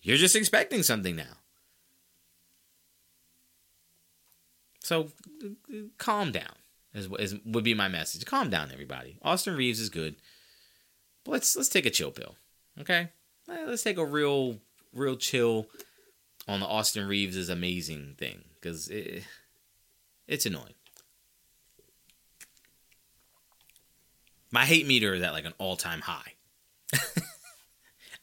You're 0.00 0.16
just 0.16 0.36
expecting 0.36 0.82
something 0.82 1.16
now. 1.16 1.38
So 4.82 5.08
uh, 5.44 5.48
uh, 5.70 5.80
calm 5.98 6.32
down, 6.32 6.54
is, 6.94 7.08
is, 7.18 7.34
would 7.44 7.64
be 7.64 7.74
my 7.74 7.88
message. 7.88 8.24
Calm 8.24 8.48
down, 8.48 8.70
everybody. 8.72 9.18
Austin 9.20 9.54
Reaves 9.54 9.80
is 9.80 9.90
good. 9.90 10.16
But 11.24 11.32
let's 11.32 11.56
let's 11.56 11.68
take 11.68 11.84
a 11.84 11.90
chill 11.90 12.10
pill. 12.10 12.36
Okay? 12.80 13.10
Let's 13.46 13.82
take 13.82 13.98
a 13.98 14.04
real 14.04 14.60
real 14.94 15.16
chill 15.16 15.66
on 16.46 16.60
the 16.60 16.66
Austin 16.66 17.06
Reeves 17.06 17.36
is 17.36 17.50
amazing 17.50 18.14
thing. 18.16 18.44
Because 18.54 18.88
it, 18.88 19.24
it's 20.26 20.46
annoying. 20.46 20.74
My 24.50 24.64
hate 24.64 24.86
meter 24.86 25.14
is 25.14 25.22
at 25.22 25.32
like 25.32 25.44
an 25.44 25.54
all 25.58 25.76
time 25.76 26.00
high. 26.00 26.34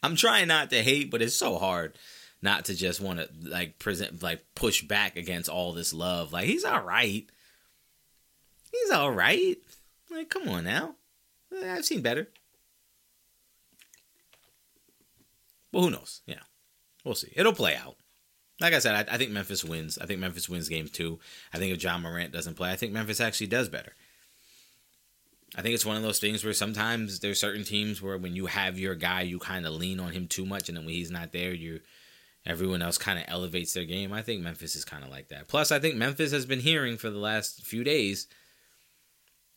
I'm 0.02 0.16
trying 0.16 0.48
not 0.48 0.70
to 0.70 0.82
hate, 0.82 1.10
but 1.10 1.22
it's 1.22 1.34
so 1.34 1.58
hard 1.58 1.96
not 2.42 2.66
to 2.66 2.74
just 2.74 3.00
want 3.00 3.18
to 3.18 3.28
like 3.42 3.78
present 3.78 4.22
like 4.22 4.44
push 4.54 4.82
back 4.82 5.16
against 5.16 5.48
all 5.48 5.72
this 5.72 5.92
love. 5.92 6.32
Like 6.32 6.46
he's 6.46 6.64
all 6.64 6.82
right. 6.82 7.24
He's 8.72 8.90
all 8.90 9.10
right. 9.10 9.56
Like 10.10 10.28
come 10.28 10.48
on 10.48 10.64
now. 10.64 10.94
I've 11.64 11.84
seen 11.84 12.02
better. 12.02 12.28
Well, 15.72 15.84
who 15.84 15.90
knows? 15.90 16.22
Yeah. 16.26 16.40
We'll 17.04 17.14
see. 17.14 17.32
It'll 17.36 17.52
play 17.52 17.76
out. 17.76 17.96
Like 18.60 18.72
I 18.72 18.78
said, 18.78 19.08
I, 19.08 19.14
I 19.14 19.18
think 19.18 19.30
Memphis 19.30 19.62
wins. 19.62 19.98
I 19.98 20.06
think 20.06 20.20
Memphis 20.20 20.48
wins 20.48 20.68
game 20.68 20.88
two. 20.88 21.18
I 21.52 21.58
think 21.58 21.74
if 21.74 21.82
Ja 21.82 21.98
Morant 21.98 22.32
doesn't 22.32 22.54
play, 22.54 22.70
I 22.70 22.76
think 22.76 22.92
Memphis 22.92 23.20
actually 23.20 23.48
does 23.48 23.68
better. 23.68 23.92
I 25.56 25.62
think 25.62 25.74
it's 25.74 25.86
one 25.86 25.96
of 25.96 26.02
those 26.02 26.18
things 26.18 26.44
where 26.44 26.52
sometimes 26.52 27.20
there's 27.20 27.40
certain 27.40 27.64
teams 27.64 28.02
where 28.02 28.18
when 28.18 28.36
you 28.36 28.46
have 28.46 28.78
your 28.78 28.94
guy, 28.94 29.22
you 29.22 29.38
kind 29.38 29.66
of 29.66 29.72
lean 29.72 29.98
on 29.98 30.12
him 30.12 30.28
too 30.28 30.44
much, 30.44 30.68
and 30.68 30.76
then 30.76 30.84
when 30.84 30.94
he's 30.94 31.10
not 31.10 31.32
there, 31.32 31.54
you 31.54 31.80
everyone 32.44 32.82
else 32.82 32.98
kind 32.98 33.18
of 33.18 33.24
elevates 33.26 33.72
their 33.72 33.84
game. 33.84 34.12
I 34.12 34.22
think 34.22 34.42
Memphis 34.42 34.76
is 34.76 34.84
kind 34.84 35.02
of 35.02 35.10
like 35.10 35.28
that. 35.28 35.48
Plus, 35.48 35.72
I 35.72 35.78
think 35.78 35.96
Memphis 35.96 36.30
has 36.30 36.46
been 36.46 36.60
hearing 36.60 36.96
for 36.98 37.10
the 37.10 37.18
last 37.18 37.64
few 37.64 37.82
days 37.82 38.28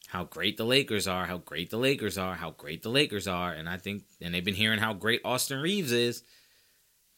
how 0.08 0.24
great 0.24 0.58
the 0.58 0.66
Lakers 0.66 1.08
are, 1.08 1.26
how 1.26 1.38
great 1.38 1.70
the 1.70 1.78
Lakers 1.78 2.18
are, 2.18 2.34
how 2.34 2.52
great 2.52 2.82
the 2.82 2.90
Lakers 2.90 3.28
are, 3.28 3.52
and 3.52 3.68
I 3.68 3.78
think 3.78 4.04
and 4.22 4.34
they've 4.34 4.44
been 4.44 4.56
hearing 4.56 4.80
how 4.80 4.94
great 4.94 5.22
Austin 5.26 5.60
Reaves 5.60 5.92
is. 5.92 6.24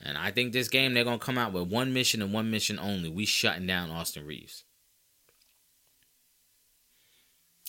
And 0.03 0.17
I 0.17 0.31
think 0.31 0.51
this 0.51 0.69
game 0.69 0.95
they're 0.95 1.03
gonna 1.03 1.19
come 1.19 1.37
out 1.37 1.53
with 1.53 1.69
one 1.69 1.93
mission 1.93 2.23
and 2.23 2.33
one 2.33 2.49
mission 2.49 2.79
only. 2.79 3.09
We 3.09 3.25
shutting 3.25 3.67
down 3.67 3.91
Austin 3.91 4.25
Reaves. 4.25 4.63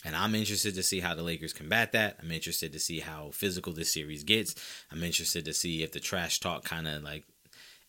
And 0.05 0.17
I'm 0.17 0.35
interested 0.35 0.75
to 0.75 0.83
see 0.83 1.01
how 1.01 1.15
the 1.15 1.23
Lakers 1.23 1.53
combat 1.53 1.93
that. 1.93 2.19
I'm 2.21 2.33
interested 2.33 2.73
to 2.73 2.81
see 2.81 3.01
how 3.01 3.31
physical 3.33 3.73
this 3.73 3.93
series 3.93 4.25
gets. 4.25 4.55
I'm 4.91 5.03
interested 5.03 5.45
to 5.45 5.53
see 5.53 5.83
if 5.83 5.93
the 5.93 6.01
trash 6.01 6.41
talk 6.41 6.65
kind 6.65 6.89
of 6.89 7.03
like 7.03 7.25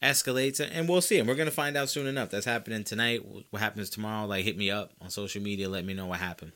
escalates, 0.01 0.59
and 0.59 0.87
we'll 0.87 1.01
see. 1.01 1.17
And 1.17 1.27
we're 1.27 1.35
gonna 1.35 1.51
find 1.51 1.75
out 1.75 1.89
soon 1.89 2.07
enough. 2.07 2.29
That's 2.29 2.45
happening 2.45 2.83
tonight. 2.83 3.21
What 3.49 3.61
happens 3.61 3.89
tomorrow? 3.89 4.27
Like, 4.27 4.45
hit 4.45 4.57
me 4.57 4.69
up 4.69 4.91
on 5.01 5.09
social 5.09 5.41
media. 5.41 5.69
Let 5.69 5.85
me 5.85 5.93
know 5.93 6.05
what 6.05 6.19
happened. 6.19 6.51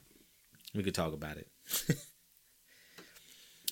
We 0.75 0.83
could 0.83 0.95
talk 0.95 1.13
about 1.13 1.37
it. 1.37 1.47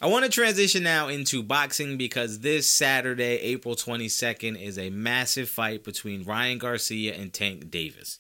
I 0.02 0.08
want 0.08 0.26
to 0.26 0.32
transition 0.32 0.84
now 0.84 1.08
into 1.08 1.42
boxing 1.42 1.98
because 1.98 2.40
this 2.40 2.70
Saturday, 2.70 3.38
April 3.38 3.76
22nd, 3.76 4.62
is 4.62 4.78
a 4.78 4.90
massive 4.90 5.48
fight 5.48 5.86
between 5.86 6.24
Ryan 6.24 6.58
Garcia 6.58 7.16
and 7.16 7.32
Tank 7.32 7.72
Davis. 7.72 8.20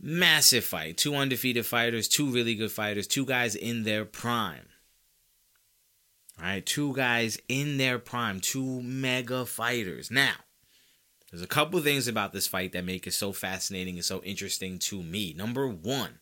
Massive 0.00 0.64
fight. 0.64 0.96
Two 0.96 1.14
undefeated 1.14 1.66
fighters, 1.66 2.08
two 2.08 2.30
really 2.30 2.54
good 2.54 2.72
fighters, 2.72 3.06
two 3.06 3.24
guys 3.24 3.54
in 3.54 3.84
their 3.84 4.04
prime. 4.04 4.68
All 6.38 6.44
right, 6.46 6.66
two 6.66 6.94
guys 6.94 7.38
in 7.48 7.76
their 7.76 7.98
prime, 7.98 8.40
two 8.40 8.82
mega 8.82 9.46
fighters. 9.46 10.10
Now, 10.10 10.34
there's 11.30 11.42
a 11.42 11.48
couple 11.48 11.80
things 11.80 12.08
about 12.08 12.32
this 12.32 12.46
fight 12.46 12.72
that 12.72 12.84
make 12.84 13.06
it 13.06 13.12
so 13.12 13.32
fascinating 13.32 13.94
and 13.94 14.04
so 14.04 14.20
interesting 14.22 14.78
to 14.80 15.02
me. 15.02 15.32
Number 15.32 15.68
one, 15.68 16.18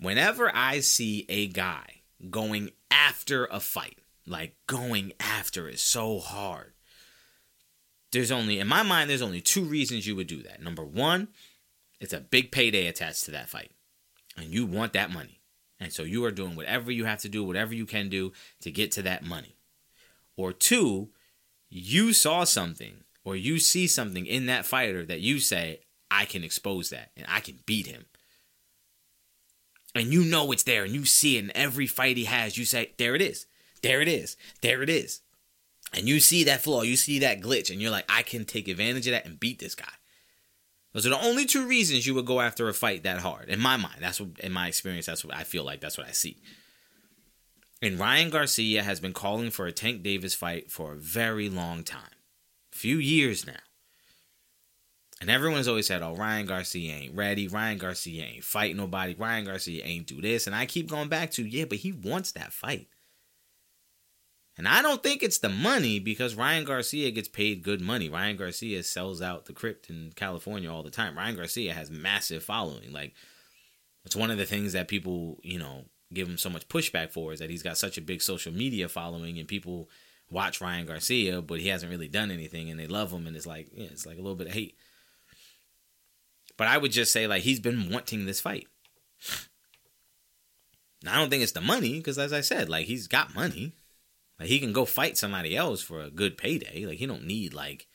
whenever 0.00 0.50
I 0.54 0.80
see 0.80 1.26
a 1.28 1.48
guy 1.48 2.02
going 2.30 2.70
after 2.90 3.46
a 3.46 3.60
fight, 3.60 3.98
like 4.26 4.56
going 4.66 5.12
after 5.20 5.68
it 5.68 5.78
so 5.78 6.18
hard, 6.18 6.72
there's 8.10 8.30
only, 8.30 8.58
in 8.58 8.68
my 8.68 8.82
mind, 8.82 9.08
there's 9.08 9.22
only 9.22 9.40
two 9.40 9.64
reasons 9.64 10.06
you 10.06 10.16
would 10.16 10.26
do 10.26 10.42
that. 10.42 10.62
Number 10.62 10.84
one, 10.84 11.28
it's 12.02 12.12
a 12.12 12.20
big 12.20 12.50
payday 12.50 12.86
attached 12.86 13.24
to 13.24 13.30
that 13.32 13.48
fight, 13.48 13.70
and 14.36 14.46
you 14.46 14.66
want 14.66 14.92
that 14.92 15.12
money. 15.12 15.40
And 15.80 15.92
so 15.92 16.04
you 16.04 16.24
are 16.24 16.30
doing 16.30 16.54
whatever 16.54 16.92
you 16.92 17.06
have 17.06 17.20
to 17.22 17.28
do, 17.28 17.42
whatever 17.42 17.74
you 17.74 17.86
can 17.86 18.08
do 18.08 18.32
to 18.60 18.70
get 18.70 18.92
to 18.92 19.02
that 19.02 19.24
money. 19.24 19.56
Or 20.36 20.52
two, 20.52 21.08
you 21.68 22.12
saw 22.12 22.44
something 22.44 23.04
or 23.24 23.34
you 23.34 23.58
see 23.58 23.86
something 23.86 24.24
in 24.24 24.46
that 24.46 24.64
fighter 24.64 25.04
that 25.06 25.20
you 25.20 25.40
say, 25.40 25.80
I 26.10 26.24
can 26.24 26.44
expose 26.44 26.90
that 26.90 27.10
and 27.16 27.26
I 27.28 27.40
can 27.40 27.58
beat 27.66 27.86
him. 27.86 28.06
And 29.94 30.12
you 30.12 30.24
know 30.24 30.52
it's 30.52 30.62
there 30.62 30.84
and 30.84 30.94
you 30.94 31.04
see 31.04 31.36
it 31.36 31.44
in 31.44 31.56
every 31.56 31.86
fight 31.86 32.16
he 32.16 32.24
has. 32.24 32.56
You 32.56 32.64
say, 32.64 32.92
there 32.96 33.16
it 33.16 33.22
is. 33.22 33.46
There 33.82 34.00
it 34.00 34.08
is. 34.08 34.36
There 34.60 34.82
it 34.82 34.88
is. 34.88 35.20
And 35.92 36.08
you 36.08 36.20
see 36.20 36.44
that 36.44 36.62
flaw, 36.62 36.82
you 36.82 36.96
see 36.96 37.18
that 37.18 37.40
glitch, 37.40 37.70
and 37.70 37.82
you're 37.82 37.90
like, 37.90 38.06
I 38.08 38.22
can 38.22 38.44
take 38.44 38.68
advantage 38.68 39.06
of 39.08 39.12
that 39.12 39.26
and 39.26 39.38
beat 39.38 39.58
this 39.58 39.74
guy. 39.74 39.92
Those 40.92 41.06
are 41.06 41.10
the 41.10 41.24
only 41.24 41.46
two 41.46 41.66
reasons 41.66 42.06
you 42.06 42.14
would 42.14 42.26
go 42.26 42.40
after 42.40 42.68
a 42.68 42.74
fight 42.74 43.02
that 43.04 43.20
hard. 43.20 43.48
In 43.48 43.60
my 43.60 43.76
mind, 43.76 43.96
that's 44.00 44.20
what, 44.20 44.38
in 44.40 44.52
my 44.52 44.68
experience, 44.68 45.06
that's 45.06 45.24
what 45.24 45.34
I 45.34 45.44
feel 45.44 45.64
like. 45.64 45.80
That's 45.80 45.96
what 45.96 46.06
I 46.06 46.12
see. 46.12 46.36
And 47.80 47.98
Ryan 47.98 48.30
Garcia 48.30 48.82
has 48.82 49.00
been 49.00 49.12
calling 49.12 49.50
for 49.50 49.66
a 49.66 49.72
Tank 49.72 50.02
Davis 50.02 50.34
fight 50.34 50.70
for 50.70 50.92
a 50.92 50.96
very 50.96 51.48
long 51.48 51.82
time, 51.82 52.18
a 52.72 52.76
few 52.76 52.98
years 52.98 53.46
now. 53.46 53.54
And 55.20 55.30
everyone's 55.30 55.68
always 55.68 55.86
said, 55.86 56.02
"Oh, 56.02 56.16
Ryan 56.16 56.46
Garcia 56.46 56.94
ain't 56.94 57.14
ready. 57.14 57.46
Ryan 57.46 57.78
Garcia 57.78 58.24
ain't 58.24 58.44
fight 58.44 58.76
nobody. 58.76 59.14
Ryan 59.14 59.44
Garcia 59.44 59.84
ain't 59.84 60.08
do 60.08 60.20
this." 60.20 60.46
And 60.46 60.54
I 60.54 60.66
keep 60.66 60.88
going 60.88 61.08
back 61.08 61.30
to, 61.32 61.44
yeah, 61.44 61.64
but 61.64 61.78
he 61.78 61.92
wants 61.92 62.32
that 62.32 62.52
fight. 62.52 62.88
And 64.62 64.68
I 64.68 64.80
don't 64.80 65.02
think 65.02 65.24
it's 65.24 65.38
the 65.38 65.48
money 65.48 65.98
because 65.98 66.36
Ryan 66.36 66.64
Garcia 66.64 67.10
gets 67.10 67.26
paid 67.26 67.64
good 67.64 67.80
money. 67.80 68.08
Ryan 68.08 68.36
Garcia 68.36 68.84
sells 68.84 69.20
out 69.20 69.46
the 69.46 69.52
crypt 69.52 69.90
in 69.90 70.12
California 70.14 70.72
all 70.72 70.84
the 70.84 70.90
time. 70.90 71.18
Ryan 71.18 71.34
Garcia 71.34 71.72
has 71.72 71.90
massive 71.90 72.44
following. 72.44 72.92
Like 72.92 73.12
it's 74.04 74.14
one 74.14 74.30
of 74.30 74.38
the 74.38 74.46
things 74.46 74.72
that 74.74 74.86
people, 74.86 75.40
you 75.42 75.58
know, 75.58 75.86
give 76.14 76.28
him 76.28 76.38
so 76.38 76.48
much 76.48 76.68
pushback 76.68 77.10
for 77.10 77.32
is 77.32 77.40
that 77.40 77.50
he's 77.50 77.64
got 77.64 77.76
such 77.76 77.98
a 77.98 78.00
big 78.00 78.22
social 78.22 78.52
media 78.52 78.88
following 78.88 79.36
and 79.36 79.48
people 79.48 79.90
watch 80.30 80.60
Ryan 80.60 80.86
Garcia, 80.86 81.42
but 81.42 81.58
he 81.58 81.66
hasn't 81.66 81.90
really 81.90 82.06
done 82.06 82.30
anything 82.30 82.70
and 82.70 82.78
they 82.78 82.86
love 82.86 83.10
him 83.10 83.26
and 83.26 83.34
it's 83.34 83.48
like, 83.48 83.66
yeah, 83.74 83.88
it's 83.90 84.06
like 84.06 84.16
a 84.16 84.22
little 84.22 84.36
bit 84.36 84.46
of 84.46 84.52
hate. 84.52 84.76
But 86.56 86.68
I 86.68 86.78
would 86.78 86.92
just 86.92 87.10
say 87.10 87.26
like 87.26 87.42
he's 87.42 87.58
been 87.58 87.90
wanting 87.90 88.26
this 88.26 88.40
fight. 88.40 88.68
Now, 91.02 91.14
I 91.14 91.16
don't 91.16 91.30
think 91.30 91.42
it's 91.42 91.50
the 91.50 91.60
money 91.60 91.94
because, 91.94 92.16
as 92.16 92.32
I 92.32 92.42
said, 92.42 92.68
like 92.68 92.86
he's 92.86 93.08
got 93.08 93.34
money. 93.34 93.74
Like 94.38 94.48
he 94.48 94.58
can 94.58 94.72
go 94.72 94.84
fight 94.84 95.16
somebody 95.16 95.56
else 95.56 95.82
for 95.82 96.00
a 96.00 96.10
good 96.10 96.36
payday. 96.36 96.86
Like 96.86 96.98
he 96.98 97.06
don't 97.06 97.26
need 97.26 97.54
like 97.54 97.86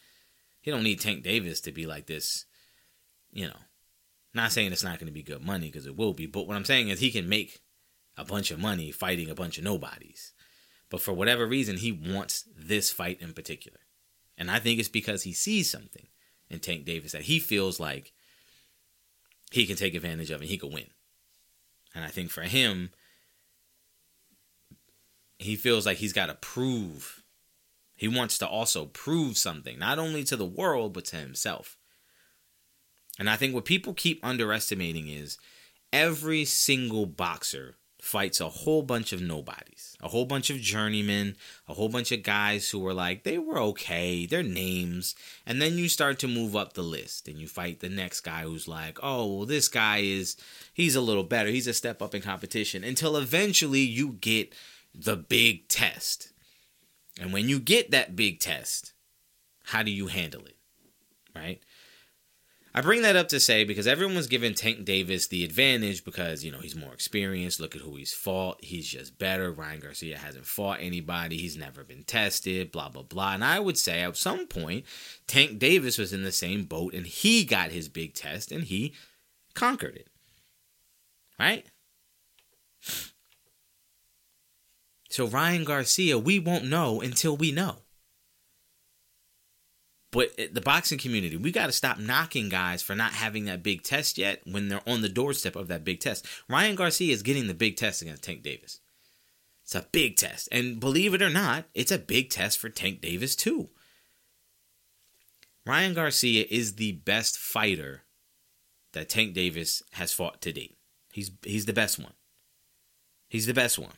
he 0.61 0.71
don't 0.71 0.83
need 0.83 0.99
Tank 0.99 1.23
Davis 1.23 1.61
to 1.61 1.71
be 1.71 1.85
like 1.85 2.07
this. 2.07 2.45
You 3.31 3.47
know, 3.47 3.59
not 4.33 4.51
saying 4.51 4.71
it's 4.71 4.83
not 4.83 4.99
going 4.99 5.07
to 5.07 5.13
be 5.13 5.23
good 5.23 5.41
money 5.41 5.67
because 5.67 5.85
it 5.85 5.97
will 5.97 6.13
be, 6.13 6.25
but 6.25 6.47
what 6.47 6.55
I'm 6.55 6.65
saying 6.65 6.89
is 6.89 6.99
he 6.99 7.11
can 7.11 7.29
make 7.29 7.59
a 8.17 8.25
bunch 8.25 8.51
of 8.51 8.59
money 8.59 8.91
fighting 8.91 9.29
a 9.29 9.35
bunch 9.35 9.57
of 9.57 9.63
nobodies. 9.63 10.33
But 10.89 11.01
for 11.01 11.13
whatever 11.13 11.45
reason, 11.45 11.77
he 11.77 11.91
wants 11.91 12.45
this 12.55 12.91
fight 12.91 13.21
in 13.21 13.33
particular. 13.33 13.79
And 14.37 14.49
I 14.49 14.59
think 14.59 14.79
it's 14.79 14.89
because 14.89 15.23
he 15.23 15.33
sees 15.33 15.69
something 15.69 16.07
in 16.49 16.59
Tank 16.59 16.85
Davis 16.85 17.11
that 17.11 17.23
he 17.23 17.39
feels 17.39 17.79
like 17.79 18.13
he 19.51 19.65
can 19.65 19.75
take 19.75 19.95
advantage 19.95 20.31
of 20.31 20.41
and 20.41 20.49
he 20.49 20.57
could 20.57 20.73
win. 20.73 20.87
And 21.93 22.03
I 22.03 22.09
think 22.09 22.29
for 22.29 22.43
him, 22.43 22.91
he 25.37 25.55
feels 25.55 25.85
like 25.85 25.97
he's 25.97 26.13
got 26.13 26.27
to 26.27 26.35
prove. 26.35 27.23
He 27.95 28.07
wants 28.07 28.37
to 28.39 28.47
also 28.47 28.85
prove 28.85 29.37
something, 29.37 29.79
not 29.79 29.99
only 29.99 30.23
to 30.25 30.35
the 30.35 30.45
world, 30.45 30.93
but 30.93 31.05
to 31.05 31.17
himself. 31.17 31.77
And 33.19 33.29
I 33.29 33.35
think 33.35 33.53
what 33.53 33.65
people 33.65 33.93
keep 33.93 34.23
underestimating 34.23 35.07
is 35.07 35.37
every 35.91 36.45
single 36.45 37.05
boxer 37.05 37.75
fights 37.99 38.39
a 38.39 38.47
whole 38.47 38.83
bunch 38.83 39.11
of 39.11 39.21
nobodies, 39.21 39.97
a 40.01 40.07
whole 40.07 40.25
bunch 40.25 40.49
of 40.49 40.57
journeymen, 40.57 41.35
a 41.67 41.73
whole 41.73 41.89
bunch 41.89 42.11
of 42.11 42.21
guys 42.21 42.69
who 42.69 42.79
were 42.79 42.93
like, 42.93 43.23
they 43.23 43.39
were 43.39 43.57
okay, 43.57 44.25
their 44.25 44.43
names. 44.43 45.15
And 45.45 45.61
then 45.61 45.77
you 45.77 45.89
start 45.89 46.19
to 46.19 46.27
move 46.27 46.55
up 46.55 46.73
the 46.73 46.83
list 46.83 47.27
and 47.27 47.39
you 47.39 47.47
fight 47.47 47.79
the 47.79 47.89
next 47.89 48.21
guy 48.21 48.43
who's 48.43 48.67
like, 48.67 48.99
oh, 49.01 49.37
well, 49.37 49.45
this 49.45 49.67
guy 49.67 49.97
is, 49.97 50.37
he's 50.73 50.95
a 50.95 51.01
little 51.01 51.23
better. 51.23 51.49
He's 51.49 51.67
a 51.67 51.73
step 51.73 52.01
up 52.01 52.13
in 52.13 52.21
competition 52.21 52.83
until 52.83 53.17
eventually 53.17 53.81
you 53.81 54.13
get 54.21 54.53
the 54.97 55.15
big 55.15 55.67
test. 55.67 56.33
And 57.19 57.31
when 57.31 57.47
you 57.49 57.59
get 57.59 57.91
that 57.91 58.15
big 58.15 58.39
test, 58.39 58.93
how 59.65 59.83
do 59.83 59.91
you 59.91 60.07
handle 60.07 60.45
it? 60.45 60.57
Right? 61.35 61.61
I 62.73 62.81
bring 62.81 63.01
that 63.01 63.15
up 63.15 63.27
to 63.29 63.39
say 63.39 63.63
because 63.63 63.87
everyone 63.87 64.15
was 64.15 64.27
giving 64.27 64.53
Tank 64.53 64.85
Davis 64.85 65.25
the 65.25 65.43
advantage 65.43 66.03
because, 66.05 66.43
you 66.43 66.51
know, 66.51 66.59
he's 66.59 66.75
more 66.75 66.93
experienced. 66.93 67.59
Look 67.59 67.75
at 67.75 67.81
who 67.81 67.95
he's 67.95 68.13
fought. 68.13 68.63
He's 68.63 68.87
just 68.87 69.17
better. 69.17 69.51
Ryan 69.51 69.79
Garcia 69.79 70.17
hasn't 70.17 70.45
fought 70.45 70.77
anybody. 70.79 71.37
He's 71.37 71.57
never 71.57 71.83
been 71.83 72.03
tested, 72.03 72.71
blah, 72.71 72.89
blah, 72.89 73.01
blah. 73.01 73.33
And 73.33 73.43
I 73.43 73.59
would 73.59 73.79
say 73.79 74.03
at 74.03 74.15
some 74.15 74.45
point, 74.45 74.85
Tank 75.25 75.57
Davis 75.57 75.97
was 75.97 76.13
in 76.13 76.23
the 76.23 76.31
same 76.31 76.65
boat 76.65 76.93
and 76.93 77.07
he 77.07 77.45
got 77.45 77.71
his 77.71 77.89
big 77.89 78.13
test 78.13 78.51
and 78.51 78.63
he 78.63 78.93
conquered 79.55 79.95
it. 79.95 80.09
Right? 81.39 81.65
So 85.09 85.27
Ryan 85.27 85.63
Garcia, 85.63 86.17
we 86.17 86.39
won't 86.39 86.65
know 86.65 87.01
until 87.01 87.37
we 87.37 87.51
know. 87.51 87.77
But 90.11 90.53
the 90.53 90.61
boxing 90.61 90.97
community, 90.97 91.35
we 91.37 91.51
got 91.51 91.67
to 91.67 91.71
stop 91.71 91.99
knocking 91.99 92.49
guys 92.49 92.81
for 92.81 92.95
not 92.95 93.11
having 93.11 93.45
that 93.45 93.61
big 93.61 93.83
test 93.83 94.17
yet 94.17 94.41
when 94.45 94.69
they're 94.69 94.87
on 94.87 95.01
the 95.01 95.09
doorstep 95.09 95.55
of 95.55 95.67
that 95.67 95.83
big 95.83 95.99
test. 95.99 96.25
Ryan 96.49 96.75
Garcia 96.75 97.13
is 97.13 97.23
getting 97.23 97.47
the 97.47 97.53
big 97.53 97.75
test 97.75 98.01
against 98.01 98.23
Tank 98.23 98.41
Davis. 98.41 98.79
It's 99.63 99.75
a 99.75 99.85
big 99.91 100.15
test. 100.15 100.47
And 100.51 100.79
believe 100.79 101.13
it 101.13 101.21
or 101.21 101.29
not, 101.29 101.65
it's 101.73 101.91
a 101.91 101.99
big 101.99 102.29
test 102.29 102.57
for 102.57 102.69
Tank 102.69 103.01
Davis, 103.01 103.35
too. 103.35 103.69
Ryan 105.65 105.93
Garcia 105.93 106.45
is 106.49 106.75
the 106.75 106.93
best 106.93 107.37
fighter 107.37 108.03
that 108.93 109.09
Tank 109.09 109.33
Davis 109.33 109.83
has 109.91 110.13
fought 110.13 110.41
to 110.41 110.53
date. 110.53 110.77
He's 111.11 111.31
he's 111.43 111.65
the 111.65 111.73
best 111.73 111.99
one. 111.99 112.13
He's 113.27 113.45
the 113.45 113.53
best 113.53 113.77
one. 113.77 113.91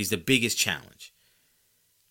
He's 0.00 0.08
the 0.08 0.16
biggest 0.16 0.56
challenge. 0.56 1.12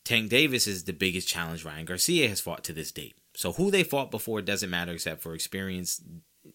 Tank 0.05 0.29
Davis 0.29 0.67
is 0.67 0.83
the 0.83 0.93
biggest 0.93 1.27
challenge 1.27 1.65
Ryan 1.65 1.85
Garcia 1.85 2.29
has 2.29 2.39
fought 2.39 2.63
to 2.65 2.71
this 2.71 2.91
date. 2.91 3.15
So 3.33 3.53
who 3.53 3.71
they 3.71 3.81
fought 3.81 4.11
before 4.11 4.43
doesn't 4.43 4.69
matter 4.69 4.91
except 4.91 5.23
for 5.23 5.33
experience. 5.33 5.99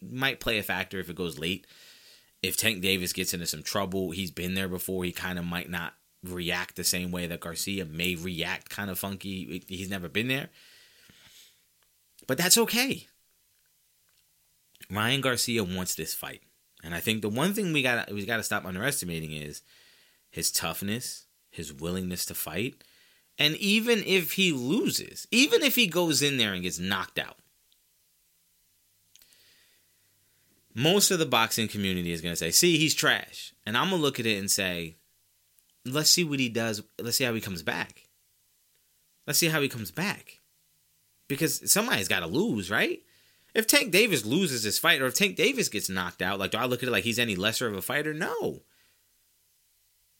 Might 0.00 0.38
play 0.38 0.58
a 0.58 0.62
factor 0.62 1.00
if 1.00 1.10
it 1.10 1.16
goes 1.16 1.36
late. 1.36 1.66
If 2.40 2.56
Tank 2.56 2.82
Davis 2.82 3.12
gets 3.12 3.34
into 3.34 3.46
some 3.46 3.64
trouble, 3.64 4.12
he's 4.12 4.30
been 4.30 4.54
there 4.54 4.68
before. 4.68 5.02
He 5.02 5.10
kind 5.10 5.36
of 5.36 5.44
might 5.44 5.68
not 5.68 5.94
react 6.22 6.76
the 6.76 6.84
same 6.84 7.10
way 7.10 7.26
that 7.26 7.40
Garcia 7.40 7.84
may 7.84 8.14
react 8.14 8.70
kind 8.70 8.88
of 8.88 8.96
funky. 8.96 9.60
He's 9.66 9.90
never 9.90 10.08
been 10.08 10.28
there. 10.28 10.50
But 12.28 12.38
that's 12.38 12.58
okay. 12.58 13.08
Ryan 14.88 15.20
Garcia 15.20 15.64
wants 15.64 15.96
this 15.96 16.14
fight. 16.14 16.42
And 16.84 16.94
I 16.94 17.00
think 17.00 17.22
the 17.22 17.28
one 17.28 17.54
thing 17.54 17.72
we 17.72 17.82
got 17.82 18.12
we 18.12 18.24
got 18.24 18.36
to 18.36 18.44
stop 18.44 18.64
underestimating 18.64 19.32
is 19.32 19.62
his 20.34 20.50
toughness, 20.50 21.23
his 21.54 21.72
willingness 21.72 22.26
to 22.26 22.34
fight, 22.34 22.82
and 23.38 23.56
even 23.56 24.02
if 24.06 24.32
he 24.32 24.52
loses, 24.52 25.26
even 25.30 25.62
if 25.62 25.74
he 25.74 25.86
goes 25.86 26.22
in 26.22 26.36
there 26.36 26.52
and 26.52 26.62
gets 26.62 26.78
knocked 26.78 27.18
out, 27.18 27.38
most 30.74 31.10
of 31.10 31.18
the 31.18 31.26
boxing 31.26 31.68
community 31.68 32.12
is 32.12 32.20
going 32.20 32.32
to 32.32 32.36
say, 32.36 32.50
see, 32.50 32.78
he's 32.78 32.94
trash. 32.94 33.54
And 33.64 33.76
I'm 33.76 33.90
going 33.90 34.00
to 34.00 34.02
look 34.02 34.18
at 34.18 34.26
it 34.26 34.38
and 34.38 34.50
say, 34.50 34.96
let's 35.84 36.10
see 36.10 36.24
what 36.24 36.40
he 36.40 36.48
does. 36.48 36.82
Let's 37.00 37.16
see 37.16 37.24
how 37.24 37.34
he 37.34 37.40
comes 37.40 37.62
back. 37.62 38.08
Let's 39.26 39.38
see 39.38 39.48
how 39.48 39.60
he 39.60 39.68
comes 39.68 39.90
back. 39.90 40.40
Because 41.28 41.70
somebody's 41.70 42.08
got 42.08 42.20
to 42.20 42.26
lose, 42.26 42.70
right? 42.70 43.00
If 43.54 43.68
Tank 43.68 43.92
Davis 43.92 44.26
loses 44.26 44.64
this 44.64 44.80
fight, 44.80 45.00
or 45.00 45.06
if 45.06 45.14
Tank 45.14 45.36
Davis 45.36 45.68
gets 45.68 45.88
knocked 45.88 46.22
out, 46.22 46.40
like 46.40 46.50
do 46.50 46.58
I 46.58 46.64
look 46.66 46.82
at 46.82 46.88
it 46.88 46.92
like 46.92 47.04
he's 47.04 47.20
any 47.20 47.36
lesser 47.36 47.68
of 47.68 47.76
a 47.76 47.82
fighter? 47.82 48.12
No. 48.12 48.62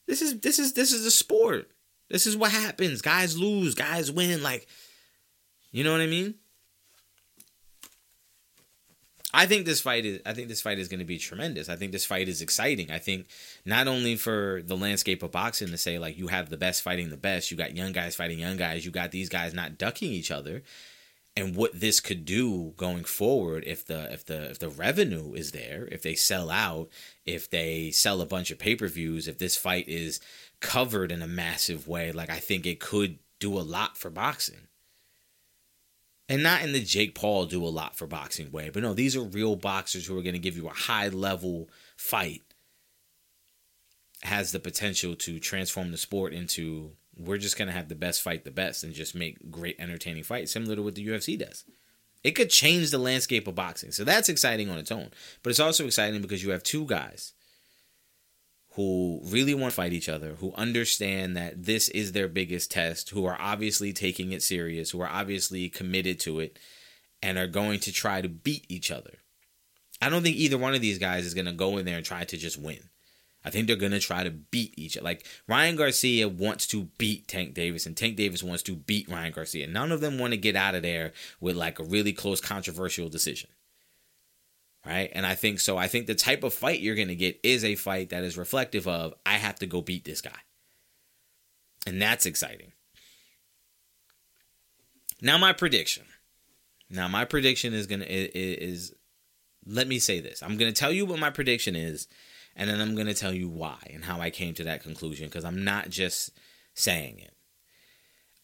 This 0.06 0.22
is 0.22 0.40
this 0.40 0.58
is 0.58 0.74
this 0.74 0.92
is 0.92 1.04
a 1.06 1.10
sport. 1.10 1.70
This 2.10 2.26
is 2.26 2.36
what 2.36 2.52
happens. 2.52 3.02
Guys 3.02 3.38
lose, 3.38 3.74
guys 3.74 4.10
win. 4.12 4.42
Like, 4.42 4.66
you 5.72 5.84
know 5.84 5.92
what 5.92 6.00
I 6.00 6.06
mean? 6.06 6.34
I 9.34 9.46
think 9.46 9.66
this 9.66 9.80
fight 9.80 10.04
is 10.04 10.20
I 10.24 10.32
think 10.32 10.48
this 10.48 10.60
fight 10.60 10.78
is 10.78 10.86
going 10.86 11.00
to 11.00 11.04
be 11.04 11.18
tremendous. 11.18 11.68
I 11.68 11.74
think 11.74 11.90
this 11.90 12.04
fight 12.04 12.28
is 12.28 12.40
exciting. 12.40 12.92
I 12.92 12.98
think 12.98 13.26
not 13.64 13.88
only 13.88 14.14
for 14.14 14.62
the 14.64 14.76
landscape 14.76 15.24
of 15.24 15.32
boxing 15.32 15.68
to 15.68 15.78
say 15.78 15.98
like 15.98 16.16
you 16.16 16.28
have 16.28 16.50
the 16.50 16.56
best 16.56 16.82
fighting 16.82 17.10
the 17.10 17.16
best, 17.16 17.50
you 17.50 17.56
got 17.56 17.74
young 17.74 17.92
guys 17.92 18.14
fighting 18.14 18.38
young 18.38 18.56
guys, 18.56 18.84
you 18.84 18.92
got 18.92 19.10
these 19.10 19.28
guys 19.28 19.52
not 19.52 19.76
ducking 19.76 20.12
each 20.12 20.30
other 20.30 20.62
and 21.36 21.56
what 21.56 21.78
this 21.78 22.00
could 22.00 22.24
do 22.24 22.74
going 22.76 23.04
forward 23.04 23.64
if 23.66 23.84
the 23.84 24.12
if 24.12 24.24
the 24.24 24.50
if 24.50 24.58
the 24.58 24.68
revenue 24.68 25.34
is 25.34 25.50
there, 25.50 25.88
if 25.90 26.02
they 26.02 26.14
sell 26.14 26.50
out, 26.50 26.88
if 27.26 27.50
they 27.50 27.90
sell 27.90 28.20
a 28.20 28.26
bunch 28.26 28.50
of 28.50 28.58
pay-per-views, 28.58 29.26
if 29.26 29.38
this 29.38 29.56
fight 29.56 29.88
is 29.88 30.20
covered 30.60 31.10
in 31.10 31.22
a 31.22 31.26
massive 31.26 31.88
way, 31.88 32.12
like 32.12 32.30
I 32.30 32.38
think 32.38 32.66
it 32.66 32.78
could 32.78 33.18
do 33.40 33.58
a 33.58 33.60
lot 33.60 33.96
for 33.98 34.10
boxing. 34.10 34.68
And 36.28 36.42
not 36.42 36.62
in 36.62 36.72
the 36.72 36.80
Jake 36.80 37.14
Paul 37.14 37.46
do 37.46 37.64
a 37.64 37.68
lot 37.68 37.96
for 37.96 38.06
boxing 38.06 38.50
way, 38.50 38.70
but 38.70 38.82
no, 38.82 38.94
these 38.94 39.16
are 39.16 39.22
real 39.22 39.56
boxers 39.56 40.06
who 40.06 40.16
are 40.16 40.22
going 40.22 40.34
to 40.34 40.38
give 40.38 40.56
you 40.56 40.68
a 40.68 40.72
high 40.72 41.08
level 41.08 41.68
fight. 41.96 42.42
Has 44.22 44.52
the 44.52 44.60
potential 44.60 45.16
to 45.16 45.38
transform 45.38 45.90
the 45.90 45.98
sport 45.98 46.32
into 46.32 46.92
we're 47.16 47.38
just 47.38 47.56
to 47.56 47.70
have 47.70 47.88
the 47.88 47.94
best 47.94 48.22
fight 48.22 48.44
the 48.44 48.50
best 48.50 48.84
and 48.84 48.92
just 48.92 49.14
make 49.14 49.50
great 49.50 49.76
entertaining 49.78 50.22
fights, 50.22 50.52
similar 50.52 50.76
to 50.76 50.82
what 50.82 50.94
the 50.94 51.06
UFC 51.06 51.38
does. 51.38 51.64
It 52.22 52.32
could 52.32 52.50
change 52.50 52.90
the 52.90 52.98
landscape 52.98 53.46
of 53.46 53.54
boxing. 53.54 53.92
So 53.92 54.04
that's 54.04 54.28
exciting 54.28 54.70
on 54.70 54.78
its 54.78 54.90
own. 54.90 55.10
But 55.42 55.50
it's 55.50 55.60
also 55.60 55.84
exciting 55.84 56.22
because 56.22 56.42
you 56.42 56.50
have 56.50 56.62
two 56.62 56.86
guys 56.86 57.34
who 58.74 59.20
really 59.24 59.54
want 59.54 59.70
to 59.70 59.76
fight 59.76 59.92
each 59.92 60.08
other, 60.08 60.34
who 60.40 60.52
understand 60.54 61.36
that 61.36 61.64
this 61.64 61.88
is 61.90 62.12
their 62.12 62.26
biggest 62.26 62.70
test, 62.70 63.10
who 63.10 63.24
are 63.24 63.36
obviously 63.38 63.92
taking 63.92 64.32
it 64.32 64.42
serious, 64.42 64.90
who 64.90 65.00
are 65.00 65.08
obviously 65.08 65.68
committed 65.68 66.18
to 66.20 66.40
it, 66.40 66.58
and 67.22 67.38
are 67.38 67.46
going 67.46 67.78
to 67.80 67.92
try 67.92 68.20
to 68.20 68.28
beat 68.28 68.66
each 68.68 68.90
other. 68.90 69.18
I 70.02 70.08
don't 70.08 70.22
think 70.22 70.36
either 70.36 70.58
one 70.58 70.74
of 70.74 70.80
these 70.80 70.98
guys 70.98 71.24
is 71.24 71.34
going 71.34 71.46
to 71.46 71.52
go 71.52 71.78
in 71.78 71.86
there 71.86 71.96
and 71.96 72.04
try 72.04 72.24
to 72.24 72.36
just 72.36 72.58
win. 72.58 72.90
I 73.44 73.50
think 73.50 73.66
they're 73.66 73.76
to 73.76 74.00
try 74.00 74.24
to 74.24 74.30
beat 74.30 74.74
each 74.78 74.96
other. 74.96 75.04
Like 75.04 75.26
Ryan 75.46 75.76
Garcia 75.76 76.28
wants 76.28 76.66
to 76.68 76.88
beat 76.98 77.28
Tank 77.28 77.54
Davis, 77.54 77.86
and 77.86 77.96
Tank 77.96 78.16
Davis 78.16 78.42
wants 78.42 78.62
to 78.64 78.76
beat 78.76 79.08
Ryan 79.08 79.32
Garcia. 79.32 79.66
None 79.66 79.92
of 79.92 80.00
them 80.00 80.18
want 80.18 80.32
to 80.32 80.38
get 80.38 80.56
out 80.56 80.74
of 80.74 80.82
there 80.82 81.12
with 81.40 81.56
like 81.56 81.78
a 81.78 81.84
really 81.84 82.12
close, 82.12 82.40
controversial 82.40 83.08
decision 83.08 83.50
right? 84.86 85.10
And 85.14 85.26
I 85.26 85.34
think 85.34 85.60
so. 85.60 85.76
I 85.76 85.88
think 85.88 86.06
the 86.06 86.14
type 86.14 86.44
of 86.44 86.52
fight 86.52 86.80
you're 86.80 86.94
to 87.08 87.14
get 87.14 87.40
is 87.42 87.64
a 87.64 87.74
fight 87.74 88.10
that 88.10 88.24
is 88.24 88.36
reflective 88.36 88.86
of 88.86 89.14
I 89.24 89.34
have 89.34 89.56
to 89.56 89.66
go 89.66 89.80
beat 89.80 90.04
this 90.04 90.20
guy, 90.20 90.38
and 91.86 92.00
that's 92.00 92.26
exciting. 92.26 92.72
Now 95.20 95.38
my 95.38 95.52
prediction. 95.52 96.04
Now 96.90 97.08
my 97.08 97.24
prediction 97.24 97.72
is 97.72 97.86
gonna 97.86 98.04
is, 98.04 98.30
is 98.34 98.94
let 99.66 99.88
me 99.88 99.98
say 99.98 100.20
this. 100.20 100.42
I'm 100.42 100.56
gonna 100.56 100.72
tell 100.72 100.92
you 100.92 101.06
what 101.06 101.18
my 101.18 101.30
prediction 101.30 101.76
is, 101.76 102.06
and 102.56 102.68
then 102.68 102.80
I'm 102.80 102.94
gonna 102.94 103.14
tell 103.14 103.32
you 103.32 103.48
why 103.48 103.78
and 103.92 104.04
how 104.04 104.20
I 104.20 104.30
came 104.30 104.54
to 104.54 104.64
that 104.64 104.82
conclusion 104.82 105.26
because 105.26 105.44
I'm 105.44 105.64
not 105.64 105.90
just 105.90 106.30
saying 106.74 107.18
it. 107.18 107.34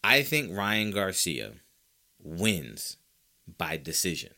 I 0.03 0.23
think 0.23 0.57
Ryan 0.57 0.91
Garcia 0.91 1.53
wins 2.23 2.97
by 3.59 3.77
decision. 3.77 4.33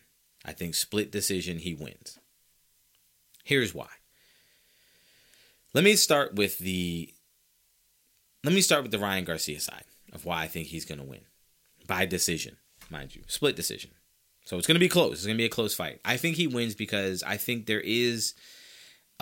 I 0.44 0.52
think 0.52 0.74
split 0.74 1.12
decision, 1.12 1.58
he 1.58 1.74
wins. 1.74 2.18
Here's 3.44 3.74
why. 3.74 3.88
Let 5.74 5.84
me 5.84 5.96
start 5.96 6.34
with 6.34 6.58
the 6.58 7.12
let 8.44 8.54
me 8.54 8.60
start 8.60 8.82
with 8.82 8.90
the 8.92 8.98
Ryan 8.98 9.24
Garcia 9.24 9.60
side 9.60 9.84
of 10.12 10.24
why 10.24 10.42
I 10.42 10.48
think 10.48 10.68
he's 10.68 10.84
going 10.84 10.98
to 10.98 11.04
win 11.04 11.22
by 11.86 12.06
decision, 12.06 12.56
mind 12.90 13.14
you, 13.14 13.22
split 13.26 13.56
decision. 13.56 13.92
So 14.44 14.58
it's 14.58 14.66
going 14.66 14.74
to 14.74 14.80
be 14.80 14.88
close. 14.88 15.18
It's 15.18 15.26
going 15.26 15.36
to 15.36 15.40
be 15.40 15.46
a 15.46 15.50
close 15.50 15.74
fight. 15.74 16.00
I 16.04 16.16
think 16.16 16.36
he 16.36 16.48
wins 16.48 16.74
because 16.74 17.22
I 17.22 17.36
think 17.36 17.66
there 17.66 17.80
is 17.80 18.34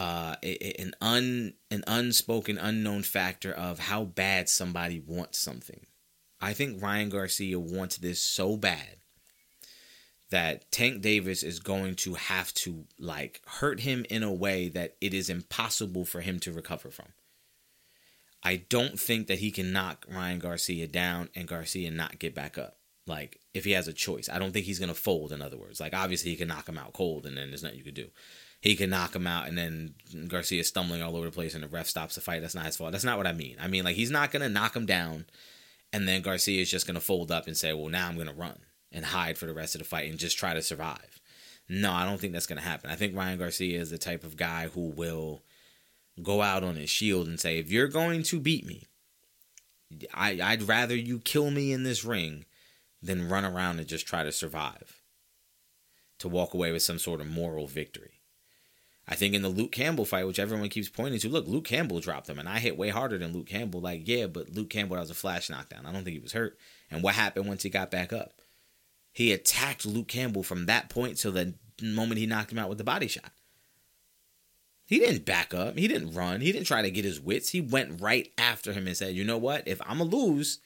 uh, 0.00 0.34
an 0.42 0.94
un 1.02 1.52
an 1.70 1.84
unspoken, 1.86 2.56
unknown 2.56 3.02
factor 3.02 3.52
of 3.52 3.78
how 3.78 4.02
bad 4.02 4.48
somebody 4.48 4.98
wants 4.98 5.38
something. 5.38 5.84
I 6.40 6.54
think 6.54 6.82
Ryan 6.82 7.10
Garcia 7.10 7.60
wants 7.60 7.98
this 7.98 8.22
so 8.22 8.56
bad 8.56 8.96
that 10.30 10.72
Tank 10.72 11.02
Davis 11.02 11.42
is 11.42 11.58
going 11.58 11.96
to 11.96 12.14
have 12.14 12.54
to 12.54 12.86
like 12.98 13.42
hurt 13.46 13.80
him 13.80 14.06
in 14.08 14.22
a 14.22 14.32
way 14.32 14.70
that 14.70 14.96
it 15.02 15.12
is 15.12 15.28
impossible 15.28 16.06
for 16.06 16.22
him 16.22 16.40
to 16.40 16.52
recover 16.52 16.88
from. 16.90 17.08
I 18.42 18.64
don't 18.70 18.98
think 18.98 19.26
that 19.26 19.40
he 19.40 19.50
can 19.50 19.70
knock 19.70 20.06
Ryan 20.10 20.38
Garcia 20.38 20.86
down 20.86 21.28
and 21.36 21.46
Garcia 21.46 21.90
not 21.90 22.18
get 22.18 22.34
back 22.34 22.56
up. 22.56 22.78
Like 23.06 23.38
if 23.52 23.66
he 23.66 23.72
has 23.72 23.86
a 23.86 23.92
choice, 23.92 24.30
I 24.32 24.38
don't 24.38 24.52
think 24.52 24.64
he's 24.64 24.78
gonna 24.78 24.94
fold. 24.94 25.30
In 25.30 25.42
other 25.42 25.58
words, 25.58 25.78
like 25.78 25.92
obviously 25.92 26.30
he 26.30 26.36
can 26.36 26.48
knock 26.48 26.66
him 26.70 26.78
out 26.78 26.94
cold, 26.94 27.26
and 27.26 27.36
then 27.36 27.48
there's 27.48 27.62
nothing 27.62 27.76
you 27.76 27.84
could 27.84 27.92
do. 27.92 28.08
He 28.60 28.76
can 28.76 28.90
knock 28.90 29.16
him 29.16 29.26
out, 29.26 29.48
and 29.48 29.56
then 29.56 29.94
Garcia 30.28 30.64
stumbling 30.64 31.02
all 31.02 31.16
over 31.16 31.26
the 31.26 31.32
place, 31.32 31.54
and 31.54 31.64
the 31.64 31.68
ref 31.68 31.86
stops 31.86 32.14
the 32.14 32.20
fight. 32.20 32.42
That's 32.42 32.54
not 32.54 32.66
his 32.66 32.76
fault. 32.76 32.92
That's 32.92 33.04
not 33.04 33.16
what 33.16 33.26
I 33.26 33.32
mean. 33.32 33.56
I 33.60 33.68
mean 33.68 33.84
like 33.84 33.96
he's 33.96 34.10
not 34.10 34.30
gonna 34.30 34.48
knock 34.48 34.76
him 34.76 34.86
down, 34.86 35.26
and 35.92 36.06
then 36.06 36.22
Garcia 36.22 36.60
is 36.60 36.70
just 36.70 36.86
gonna 36.86 37.00
fold 37.00 37.30
up 37.30 37.46
and 37.46 37.56
say, 37.56 37.72
"Well, 37.72 37.88
now 37.88 38.08
I'm 38.08 38.18
gonna 38.18 38.32
run." 38.32 38.60
and 38.92 39.04
hide 39.04 39.38
for 39.38 39.46
the 39.46 39.54
rest 39.54 39.74
of 39.74 39.80
the 39.80 39.84
fight 39.84 40.10
and 40.10 40.18
just 40.18 40.38
try 40.38 40.54
to 40.54 40.62
survive. 40.62 41.20
No, 41.68 41.92
I 41.92 42.04
don't 42.04 42.20
think 42.20 42.32
that's 42.32 42.46
going 42.46 42.60
to 42.60 42.66
happen. 42.66 42.90
I 42.90 42.96
think 42.96 43.16
Ryan 43.16 43.38
Garcia 43.38 43.80
is 43.80 43.90
the 43.90 43.98
type 43.98 44.24
of 44.24 44.36
guy 44.36 44.68
who 44.68 44.88
will 44.88 45.42
go 46.22 46.42
out 46.42 46.64
on 46.64 46.76
his 46.76 46.90
shield 46.90 47.28
and 47.28 47.38
say, 47.38 47.58
if 47.58 47.70
you're 47.70 47.88
going 47.88 48.22
to 48.24 48.40
beat 48.40 48.66
me, 48.66 48.88
I, 50.12 50.40
I'd 50.42 50.62
rather 50.62 50.96
you 50.96 51.20
kill 51.20 51.50
me 51.50 51.72
in 51.72 51.84
this 51.84 52.04
ring 52.04 52.44
than 53.02 53.28
run 53.28 53.44
around 53.44 53.78
and 53.78 53.88
just 53.88 54.06
try 54.06 54.24
to 54.24 54.32
survive. 54.32 54.96
To 56.18 56.28
walk 56.28 56.52
away 56.52 56.70
with 56.70 56.82
some 56.82 56.98
sort 56.98 57.20
of 57.20 57.28
moral 57.28 57.66
victory. 57.66 58.19
I 59.10 59.16
think 59.16 59.34
in 59.34 59.42
the 59.42 59.48
Luke 59.48 59.72
Campbell 59.72 60.04
fight, 60.04 60.26
which 60.26 60.38
everyone 60.38 60.68
keeps 60.68 60.88
pointing 60.88 61.18
to, 61.18 61.28
look, 61.28 61.48
Luke 61.48 61.64
Campbell 61.64 61.98
dropped 61.98 62.28
him, 62.28 62.38
and 62.38 62.48
I 62.48 62.60
hit 62.60 62.78
way 62.78 62.90
harder 62.90 63.18
than 63.18 63.32
Luke 63.32 63.48
Campbell. 63.48 63.80
Like, 63.80 64.06
yeah, 64.06 64.28
but 64.28 64.50
Luke 64.50 64.70
Campbell 64.70 64.94
that 64.94 65.00
was 65.00 65.10
a 65.10 65.14
flash 65.14 65.50
knockdown. 65.50 65.84
I 65.84 65.92
don't 65.92 66.04
think 66.04 66.14
he 66.14 66.22
was 66.22 66.32
hurt. 66.32 66.56
And 66.92 67.02
what 67.02 67.16
happened 67.16 67.48
once 67.48 67.64
he 67.64 67.70
got 67.70 67.90
back 67.90 68.12
up? 68.12 68.34
He 69.12 69.32
attacked 69.32 69.84
Luke 69.84 70.06
Campbell 70.06 70.44
from 70.44 70.66
that 70.66 70.88
point 70.88 71.16
to 71.18 71.32
the 71.32 71.54
moment 71.82 72.20
he 72.20 72.26
knocked 72.26 72.52
him 72.52 72.58
out 72.60 72.68
with 72.68 72.78
the 72.78 72.84
body 72.84 73.08
shot. 73.08 73.32
He 74.86 75.00
didn't 75.00 75.24
back 75.24 75.52
up. 75.54 75.76
He 75.76 75.88
didn't 75.88 76.14
run. 76.14 76.40
He 76.40 76.52
didn't 76.52 76.66
try 76.66 76.82
to 76.82 76.90
get 76.90 77.04
his 77.04 77.20
wits. 77.20 77.50
He 77.50 77.60
went 77.60 78.00
right 78.00 78.32
after 78.38 78.72
him 78.72 78.86
and 78.86 78.96
said, 78.96 79.14
"You 79.14 79.24
know 79.24 79.38
what? 79.38 79.66
If 79.66 79.80
I'm 79.82 79.98
gonna 79.98 80.10
lose, 80.10 80.58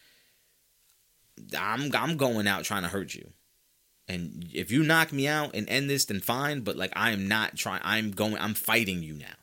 I'm 1.58 1.90
I'm 1.94 2.16
going 2.16 2.46
out 2.46 2.64
trying 2.64 2.82
to 2.82 2.88
hurt 2.88 3.14
you. 3.14 3.30
And 4.06 4.48
if 4.52 4.70
you 4.70 4.82
knock 4.82 5.12
me 5.12 5.26
out 5.26 5.54
and 5.54 5.68
end 5.68 5.88
this, 5.88 6.04
then 6.04 6.20
fine. 6.20 6.60
But 6.60 6.76
like 6.76 6.92
I 6.94 7.10
am 7.12 7.26
not 7.28 7.56
trying. 7.56 7.80
I'm 7.84 8.10
going. 8.10 8.36
I'm 8.38 8.54
fighting 8.54 9.02
you 9.02 9.14
now. 9.14 9.36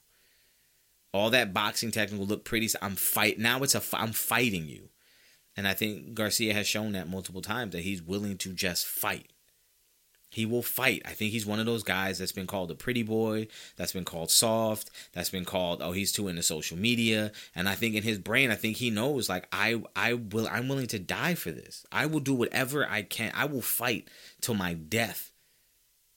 All 1.13 1.29
that 1.31 1.53
boxing 1.53 1.91
technical 1.91 2.25
look 2.25 2.45
pretty. 2.45 2.69
I'm 2.81 2.95
fight 2.95 3.39
now. 3.39 3.63
It's 3.63 3.75
a. 3.75 3.81
I'm 3.93 4.11
fighting 4.11 4.67
you. 4.67 4.89
And 5.57 5.67
I 5.67 5.73
think 5.73 6.13
Garcia 6.13 6.53
has 6.53 6.67
shown 6.67 6.93
that 6.93 7.09
multiple 7.09 7.41
times 7.41 7.73
that 7.73 7.81
he's 7.81 8.01
willing 8.01 8.37
to 8.37 8.53
just 8.53 8.85
fight. 8.85 9.30
He 10.31 10.45
will 10.45 10.63
fight. 10.63 11.01
I 11.03 11.11
think 11.11 11.33
he's 11.33 11.45
one 11.45 11.59
of 11.59 11.65
those 11.65 11.83
guys 11.83 12.17
that's 12.17 12.31
been 12.31 12.47
called 12.47 12.71
a 12.71 12.75
pretty 12.75 13.03
boy, 13.03 13.47
that's 13.75 13.91
been 13.91 14.05
called 14.05 14.31
soft, 14.31 14.89
that's 15.11 15.29
been 15.29 15.43
called 15.43 15.81
oh 15.81 15.91
he's 15.91 16.13
too 16.13 16.29
into 16.29 16.41
social 16.41 16.77
media. 16.77 17.33
And 17.53 17.67
I 17.67 17.75
think 17.75 17.95
in 17.95 18.03
his 18.03 18.17
brain, 18.17 18.49
I 18.49 18.55
think 18.55 18.77
he 18.77 18.89
knows 18.89 19.27
like 19.27 19.45
I 19.51 19.83
I 19.93 20.13
will 20.13 20.47
I'm 20.47 20.69
willing 20.69 20.87
to 20.87 20.99
die 20.99 21.35
for 21.35 21.51
this. 21.51 21.85
I 21.91 22.05
will 22.05 22.21
do 22.21 22.33
whatever 22.33 22.87
I 22.89 23.01
can. 23.01 23.33
I 23.35 23.43
will 23.43 23.61
fight 23.61 24.07
till 24.39 24.55
my 24.55 24.73
death 24.73 25.33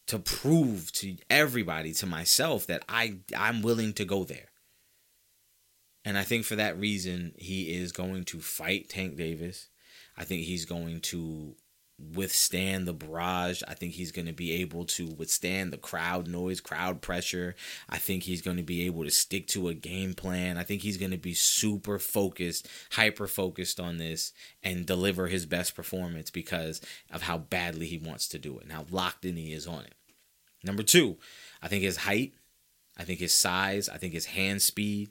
to 0.07 0.21
prove 0.21 0.93
to 0.93 1.17
everybody, 1.29 1.93
to 1.95 2.07
myself 2.07 2.69
that 2.69 2.85
I 2.89 3.17
I'm 3.37 3.63
willing 3.63 3.95
to 3.95 4.05
go 4.05 4.23
there. 4.23 4.51
And 6.05 6.17
I 6.17 6.23
think 6.23 6.45
for 6.45 6.55
that 6.55 6.79
reason, 6.79 7.33
he 7.37 7.75
is 7.75 7.91
going 7.91 8.25
to 8.27 8.39
fight 8.39 8.91
Tank 8.91 9.17
Davis. 9.17 9.71
I 10.17 10.23
think 10.23 10.43
he's 10.43 10.67
going 10.67 11.01
to 11.01 11.57
withstand 11.99 12.87
the 12.87 12.93
barrage. 12.93 13.63
I 13.69 13.75
think 13.75 13.93
he's 13.95 14.13
going 14.13 14.27
to 14.27 14.33
be 14.33 14.53
able 14.53 14.85
to 14.87 15.07
withstand 15.07 15.73
the 15.73 15.79
crowd 15.79 16.27
noise, 16.27 16.61
crowd 16.61 17.01
pressure. 17.01 17.55
I 17.89 17.99
think 17.99 18.25
he's 18.25 18.43
going 18.43 18.57
to 18.57 18.63
be 18.63 18.87
able 18.87 19.05
to 19.05 19.11
stick 19.11 19.47
to 19.49 19.69
a 19.69 19.75
game 19.75 20.15
plan. 20.15 20.59
I 20.59 20.65
think 20.65 20.83
he's 20.83 20.97
going 20.97 21.13
to 21.13 21.17
be 21.17 21.35
super 21.35 21.99
focused, 21.99 22.69
hyper 22.93 23.27
focused 23.27 23.79
on 23.79 23.99
this 23.99 24.33
and 24.63 24.87
deliver 24.87 25.29
his 25.29 25.47
best 25.47 25.77
performance 25.77 26.31
because 26.31 26.81
of 27.13 27.23
how 27.23 27.39
badly 27.39 27.87
he 27.87 27.99
wants 27.99 28.29
to 28.29 28.39
do 28.39 28.59
it 28.59 28.65
and 28.65 28.73
how 28.73 28.87
locked 28.91 29.25
in 29.25 29.37
he 29.37 29.53
is 29.53 29.67
on 29.67 29.85
it. 29.85 29.95
Number 30.65 30.83
two, 30.83 31.19
I 31.63 31.69
think 31.69 31.83
his 31.83 31.99
height, 31.99 32.33
I 32.99 33.05
think 33.05 33.21
his 33.21 33.35
size, 33.35 33.89
I 33.89 33.99
think 33.99 34.15
his 34.15 34.27
hand 34.27 34.63
speed. 34.63 35.11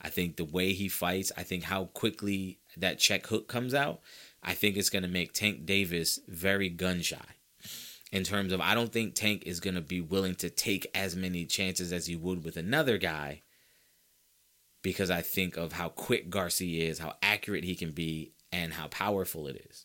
I 0.00 0.10
think 0.10 0.36
the 0.36 0.44
way 0.44 0.72
he 0.74 0.88
fights, 0.88 1.32
I 1.36 1.42
think 1.42 1.64
how 1.64 1.86
quickly 1.86 2.58
that 2.76 3.00
check 3.00 3.26
hook 3.26 3.48
comes 3.48 3.74
out, 3.74 4.00
I 4.42 4.54
think 4.54 4.76
it's 4.76 4.90
going 4.90 5.02
to 5.02 5.08
make 5.08 5.32
Tank 5.32 5.66
Davis 5.66 6.20
very 6.28 6.68
gun 6.68 7.00
shy. 7.02 7.16
In 8.10 8.24
terms 8.24 8.52
of, 8.52 8.60
I 8.60 8.74
don't 8.74 8.92
think 8.92 9.14
Tank 9.14 9.42
is 9.44 9.60
going 9.60 9.74
to 9.74 9.82
be 9.82 10.00
willing 10.00 10.34
to 10.36 10.48
take 10.48 10.86
as 10.94 11.14
many 11.14 11.44
chances 11.44 11.92
as 11.92 12.06
he 12.06 12.16
would 12.16 12.42
with 12.42 12.56
another 12.56 12.96
guy 12.96 13.42
because 14.82 15.10
I 15.10 15.20
think 15.20 15.56
of 15.56 15.72
how 15.72 15.90
quick 15.90 16.30
Garcia 16.30 16.88
is, 16.88 16.98
how 16.98 17.14
accurate 17.22 17.64
he 17.64 17.74
can 17.74 17.90
be, 17.90 18.32
and 18.50 18.72
how 18.72 18.86
powerful 18.88 19.46
it 19.46 19.66
is. 19.68 19.84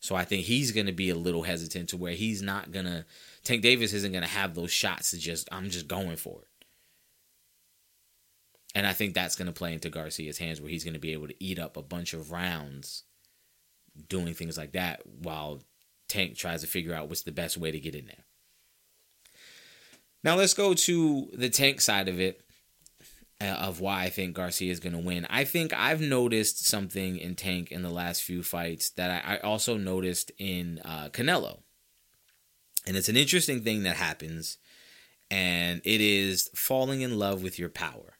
So 0.00 0.16
I 0.16 0.24
think 0.24 0.46
he's 0.46 0.72
going 0.72 0.86
to 0.86 0.92
be 0.92 1.10
a 1.10 1.14
little 1.14 1.42
hesitant 1.42 1.90
to 1.90 1.96
where 1.96 2.14
he's 2.14 2.42
not 2.42 2.72
going 2.72 2.86
to, 2.86 3.04
Tank 3.44 3.62
Davis 3.62 3.92
isn't 3.92 4.12
going 4.12 4.24
to 4.24 4.28
have 4.28 4.54
those 4.54 4.72
shots 4.72 5.10
to 5.10 5.18
just, 5.18 5.48
I'm 5.52 5.70
just 5.70 5.86
going 5.86 6.16
for 6.16 6.40
it. 6.40 6.48
And 8.74 8.86
I 8.86 8.94
think 8.94 9.14
that's 9.14 9.36
going 9.36 9.46
to 9.46 9.52
play 9.52 9.74
into 9.74 9.90
Garcia's 9.90 10.38
hands 10.38 10.60
where 10.60 10.70
he's 10.70 10.84
going 10.84 10.94
to 10.94 11.00
be 11.00 11.12
able 11.12 11.28
to 11.28 11.44
eat 11.44 11.58
up 11.58 11.76
a 11.76 11.82
bunch 11.82 12.14
of 12.14 12.32
rounds 12.32 13.04
doing 14.10 14.34
things 14.34 14.58
like 14.58 14.72
that 14.72 15.00
while 15.06 15.62
Tank 16.08 16.36
tries 16.36 16.60
to 16.60 16.66
figure 16.66 16.94
out 16.94 17.08
what's 17.08 17.22
the 17.22 17.32
best 17.32 17.56
way 17.56 17.70
to 17.70 17.80
get 17.80 17.94
in 17.94 18.04
there. 18.04 18.24
Now 20.22 20.36
let's 20.36 20.52
go 20.52 20.74
to 20.74 21.30
the 21.32 21.48
Tank 21.48 21.80
side 21.80 22.08
of 22.08 22.20
it 22.20 22.42
uh, 23.40 23.44
of 23.44 23.80
why 23.80 24.02
I 24.02 24.10
think 24.10 24.36
Garcia 24.36 24.70
is 24.70 24.80
going 24.80 24.92
to 24.92 24.98
win. 24.98 25.26
I 25.30 25.44
think 25.44 25.72
I've 25.72 26.02
noticed 26.02 26.66
something 26.66 27.16
in 27.16 27.36
Tank 27.36 27.72
in 27.72 27.82
the 27.82 27.90
last 27.90 28.22
few 28.22 28.42
fights 28.42 28.90
that 28.90 29.24
I, 29.24 29.36
I 29.36 29.38
also 29.38 29.78
noticed 29.78 30.30
in 30.38 30.80
uh, 30.84 31.08
Canelo. 31.10 31.60
And 32.86 32.96
it's 32.96 33.08
an 33.08 33.16
interesting 33.16 33.62
thing 33.62 33.82
that 33.84 33.96
happens, 33.96 34.58
and 35.30 35.80
it 35.84 36.00
is 36.00 36.50
falling 36.54 37.02
in 37.02 37.18
love 37.18 37.42
with 37.42 37.58
your 37.58 37.68
power. 37.68 38.16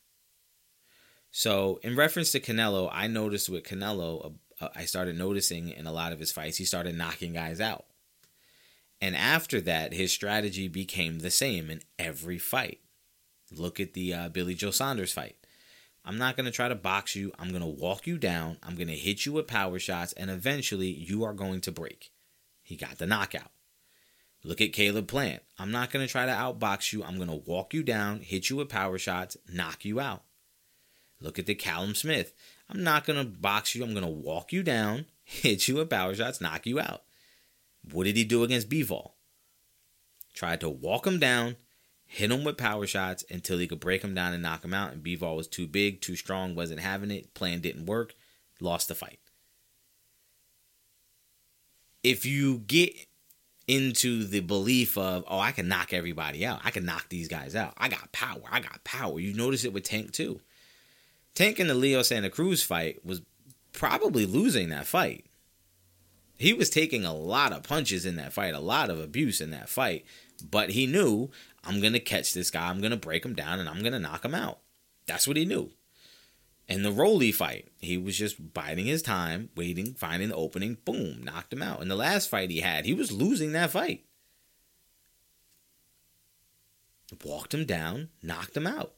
So, 1.30 1.80
in 1.82 1.96
reference 1.96 2.32
to 2.32 2.40
Canelo, 2.40 2.90
I 2.92 3.06
noticed 3.06 3.48
with 3.48 3.64
Canelo, 3.64 4.34
uh, 4.60 4.68
I 4.74 4.84
started 4.84 5.16
noticing 5.16 5.68
in 5.68 5.86
a 5.86 5.92
lot 5.92 6.12
of 6.12 6.20
his 6.20 6.32
fights, 6.32 6.58
he 6.58 6.64
started 6.64 6.96
knocking 6.96 7.32
guys 7.32 7.60
out. 7.60 7.86
And 9.00 9.16
after 9.16 9.60
that, 9.62 9.94
his 9.94 10.12
strategy 10.12 10.68
became 10.68 11.20
the 11.20 11.30
same 11.30 11.70
in 11.70 11.80
every 11.98 12.38
fight. 12.38 12.80
Look 13.50 13.80
at 13.80 13.94
the 13.94 14.12
uh, 14.14 14.28
Billy 14.28 14.54
Joe 14.54 14.70
Saunders 14.70 15.12
fight. 15.12 15.36
I'm 16.04 16.18
not 16.18 16.36
going 16.36 16.46
to 16.46 16.52
try 16.52 16.68
to 16.68 16.74
box 16.74 17.14
you. 17.14 17.32
I'm 17.38 17.50
going 17.50 17.62
to 17.62 17.66
walk 17.66 18.06
you 18.06 18.18
down. 18.18 18.58
I'm 18.62 18.74
going 18.74 18.88
to 18.88 18.96
hit 18.96 19.26
you 19.26 19.32
with 19.32 19.46
power 19.46 19.78
shots, 19.78 20.12
and 20.14 20.30
eventually 20.30 20.88
you 20.88 21.24
are 21.24 21.34
going 21.34 21.60
to 21.62 21.72
break. 21.72 22.10
He 22.62 22.76
got 22.76 22.98
the 22.98 23.06
knockout. 23.06 23.50
Look 24.42 24.60
at 24.60 24.72
Caleb 24.72 25.08
Plant. 25.08 25.42
I'm 25.58 25.70
not 25.70 25.90
going 25.90 26.06
to 26.06 26.10
try 26.10 26.24
to 26.24 26.32
outbox 26.32 26.92
you. 26.92 27.04
I'm 27.04 27.16
going 27.16 27.28
to 27.28 27.34
walk 27.34 27.74
you 27.74 27.82
down, 27.82 28.20
hit 28.20 28.48
you 28.48 28.56
with 28.56 28.70
power 28.70 28.96
shots, 28.96 29.36
knock 29.52 29.84
you 29.84 30.00
out. 30.00 30.22
Look 31.20 31.38
at 31.38 31.44
the 31.44 31.54
Callum 31.54 31.94
Smith. 31.94 32.32
I'm 32.70 32.84
not 32.84 33.04
going 33.04 33.18
to 33.18 33.24
box 33.24 33.74
you. 33.74 33.82
I'm 33.82 33.92
going 33.92 34.04
to 34.04 34.08
walk 34.08 34.52
you 34.52 34.62
down, 34.62 35.06
hit 35.24 35.66
you 35.68 35.76
with 35.76 35.90
power 35.90 36.14
shots, 36.14 36.40
knock 36.40 36.66
you 36.66 36.78
out. 36.80 37.02
What 37.90 38.04
did 38.04 38.16
he 38.16 38.24
do 38.24 38.44
against 38.44 38.68
Bivol? 38.68 39.12
Tried 40.34 40.60
to 40.60 40.68
walk 40.68 41.06
him 41.06 41.18
down, 41.18 41.56
hit 42.06 42.30
him 42.30 42.44
with 42.44 42.56
power 42.56 42.86
shots 42.86 43.24
until 43.30 43.58
he 43.58 43.66
could 43.66 43.80
break 43.80 44.02
him 44.02 44.14
down 44.14 44.32
and 44.32 44.42
knock 44.42 44.64
him 44.64 44.74
out. 44.74 44.92
And 44.92 45.02
Bivol 45.02 45.36
was 45.36 45.48
too 45.48 45.66
big, 45.66 46.00
too 46.00 46.14
strong, 46.14 46.54
wasn't 46.54 46.80
having 46.80 47.10
it. 47.10 47.34
Plan 47.34 47.60
didn't 47.60 47.86
work. 47.86 48.14
Lost 48.60 48.88
the 48.88 48.94
fight. 48.94 49.18
If 52.02 52.24
you 52.24 52.58
get 52.58 52.94
into 53.66 54.24
the 54.24 54.40
belief 54.40 54.98
of, 54.98 55.24
oh, 55.28 55.38
I 55.38 55.52
can 55.52 55.68
knock 55.68 55.92
everybody 55.92 56.44
out. 56.44 56.60
I 56.64 56.70
can 56.70 56.84
knock 56.84 57.08
these 57.08 57.28
guys 57.28 57.54
out. 57.54 57.74
I 57.76 57.88
got 57.88 58.12
power. 58.12 58.42
I 58.50 58.60
got 58.60 58.82
power. 58.84 59.20
You 59.20 59.32
notice 59.32 59.64
it 59.64 59.72
with 59.72 59.84
Tank 59.84 60.12
too. 60.12 60.40
Tank 61.34 61.58
in 61.58 61.68
the 61.68 61.74
Leo 61.74 62.02
Santa 62.02 62.30
Cruz 62.30 62.62
fight 62.62 63.04
was 63.04 63.22
probably 63.72 64.26
losing 64.26 64.68
that 64.70 64.86
fight. 64.86 65.26
He 66.36 66.52
was 66.52 66.70
taking 66.70 67.04
a 67.04 67.14
lot 67.14 67.52
of 67.52 67.62
punches 67.62 68.06
in 68.06 68.16
that 68.16 68.32
fight, 68.32 68.54
a 68.54 68.60
lot 68.60 68.88
of 68.88 68.98
abuse 68.98 69.40
in 69.40 69.50
that 69.50 69.68
fight, 69.68 70.06
but 70.42 70.70
he 70.70 70.86
knew 70.86 71.30
I'm 71.62 71.80
going 71.80 71.92
to 71.92 72.00
catch 72.00 72.32
this 72.32 72.50
guy, 72.50 72.68
I'm 72.68 72.80
going 72.80 72.92
to 72.92 72.96
break 72.96 73.24
him 73.24 73.34
down, 73.34 73.60
and 73.60 73.68
I'm 73.68 73.80
going 73.80 73.92
to 73.92 73.98
knock 73.98 74.24
him 74.24 74.34
out. 74.34 74.60
That's 75.06 75.28
what 75.28 75.36
he 75.36 75.44
knew. 75.44 75.70
In 76.66 76.82
the 76.82 76.92
Rolly 76.92 77.32
fight, 77.32 77.68
he 77.78 77.98
was 77.98 78.16
just 78.16 78.54
biding 78.54 78.86
his 78.86 79.02
time, 79.02 79.50
waiting, 79.56 79.92
finding 79.94 80.28
the 80.28 80.36
opening, 80.36 80.78
boom, 80.84 81.22
knocked 81.22 81.52
him 81.52 81.62
out. 81.62 81.82
In 81.82 81.88
the 81.88 81.96
last 81.96 82.30
fight 82.30 82.50
he 82.50 82.60
had, 82.60 82.86
he 82.86 82.94
was 82.94 83.10
losing 83.10 83.52
that 83.52 83.72
fight. 83.72 84.04
Walked 87.24 87.52
him 87.52 87.64
down, 87.64 88.10
knocked 88.22 88.56
him 88.56 88.68
out. 88.68 88.94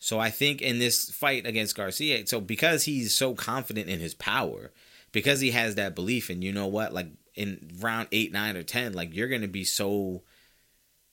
So 0.00 0.18
I 0.18 0.30
think 0.30 0.60
in 0.60 0.80
this 0.80 1.10
fight 1.10 1.46
against 1.46 1.76
Garcia, 1.76 2.26
so 2.26 2.40
because 2.40 2.84
he's 2.84 3.14
so 3.14 3.34
confident 3.34 3.88
in 3.88 4.00
his 4.00 4.14
power, 4.14 4.72
because 5.12 5.40
he 5.40 5.52
has 5.52 5.76
that 5.76 5.94
belief, 5.94 6.30
and 6.30 6.42
you 6.42 6.52
know 6.52 6.66
what, 6.66 6.92
like 6.92 7.08
in 7.34 7.70
round 7.80 8.08
eight, 8.10 8.32
nine, 8.32 8.56
or 8.56 8.64
ten, 8.64 8.92
like 8.92 9.14
you're 9.14 9.28
gonna 9.28 9.46
be 9.46 9.64
so 9.64 10.22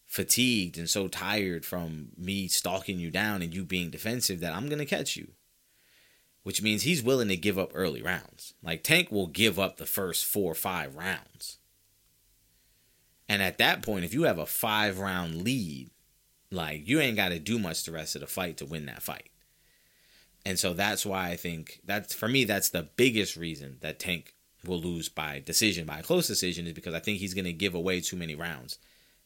fatigued 0.08 0.78
and 0.78 0.90
so 0.90 1.08
tired 1.08 1.66
from 1.66 2.10
me 2.18 2.48
stalking 2.48 2.98
you 2.98 3.12
down 3.12 3.42
and 3.42 3.54
you 3.54 3.64
being 3.64 3.90
defensive 3.90 4.40
that 4.40 4.56
I'm 4.56 4.70
gonna 4.70 4.86
catch 4.86 5.16
you 5.16 5.28
which 6.48 6.62
means 6.62 6.84
he's 6.84 7.04
willing 7.04 7.28
to 7.28 7.36
give 7.36 7.60
up 7.60 7.72
early 7.74 8.02
rounds. 8.02 8.54
Like 8.64 8.82
Tank 8.82 9.12
will 9.12 9.28
give 9.28 9.60
up 9.60 9.76
the 9.76 9.86
first 9.86 10.24
four 10.24 10.50
or 10.50 10.56
five 10.56 10.96
rounds. 10.96 11.58
And 13.28 13.44
at 13.44 13.58
that 13.58 13.82
point, 13.82 14.06
if 14.06 14.14
you 14.14 14.24
have 14.24 14.38
a 14.38 14.46
five 14.46 14.98
round 14.98 15.42
lead, 15.42 15.90
like 16.52 16.88
you 16.88 17.00
ain't 17.00 17.18
got 17.18 17.30
to 17.30 17.40
do 17.40 17.60
much 17.60 17.84
the 17.84 17.92
rest 17.92 18.16
of 18.16 18.22
the 18.22 18.28
fight 18.28 18.58
to 18.58 18.66
win 18.66 18.86
that 18.86 19.04
fight. 19.04 19.30
And 20.46 20.58
so 20.58 20.74
that's 20.74 21.06
why 21.06 21.30
I 21.30 21.36
think 21.36 21.82
that's 21.86 22.14
for 22.14 22.28
me, 22.28 22.46
that's 22.46 22.70
the 22.70 22.88
biggest 22.96 23.36
reason 23.36 23.78
that 23.82 24.00
Tank 24.00 24.34
will 24.66 24.80
lose 24.80 25.10
by 25.10 25.42
decision, 25.46 25.86
by 25.86 26.00
a 26.00 26.04
close 26.04 26.28
decision, 26.28 26.68
is 26.68 26.74
because 26.74 26.94
I 26.94 27.00
think 27.00 27.20
he's 27.20 27.34
going 27.34 27.46
to 27.46 27.54
give 27.54 27.76
away 27.76 28.00
too 28.02 28.16
many 28.16 28.36
rounds 28.36 28.78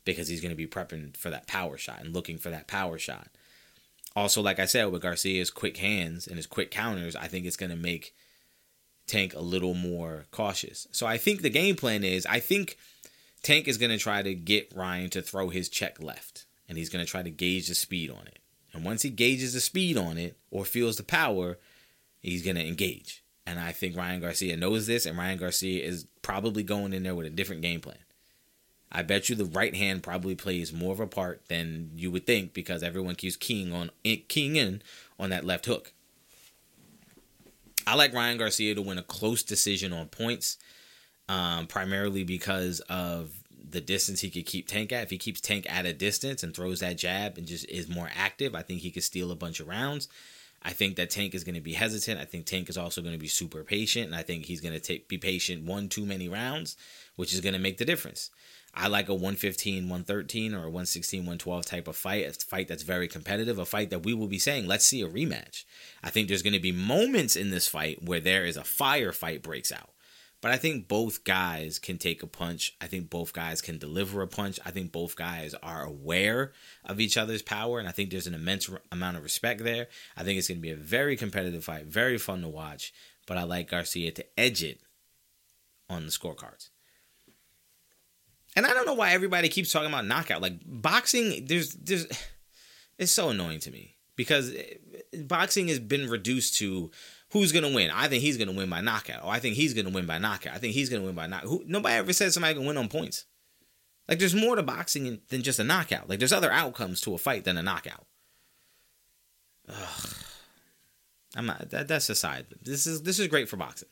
because 0.04 0.28
he's 0.28 0.42
going 0.42 0.52
to 0.52 0.56
be 0.56 0.68
prepping 0.68 1.16
for 1.16 1.30
that 1.30 1.48
power 1.48 1.78
shot 1.78 2.02
and 2.02 2.14
looking 2.14 2.38
for 2.38 2.50
that 2.50 2.68
power 2.68 2.98
shot 2.98 3.28
also, 4.16 4.42
like 4.42 4.60
I 4.60 4.66
said, 4.66 4.86
with 4.86 5.02
Garcia's 5.02 5.50
quick 5.50 5.78
hands 5.78 6.28
and 6.28 6.38
his 6.38 6.48
quick 6.48 6.72
counters, 6.72 7.16
I 7.16 7.28
think 7.28 7.46
it's 7.46 7.56
going 7.56 7.70
to 7.70 7.78
make 7.78 8.14
Tank 9.08 9.34
a 9.34 9.42
little 9.42 9.74
more 9.74 10.26
cautious. 10.32 10.88
So 10.92 11.06
I 11.06 11.18
think 11.18 11.42
the 11.42 11.50
game 11.50 11.76
plan 11.76 12.04
is 12.04 12.26
I 12.26 12.40
think 12.40 12.78
Tank 13.42 13.68
is 13.68 13.78
going 13.78 13.92
to 13.92 13.98
try 13.98 14.22
to 14.22 14.34
get 14.34 14.74
Ryan 14.76 15.10
to 15.12 15.22
throw 15.22 15.50
his 15.50 15.70
check 15.70 16.02
left, 16.02 16.31
and 16.72 16.78
he's 16.78 16.88
going 16.88 17.04
to 17.04 17.12
try 17.12 17.22
to 17.22 17.30
gauge 17.30 17.68
the 17.68 17.76
speed 17.76 18.10
on 18.10 18.26
it. 18.28 18.40
And 18.72 18.86
once 18.86 19.02
he 19.02 19.10
gauges 19.10 19.54
the 19.54 19.60
speed 19.60 19.98
on 19.98 20.18
it 20.18 20.38
or 20.52 20.64
feels 20.64 20.96
the 20.96 21.04
power, 21.04 21.58
he's 22.22 22.44
going 22.44 22.56
to 22.56 22.66
engage. 22.66 23.26
And 23.46 23.60
I 23.60 23.74
think 23.74 23.98
Ryan 23.98 24.22
Garcia 24.22 24.56
knows 24.56 24.88
this, 24.88 25.06
and 25.06 25.18
Ryan 25.18 25.38
Garcia 25.38 25.84
is 25.84 26.06
probably 26.22 26.64
going 26.64 26.94
in 26.94 27.04
there 27.04 27.14
with 27.14 27.28
a 27.28 27.30
different 27.30 27.62
game 27.62 27.82
plan. 27.82 27.98
I 28.90 29.02
bet 29.02 29.28
you 29.28 29.36
the 29.36 29.44
right 29.44 29.76
hand 29.76 30.02
probably 30.02 30.34
plays 30.34 30.72
more 30.72 30.94
of 30.94 31.02
a 31.02 31.08
part 31.08 31.46
than 31.50 31.92
you 31.94 32.10
would 32.10 32.26
think 32.26 32.54
because 32.54 32.84
everyone 32.84 33.16
keeps 33.16 33.36
keying 33.36 33.74
on 33.74 33.92
keying 34.30 34.56
in 34.56 34.82
on 35.20 35.30
that 35.32 35.44
left 35.44 35.66
hook. 35.66 35.92
I 37.86 37.96
like 37.96 38.14
Ryan 38.14 38.38
Garcia 38.38 38.76
to 38.76 38.82
win 38.82 38.98
a 38.98 39.04
close 39.04 39.44
decision 39.44 39.92
on 39.92 40.08
points, 40.08 40.58
um, 41.28 41.68
primarily 41.68 42.24
because 42.24 42.80
of 42.88 43.41
the 43.70 43.82
distance 43.82 44.22
he 44.22 44.30
could 44.30 44.46
keep 44.46 44.68
Tank 44.68 44.92
at. 44.92 45.04
If 45.04 45.10
he 45.10 45.18
keeps 45.18 45.42
Tank 45.42 45.66
at 45.70 45.86
a 45.86 45.94
distance 45.94 46.44
and 46.44 46.54
throws 46.54 46.80
that 46.80 46.98
jab 46.98 47.38
and 47.38 47.48
just 47.48 47.68
is 47.70 47.88
more 47.88 48.10
active, 48.16 48.56
I 48.56 48.62
think 48.62 48.82
he 48.82 48.92
could 48.92 49.04
steal 49.04 49.32
a 49.32 49.36
bunch 49.36 49.60
of 49.60 49.68
rounds. 49.68 50.08
I 50.64 50.72
think 50.72 50.96
that 50.96 51.10
Tank 51.10 51.34
is 51.34 51.44
going 51.44 51.56
to 51.56 51.62
be 51.62 51.74
hesitant. 51.74 52.20
I 52.20 52.26
think 52.26 52.46
Tank 52.46 52.70
is 52.70 52.78
also 52.78 53.02
going 53.02 53.16
to 53.16 53.20
be 53.20 53.28
super 53.28 53.64
patient, 53.64 54.06
and 54.06 54.16
I 54.16 54.22
think 54.22 54.46
he's 54.46 54.62
going 54.62 54.74
to 54.74 54.80
take 54.80 55.08
be 55.08 55.18
patient 55.18 55.66
one 55.66 55.90
too 55.90 56.06
many 56.06 56.30
rounds, 56.30 56.78
which 57.16 57.34
is 57.34 57.42
going 57.42 57.54
to 57.54 57.60
make 57.60 57.78
the 57.78 57.86
difference. 57.86 58.30
I 58.74 58.88
like 58.88 59.10
a 59.10 59.14
115, 59.14 59.84
113 59.84 60.54
or 60.54 60.60
a 60.60 60.62
116, 60.62 61.22
112 61.22 61.66
type 61.66 61.88
of 61.88 61.96
fight, 61.96 62.26
a 62.26 62.46
fight 62.46 62.68
that's 62.68 62.84
very 62.84 63.08
competitive, 63.08 63.60
a 63.60 63.66
fight 63.66 63.90
that 63.90 64.04
we 64.04 64.14
will 64.14 64.28
be 64.28 64.40
saying, 64.40 64.66
let's 64.66 64.86
see 64.86 65.02
a 65.02 65.10
rematch. 65.10 65.66
I 66.04 66.10
think 66.10 66.28
there's 66.28 66.44
going 66.44 66.54
to 66.54 66.60
be 66.60 66.72
moments 66.72 67.36
in 67.36 67.50
this 67.50 67.68
fight 67.68 68.04
where 68.04 68.22
there 68.22 68.46
is 68.46 68.56
a 68.56 68.62
firefight 68.62 69.42
breaks 69.42 69.72
out. 69.72 69.90
But 70.42 70.52
I 70.52 70.58
think 70.58 70.88
both 70.88 71.24
guys 71.24 71.78
can 71.78 72.00
take 72.00 72.24
a 72.24 72.28
punch. 72.28 72.76
I 72.82 72.88
think 72.88 73.12
both 73.12 73.32
guys 73.32 73.62
can 73.62 73.78
deliver 73.78 74.24
a 74.24 74.28
punch. 74.28 74.60
I 74.66 74.72
think 74.72 74.92
both 74.92 75.16
guys 75.16 75.54
are 75.62 75.84
aware 75.84 76.52
of 76.84 77.00
each 77.00 77.16
other's 77.16 77.44
power, 77.44 77.78
and 77.78 77.88
I 77.88 77.92
think 77.92 78.10
there's 78.10 78.26
an 78.26 78.34
immense 78.34 78.68
amount 78.92 79.18
of 79.18 79.24
respect 79.24 79.64
there. 79.64 79.88
I 80.18 80.24
think 80.24 80.40
it's 80.40 80.48
going 80.48 80.58
to 80.58 80.62
be 80.62 80.72
a 80.72 80.76
very 80.76 81.16
competitive 81.16 81.64
fight, 81.64 81.86
very 81.86 82.18
fun 82.18 82.42
to 82.42 82.50
watch. 82.50 82.92
But 83.28 83.38
I 83.38 83.44
like 83.44 83.70
Garcia 83.70 84.12
to 84.12 84.26
edge 84.36 84.64
it 84.64 84.82
on 85.90 86.06
the 86.06 86.12
scorecards. 86.12 86.70
And 88.56 88.66
I 88.66 88.74
don't 88.74 88.86
know 88.86 88.96
why 88.96 89.14
everybody 89.14 89.48
keeps 89.48 89.72
talking 89.72 89.90
about 89.90 90.08
knockout. 90.08 90.42
Like 90.42 90.60
boxing, 90.66 91.46
there's 91.46 91.74
there's 91.74 92.08
it's 92.98 93.12
so 93.12 93.30
annoying 93.30 93.60
to 93.60 93.72
me 93.72 93.96
because 94.16 94.54
eh, 94.54 95.22
boxing 95.24 95.68
has 95.68 95.80
been 95.80 96.10
reduced 96.10 96.58
to 96.58 96.92
who's 97.32 97.52
gonna 97.52 97.74
win. 97.74 97.92
I 97.92 98.08
think 98.08 98.22
he's 98.22 98.38
gonna 98.38 98.52
win 98.52 98.70
by 98.70 98.82
knockout. 98.82 99.24
Or 99.24 99.32
I 99.32 99.40
think 99.40 99.56
he's 99.56 99.74
gonna 99.74 99.90
win 99.90 100.06
by 100.06 100.18
knockout. 100.18 100.54
I 100.54 100.58
think 100.58 100.74
he's 100.74 100.90
gonna 100.90 101.04
win 101.04 101.16
by 101.16 101.28
knockout. 101.28 101.50
Who, 101.50 101.64
nobody 101.66 101.96
ever 101.96 102.14
said 102.14 102.34
somebody 102.34 102.56
can 102.56 102.66
win 102.66 102.78
on 102.78 102.88
points. 102.88 103.26
Like 104.08 104.20
there's 104.20 104.36
more 104.36 104.56
to 104.56 104.64
boxing 104.64 105.22
than 105.30 105.42
just 105.42 105.60
a 105.60 105.64
knockout. 105.64 106.10
Like 106.10 106.20
there's 106.20 106.34
other 106.34 106.52
outcomes 106.52 107.02
to 107.02 107.14
a 107.14 107.18
fight 107.18 107.44
than 107.44 107.58
a 107.58 107.64
knockout. 107.64 108.06
Ugh. 109.70 110.16
I'm 111.36 111.46
not. 111.46 111.70
That, 111.70 111.88
that's 111.88 112.10
aside. 112.10 112.48
This 112.62 112.86
is 112.86 113.04
this 113.04 113.20
is 113.20 113.28
great 113.28 113.48
for 113.48 113.58
boxing. 113.58 113.90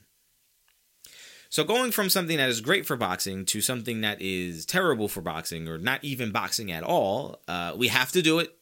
So 1.50 1.64
going 1.64 1.92
from 1.92 2.10
something 2.10 2.38
that 2.38 2.50
is 2.50 2.62
great 2.62 2.86
for 2.86 2.96
boxing 2.96 3.44
to 3.46 3.62
something 3.62 4.02
that 4.02 4.22
is 4.22 4.66
terrible 4.66 5.08
for 5.08 5.22
boxing 5.22 5.68
or 5.68 5.80
not 5.80 6.04
even 6.04 6.32
boxing 6.32 6.72
at 6.72 6.84
all, 6.84 7.40
uh, 7.48 7.74
we 7.76 7.88
have 7.88 8.12
to 8.12 8.22
do 8.22 8.40
it. 8.40 8.56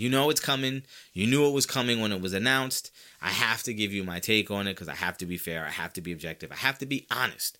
You 0.00 0.08
know 0.08 0.30
it's 0.30 0.40
coming. 0.40 0.82
You 1.12 1.26
knew 1.26 1.46
it 1.46 1.52
was 1.52 1.66
coming 1.66 2.00
when 2.00 2.12
it 2.12 2.20
was 2.20 2.32
announced. 2.32 2.90
I 3.20 3.28
have 3.28 3.62
to 3.64 3.74
give 3.74 3.92
you 3.92 4.04
my 4.04 4.20
take 4.20 4.50
on 4.50 4.66
it 4.66 4.74
because 4.74 4.88
I 4.88 4.94
have 4.94 5.18
to 5.18 5.26
be 5.26 5.36
fair. 5.36 5.64
I 5.66 5.70
have 5.70 5.92
to 5.94 6.00
be 6.00 6.12
objective. 6.12 6.50
I 6.52 6.56
have 6.56 6.78
to 6.78 6.86
be 6.86 7.06
honest. 7.10 7.58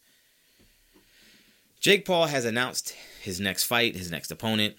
Jake 1.81 2.05
Paul 2.05 2.27
has 2.27 2.45
announced 2.45 2.95
his 3.23 3.41
next 3.41 3.65
fight, 3.65 3.97
his 3.97 4.11
next 4.11 4.31
opponent. 4.31 4.75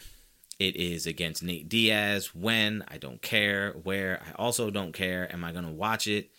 It 0.59 0.75
is 0.75 1.07
against 1.07 1.43
Nate 1.43 1.67
Diaz. 1.67 2.35
When? 2.35 2.83
I 2.87 2.97
don't 2.97 3.21
care. 3.21 3.73
Where? 3.83 4.21
I 4.27 4.31
also 4.41 4.69
don't 4.69 4.93
care. 4.93 5.31
Am 5.33 5.43
I 5.43 5.51
going 5.51 5.65
to 5.65 5.71
watch 5.71 6.07
it? 6.07 6.29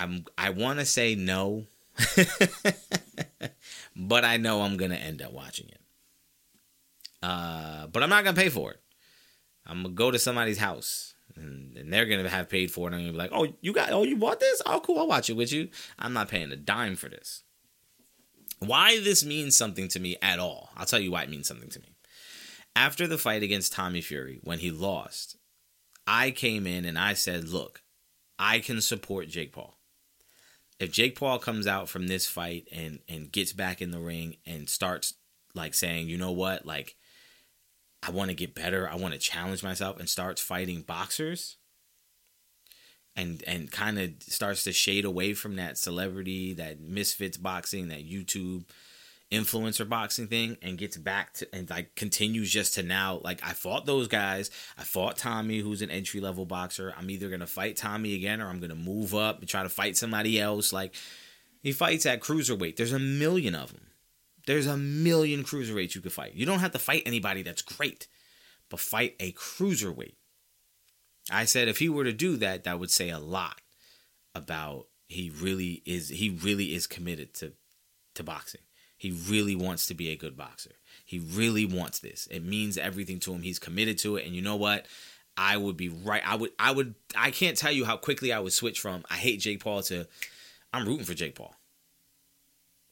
I'm 0.00 0.24
I 0.36 0.50
want 0.50 0.78
to 0.78 0.84
say 0.84 1.16
no 1.16 1.66
but 3.96 4.24
I 4.24 4.36
know 4.36 4.62
I'm 4.62 4.76
gonna 4.76 4.94
end 4.94 5.22
up 5.22 5.32
watching 5.32 5.68
it. 5.68 5.80
Uh, 7.22 7.86
but 7.88 8.02
I'm 8.02 8.10
not 8.10 8.24
gonna 8.24 8.36
pay 8.36 8.48
for 8.48 8.72
it. 8.72 8.80
I'm 9.68 9.82
gonna 9.82 9.94
go 9.94 10.10
to 10.10 10.18
somebody's 10.18 10.58
house 10.58 11.14
and, 11.36 11.76
and 11.76 11.92
they're 11.92 12.06
gonna 12.06 12.28
have 12.28 12.48
paid 12.48 12.70
for 12.70 12.88
it. 12.88 12.94
I'm 12.94 13.00
gonna 13.00 13.12
be 13.12 13.18
like, 13.18 13.32
"Oh, 13.32 13.52
you 13.60 13.72
got? 13.72 13.92
Oh, 13.92 14.04
you 14.04 14.16
bought 14.16 14.40
this? 14.40 14.62
Oh, 14.66 14.80
cool. 14.80 14.98
I'll 14.98 15.06
watch 15.06 15.30
it 15.30 15.36
with 15.36 15.52
you." 15.52 15.68
I'm 15.98 16.12
not 16.12 16.28
paying 16.28 16.52
a 16.52 16.56
dime 16.56 16.96
for 16.96 17.08
this. 17.08 17.42
Why 18.60 18.98
this 19.00 19.24
means 19.24 19.56
something 19.56 19.88
to 19.88 20.00
me 20.00 20.16
at 20.20 20.38
all? 20.38 20.70
I'll 20.76 20.86
tell 20.86 20.98
you 20.98 21.12
why 21.12 21.22
it 21.22 21.30
means 21.30 21.46
something 21.46 21.70
to 21.70 21.80
me. 21.80 21.94
After 22.74 23.06
the 23.06 23.18
fight 23.18 23.42
against 23.42 23.72
Tommy 23.72 24.00
Fury, 24.00 24.40
when 24.42 24.58
he 24.58 24.70
lost, 24.70 25.36
I 26.06 26.30
came 26.30 26.66
in 26.66 26.84
and 26.84 26.98
I 26.98 27.14
said, 27.14 27.48
"Look, 27.48 27.82
I 28.38 28.58
can 28.60 28.80
support 28.80 29.28
Jake 29.28 29.52
Paul." 29.52 29.78
if 30.78 30.92
Jake 30.92 31.18
Paul 31.18 31.38
comes 31.38 31.66
out 31.66 31.88
from 31.88 32.06
this 32.06 32.26
fight 32.26 32.68
and 32.72 33.00
and 33.08 33.32
gets 33.32 33.52
back 33.52 33.82
in 33.82 33.90
the 33.90 34.00
ring 34.00 34.36
and 34.46 34.68
starts 34.68 35.14
like 35.54 35.74
saying, 35.74 36.08
you 36.08 36.16
know 36.16 36.32
what, 36.32 36.66
like 36.66 36.96
I 38.02 38.10
want 38.10 38.30
to 38.30 38.34
get 38.34 38.54
better, 38.54 38.88
I 38.88 38.94
want 38.96 39.14
to 39.14 39.20
challenge 39.20 39.62
myself, 39.62 39.98
and 39.98 40.08
starts 40.08 40.40
fighting 40.40 40.82
boxers, 40.82 41.56
and 43.16 43.42
and 43.46 43.70
kind 43.70 43.98
of 43.98 44.10
starts 44.20 44.64
to 44.64 44.72
shade 44.72 45.04
away 45.04 45.34
from 45.34 45.56
that 45.56 45.78
celebrity, 45.78 46.54
that 46.54 46.80
misfits 46.80 47.36
boxing, 47.36 47.88
that 47.88 48.08
YouTube 48.08 48.64
influencer 49.30 49.86
boxing 49.86 50.26
thing 50.26 50.56
and 50.62 50.78
gets 50.78 50.96
back 50.96 51.34
to 51.34 51.54
and 51.54 51.68
like 51.68 51.94
continues 51.94 52.50
just 52.50 52.74
to 52.74 52.82
now 52.82 53.20
like 53.22 53.40
I 53.44 53.52
fought 53.52 53.84
those 53.84 54.08
guys. 54.08 54.50
I 54.78 54.84
fought 54.84 55.18
Tommy 55.18 55.58
who's 55.58 55.82
an 55.82 55.90
entry 55.90 56.20
level 56.20 56.46
boxer. 56.46 56.94
I'm 56.96 57.10
either 57.10 57.28
going 57.28 57.40
to 57.40 57.46
fight 57.46 57.76
Tommy 57.76 58.14
again 58.14 58.40
or 58.40 58.48
I'm 58.48 58.58
going 58.58 58.70
to 58.70 58.76
move 58.76 59.14
up 59.14 59.40
and 59.40 59.48
try 59.48 59.62
to 59.62 59.68
fight 59.68 59.96
somebody 59.96 60.40
else 60.40 60.72
like 60.72 60.94
he 61.62 61.72
fights 61.72 62.06
at 62.06 62.20
cruiserweight. 62.20 62.76
There's 62.76 62.92
a 62.92 62.98
million 62.98 63.54
of 63.54 63.72
them. 63.72 63.82
There's 64.48 64.66
a 64.66 64.78
million 64.78 65.44
cruiserweights 65.44 65.94
you 65.94 66.00
could 66.00 66.14
fight. 66.14 66.32
You 66.32 66.46
don't 66.46 66.60
have 66.60 66.72
to 66.72 66.78
fight 66.78 67.02
anybody 67.04 67.42
that's 67.42 67.60
great, 67.60 68.08
but 68.70 68.80
fight 68.80 69.14
a 69.20 69.32
cruiserweight. 69.32 70.14
I 71.30 71.44
said 71.44 71.68
if 71.68 71.80
he 71.80 71.90
were 71.90 72.04
to 72.04 72.14
do 72.14 72.38
that, 72.38 72.64
that 72.64 72.80
would 72.80 72.90
say 72.90 73.10
a 73.10 73.18
lot 73.18 73.60
about 74.34 74.86
he 75.06 75.28
really 75.28 75.82
is 75.84 76.08
he 76.08 76.30
really 76.30 76.74
is 76.74 76.86
committed 76.86 77.34
to 77.34 77.52
to 78.14 78.24
boxing. 78.24 78.62
He 78.96 79.10
really 79.10 79.54
wants 79.54 79.84
to 79.84 79.94
be 79.94 80.08
a 80.08 80.16
good 80.16 80.34
boxer. 80.34 80.76
He 81.04 81.18
really 81.18 81.66
wants 81.66 81.98
this. 81.98 82.26
It 82.30 82.42
means 82.42 82.78
everything 82.78 83.20
to 83.20 83.34
him. 83.34 83.42
He's 83.42 83.58
committed 83.58 83.98
to 83.98 84.16
it. 84.16 84.24
And 84.24 84.34
you 84.34 84.40
know 84.40 84.56
what? 84.56 84.86
I 85.36 85.58
would 85.58 85.76
be 85.76 85.90
right. 85.90 86.22
I 86.26 86.36
would, 86.36 86.52
I 86.58 86.70
would, 86.70 86.94
I 87.14 87.32
can't 87.32 87.58
tell 87.58 87.70
you 87.70 87.84
how 87.84 87.98
quickly 87.98 88.32
I 88.32 88.40
would 88.40 88.54
switch 88.54 88.80
from 88.80 89.04
I 89.10 89.16
hate 89.16 89.40
Jake 89.40 89.62
Paul 89.62 89.82
to 89.82 90.06
I'm 90.72 90.86
rooting 90.86 91.04
for 91.04 91.12
Jake 91.12 91.34
Paul. 91.34 91.54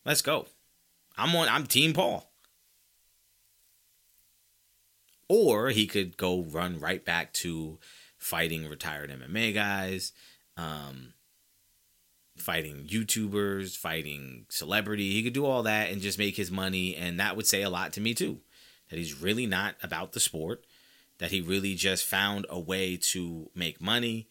Let's 0.04 0.20
go. 0.20 0.48
I'm 1.16 1.34
on, 1.34 1.48
I'm 1.48 1.66
Team 1.66 1.92
Paul. 1.92 2.30
Or 5.28 5.70
he 5.70 5.86
could 5.86 6.16
go 6.16 6.42
run 6.42 6.78
right 6.78 7.04
back 7.04 7.32
to 7.34 7.78
fighting 8.18 8.68
retired 8.68 9.10
MMA 9.10 9.54
guys, 9.54 10.12
um, 10.56 11.14
fighting 12.36 12.86
YouTubers, 12.86 13.76
fighting 13.76 14.46
celebrity. 14.48 15.12
He 15.12 15.22
could 15.22 15.32
do 15.32 15.46
all 15.46 15.62
that 15.64 15.90
and 15.90 16.00
just 16.00 16.18
make 16.18 16.36
his 16.36 16.50
money, 16.50 16.94
and 16.94 17.18
that 17.18 17.36
would 17.36 17.46
say 17.46 17.62
a 17.62 17.70
lot 17.70 17.92
to 17.94 18.00
me 18.00 18.14
too. 18.14 18.40
That 18.90 18.98
he's 18.98 19.20
really 19.20 19.46
not 19.46 19.74
about 19.82 20.12
the 20.12 20.20
sport, 20.20 20.64
that 21.18 21.32
he 21.32 21.40
really 21.40 21.74
just 21.74 22.04
found 22.04 22.46
a 22.48 22.60
way 22.60 22.96
to 22.96 23.50
make 23.54 23.80
money 23.80 24.28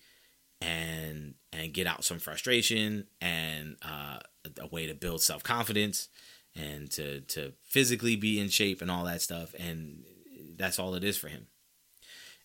and 0.61 1.33
and 1.51 1.73
get 1.73 1.87
out 1.87 2.05
some 2.05 2.19
frustration 2.19 3.07
and 3.19 3.75
uh, 3.81 4.19
a 4.59 4.67
way 4.67 4.87
to 4.87 4.93
build 4.93 5.21
self 5.21 5.43
confidence 5.43 6.07
and 6.55 6.89
to 6.91 7.21
to 7.21 7.53
physically 7.63 8.15
be 8.15 8.39
in 8.39 8.49
shape 8.49 8.81
and 8.81 8.89
all 8.89 9.05
that 9.05 9.21
stuff. 9.21 9.53
And 9.59 10.03
that's 10.57 10.79
all 10.79 10.95
it 10.95 11.03
is 11.03 11.17
for 11.17 11.27
him. 11.27 11.47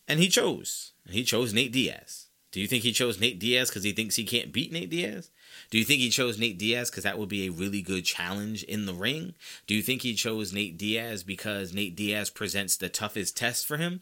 And 0.08 0.18
he 0.18 0.28
chose. 0.28 0.92
He 1.08 1.24
chose 1.24 1.52
Nate 1.52 1.72
Diaz. 1.72 2.26
Do 2.52 2.60
you 2.60 2.66
think 2.66 2.82
he 2.82 2.92
chose 2.92 3.20
Nate 3.20 3.38
Diaz 3.38 3.70
because 3.70 3.84
he 3.84 3.92
thinks 3.92 4.16
he 4.16 4.24
can't 4.24 4.52
beat 4.52 4.72
Nate 4.72 4.90
Diaz? 4.90 5.30
Do 5.70 5.78
you 5.78 5.84
think 5.84 6.00
he 6.00 6.10
chose 6.10 6.38
Nate 6.38 6.58
Diaz 6.58 6.90
because 6.90 7.04
that 7.04 7.18
would 7.18 7.28
be 7.28 7.46
a 7.46 7.52
really 7.52 7.80
good 7.80 8.04
challenge 8.04 8.64
in 8.64 8.86
the 8.86 8.94
ring? 8.94 9.34
Do 9.68 9.74
you 9.74 9.82
think 9.82 10.02
he 10.02 10.14
chose 10.14 10.52
Nate 10.52 10.76
Diaz 10.76 11.22
because 11.22 11.72
Nate 11.72 11.94
Diaz 11.94 12.28
presents 12.28 12.76
the 12.76 12.88
toughest 12.88 13.36
test 13.36 13.66
for 13.66 13.76
him? 13.76 14.00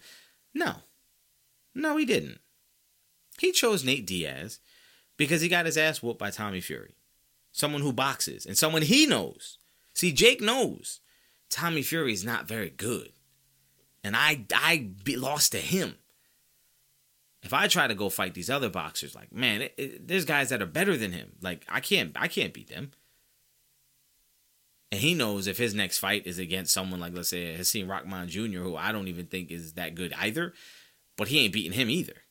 No. 0.54 0.76
No, 1.74 1.98
he 1.98 2.06
didn't. 2.06 2.40
He 3.38 3.52
chose 3.52 3.84
Nate 3.84 4.06
Diaz 4.06 4.60
because 5.18 5.42
he 5.42 5.48
got 5.48 5.66
his 5.66 5.76
ass 5.76 6.02
whooped 6.02 6.18
by 6.18 6.30
Tommy 6.30 6.62
Fury. 6.62 6.94
Someone 7.52 7.82
who 7.82 7.92
boxes 7.92 8.46
and 8.46 8.56
someone 8.56 8.82
he 8.82 9.04
knows. 9.04 9.58
See, 9.98 10.12
Jake 10.12 10.40
knows 10.40 11.00
Tommy 11.50 11.82
Fury 11.82 12.12
is 12.12 12.24
not 12.24 12.46
very 12.46 12.70
good. 12.70 13.10
And 14.04 14.14
I 14.14 14.44
I 14.54 14.90
be 15.02 15.16
lost 15.16 15.50
to 15.52 15.58
him. 15.58 15.96
If 17.42 17.52
I 17.52 17.66
try 17.66 17.88
to 17.88 17.96
go 17.96 18.08
fight 18.08 18.34
these 18.34 18.48
other 18.48 18.68
boxers, 18.68 19.16
like 19.16 19.32
man, 19.32 19.62
it, 19.62 19.74
it, 19.76 20.06
there's 20.06 20.24
guys 20.24 20.50
that 20.50 20.62
are 20.62 20.66
better 20.66 20.96
than 20.96 21.10
him. 21.10 21.32
Like 21.42 21.66
I 21.68 21.80
can't 21.80 22.12
I 22.16 22.28
can't 22.28 22.54
beat 22.54 22.68
them. 22.68 22.92
And 24.92 25.00
he 25.00 25.14
knows 25.14 25.48
if 25.48 25.58
his 25.58 25.74
next 25.74 25.98
fight 25.98 26.28
is 26.28 26.38
against 26.38 26.72
someone 26.72 27.00
like 27.00 27.12
let's 27.12 27.30
say 27.30 27.56
Hasim 27.56 27.88
Rahman 27.88 28.28
Jr., 28.28 28.60
who 28.60 28.76
I 28.76 28.92
don't 28.92 29.08
even 29.08 29.26
think 29.26 29.50
is 29.50 29.72
that 29.72 29.96
good 29.96 30.12
either, 30.16 30.54
but 31.16 31.26
he 31.26 31.40
ain't 31.40 31.52
beating 31.52 31.72
him 31.72 31.90
either. 31.90 32.22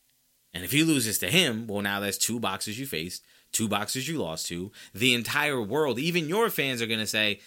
And 0.54 0.64
if 0.64 0.72
he 0.72 0.86
loses 0.86 1.18
to 1.20 1.30
him, 1.30 1.68
well, 1.68 1.82
now 1.82 2.00
that's 2.00 2.18
two 2.18 2.40
boxers 2.40 2.80
you 2.80 2.86
faced, 2.86 3.26
two 3.52 3.68
boxers 3.68 4.08
you 4.08 4.20
lost 4.20 4.48
to. 4.48 4.72
The 4.94 5.14
entire 5.14 5.62
world, 5.62 6.00
even 6.00 6.30
your 6.30 6.50
fans, 6.50 6.82
are 6.82 6.88
going 6.88 7.00
to 7.00 7.06
say, 7.06 7.42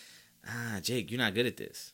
ah, 0.47 0.79
Jake, 0.83 1.11
you're 1.11 1.19
not 1.19 1.35
good 1.35 1.47
at 1.47 1.57
this. 1.57 1.93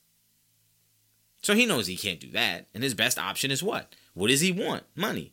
So 1.42 1.54
he 1.54 1.66
knows 1.66 1.86
he 1.86 1.96
can't 1.96 2.20
do 2.20 2.30
that. 2.32 2.66
And 2.74 2.82
his 2.82 2.94
best 2.94 3.18
option 3.18 3.50
is 3.50 3.62
what? 3.62 3.94
What 4.14 4.28
does 4.28 4.40
he 4.40 4.50
want? 4.50 4.82
Money. 4.94 5.32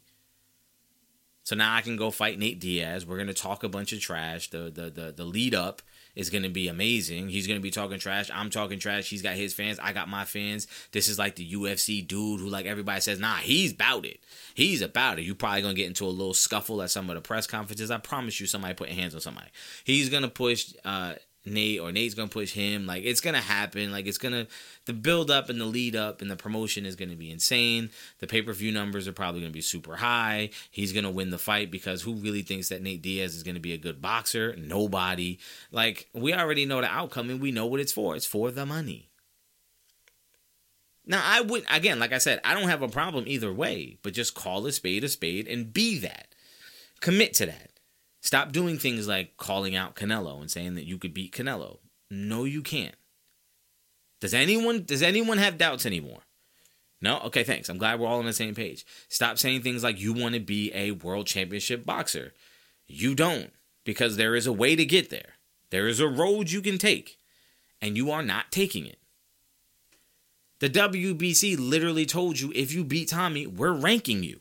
So 1.43 1.55
now 1.57 1.75
I 1.75 1.81
can 1.81 1.97
go 1.97 2.09
fight 2.09 2.39
Nate 2.39 2.59
Diaz. 2.59 3.05
We're 3.05 3.17
gonna 3.17 3.33
talk 3.33 3.63
a 3.63 3.69
bunch 3.69 3.91
of 3.91 3.99
trash. 3.99 4.49
The 4.49 4.71
the 4.71 4.89
the, 4.89 5.11
the 5.11 5.25
lead 5.25 5.53
up 5.53 5.81
is 6.15 6.29
gonna 6.29 6.49
be 6.49 6.69
amazing. 6.69 7.27
He's 7.27 7.47
gonna 7.47 7.59
be 7.59 7.71
talking 7.71 7.99
trash. 7.99 8.31
I'm 8.33 8.49
talking 8.49 8.79
trash. 8.79 9.09
He's 9.09 9.21
got 9.21 9.35
his 9.35 9.53
fans. 9.53 9.77
I 9.79 9.91
got 9.91 10.07
my 10.07 10.23
fans. 10.23 10.67
This 10.93 11.09
is 11.09 11.19
like 11.19 11.35
the 11.35 11.51
UFC 11.53 12.05
dude 12.07 12.39
who 12.39 12.47
like 12.47 12.65
everybody 12.65 13.01
says, 13.01 13.19
nah, 13.19 13.35
he's 13.35 13.73
about 13.73 14.05
it. 14.05 14.21
He's 14.53 14.81
about 14.81 15.19
it. 15.19 15.23
You 15.23 15.35
probably 15.35 15.63
gonna 15.63 15.73
get 15.73 15.87
into 15.87 16.05
a 16.05 16.07
little 16.07 16.33
scuffle 16.33 16.81
at 16.81 16.91
some 16.91 17.09
of 17.09 17.15
the 17.15 17.21
press 17.21 17.45
conferences. 17.45 17.91
I 17.91 17.97
promise 17.97 18.39
you, 18.39 18.47
somebody 18.47 18.73
putting 18.73 18.95
hands 18.95 19.13
on 19.13 19.19
somebody. 19.19 19.49
He's 19.83 20.09
gonna 20.09 20.29
push 20.29 20.73
uh 20.85 21.15
Nate 21.45 21.79
or 21.79 21.91
Nate's 21.91 22.13
gonna 22.13 22.29
push 22.29 22.53
him. 22.53 22.85
Like 22.85 23.03
it's 23.03 23.21
gonna 23.21 23.41
happen. 23.41 23.91
Like 23.91 24.07
it's 24.07 24.17
gonna 24.17 24.47
the 24.85 24.93
build 24.93 25.29
up 25.29 25.49
and 25.49 25.59
the 25.59 25.65
lead 25.65 25.95
up 25.95 26.21
and 26.21 26.31
the 26.31 26.35
promotion 26.35 26.85
is 26.85 26.95
gonna 26.95 27.15
be 27.15 27.29
insane. 27.29 27.89
The 28.19 28.27
pay 28.27 28.41
per 28.41 28.53
view 28.53 28.71
numbers 28.71 29.07
are 29.07 29.13
probably 29.13 29.41
gonna 29.41 29.51
be 29.51 29.61
super 29.61 29.97
high. 29.97 30.51
He's 30.71 30.93
gonna 30.93 31.11
win 31.11 31.31
the 31.31 31.37
fight 31.37 31.71
because 31.71 32.01
who 32.01 32.13
really 32.13 32.41
thinks 32.41 32.69
that 32.69 32.81
Nate 32.81 33.01
Diaz 33.01 33.35
is 33.35 33.43
gonna 33.43 33.59
be 33.59 33.73
a 33.73 33.77
good 33.77 34.01
boxer? 34.01 34.55
Nobody. 34.57 35.39
Like 35.71 36.09
we 36.13 36.33
already 36.33 36.65
know 36.65 36.81
the 36.81 36.87
outcome 36.87 37.29
and 37.29 37.41
we 37.41 37.51
know 37.51 37.65
what 37.65 37.79
it's 37.79 37.91
for. 37.91 38.15
It's 38.15 38.25
for 38.25 38.51
the 38.51 38.65
money. 38.65 39.09
Now 41.05 41.21
I 41.23 41.41
would 41.41 41.65
again, 41.69 41.99
like 41.99 42.13
I 42.13 42.19
said, 42.19 42.39
I 42.45 42.53
don't 42.53 42.69
have 42.69 42.81
a 42.81 42.87
problem 42.87 43.25
either 43.27 43.51
way, 43.53 43.97
but 44.01 44.13
just 44.13 44.35
call 44.35 44.65
a 44.65 44.71
spade 44.71 45.03
a 45.03 45.09
spade 45.09 45.47
and 45.47 45.73
be 45.73 45.99
that. 45.99 46.27
Commit 47.01 47.33
to 47.35 47.47
that. 47.47 47.72
Stop 48.23 48.53
doing 48.53 48.77
things 48.77 49.07
like 49.07 49.35
calling 49.35 49.75
out 49.75 49.95
Canelo 49.95 50.39
and 50.39 50.49
saying 50.49 50.75
that 50.75 50.87
you 50.87 50.97
could 50.97 51.13
beat 51.13 51.35
Canelo. 51.35 51.79
No, 52.09 52.45
you 52.45 52.61
can't. 52.61 52.95
Does 54.21 54.33
anyone 54.33 54.85
does 54.85 55.03
anyone 55.03 55.37
have 55.37 55.57
doubts 55.57 55.85
anymore? 55.85 56.21
No? 57.01 57.19
Okay, 57.25 57.43
thanks. 57.43 57.67
I'm 57.67 57.77
glad 57.77 57.99
we're 57.99 58.07
all 58.07 58.19
on 58.19 58.25
the 58.25 58.31
same 58.31 58.55
page. 58.55 58.85
Stop 59.09 59.37
saying 59.37 59.61
things 59.61 59.83
like 59.83 59.99
you 59.99 60.13
want 60.13 60.35
to 60.35 60.39
be 60.39 60.71
a 60.73 60.91
world 60.91 61.27
championship 61.27 61.85
boxer. 61.85 62.33
You 62.87 63.13
don't, 63.13 63.51
because 63.83 64.15
there 64.15 64.35
is 64.35 64.47
a 64.47 64.53
way 64.53 64.77
to 64.77 64.85
get 64.85 65.09
there. 65.09 65.33
There 65.69 65.89
is 65.89 65.99
a 65.99 66.07
road 66.07 66.49
you 66.49 66.61
can 66.61 66.77
take, 66.77 67.19
and 67.81 67.97
you 67.97 68.09
are 68.09 68.23
not 68.23 68.51
taking 68.51 68.85
it. 68.85 68.99
The 70.59 70.69
WBC 70.69 71.57
literally 71.59 72.05
told 72.05 72.39
you 72.39 72.53
if 72.55 72.71
you 72.71 72.85
beat 72.85 73.09
Tommy, 73.09 73.45
we're 73.47 73.73
ranking 73.73 74.23
you. 74.23 74.39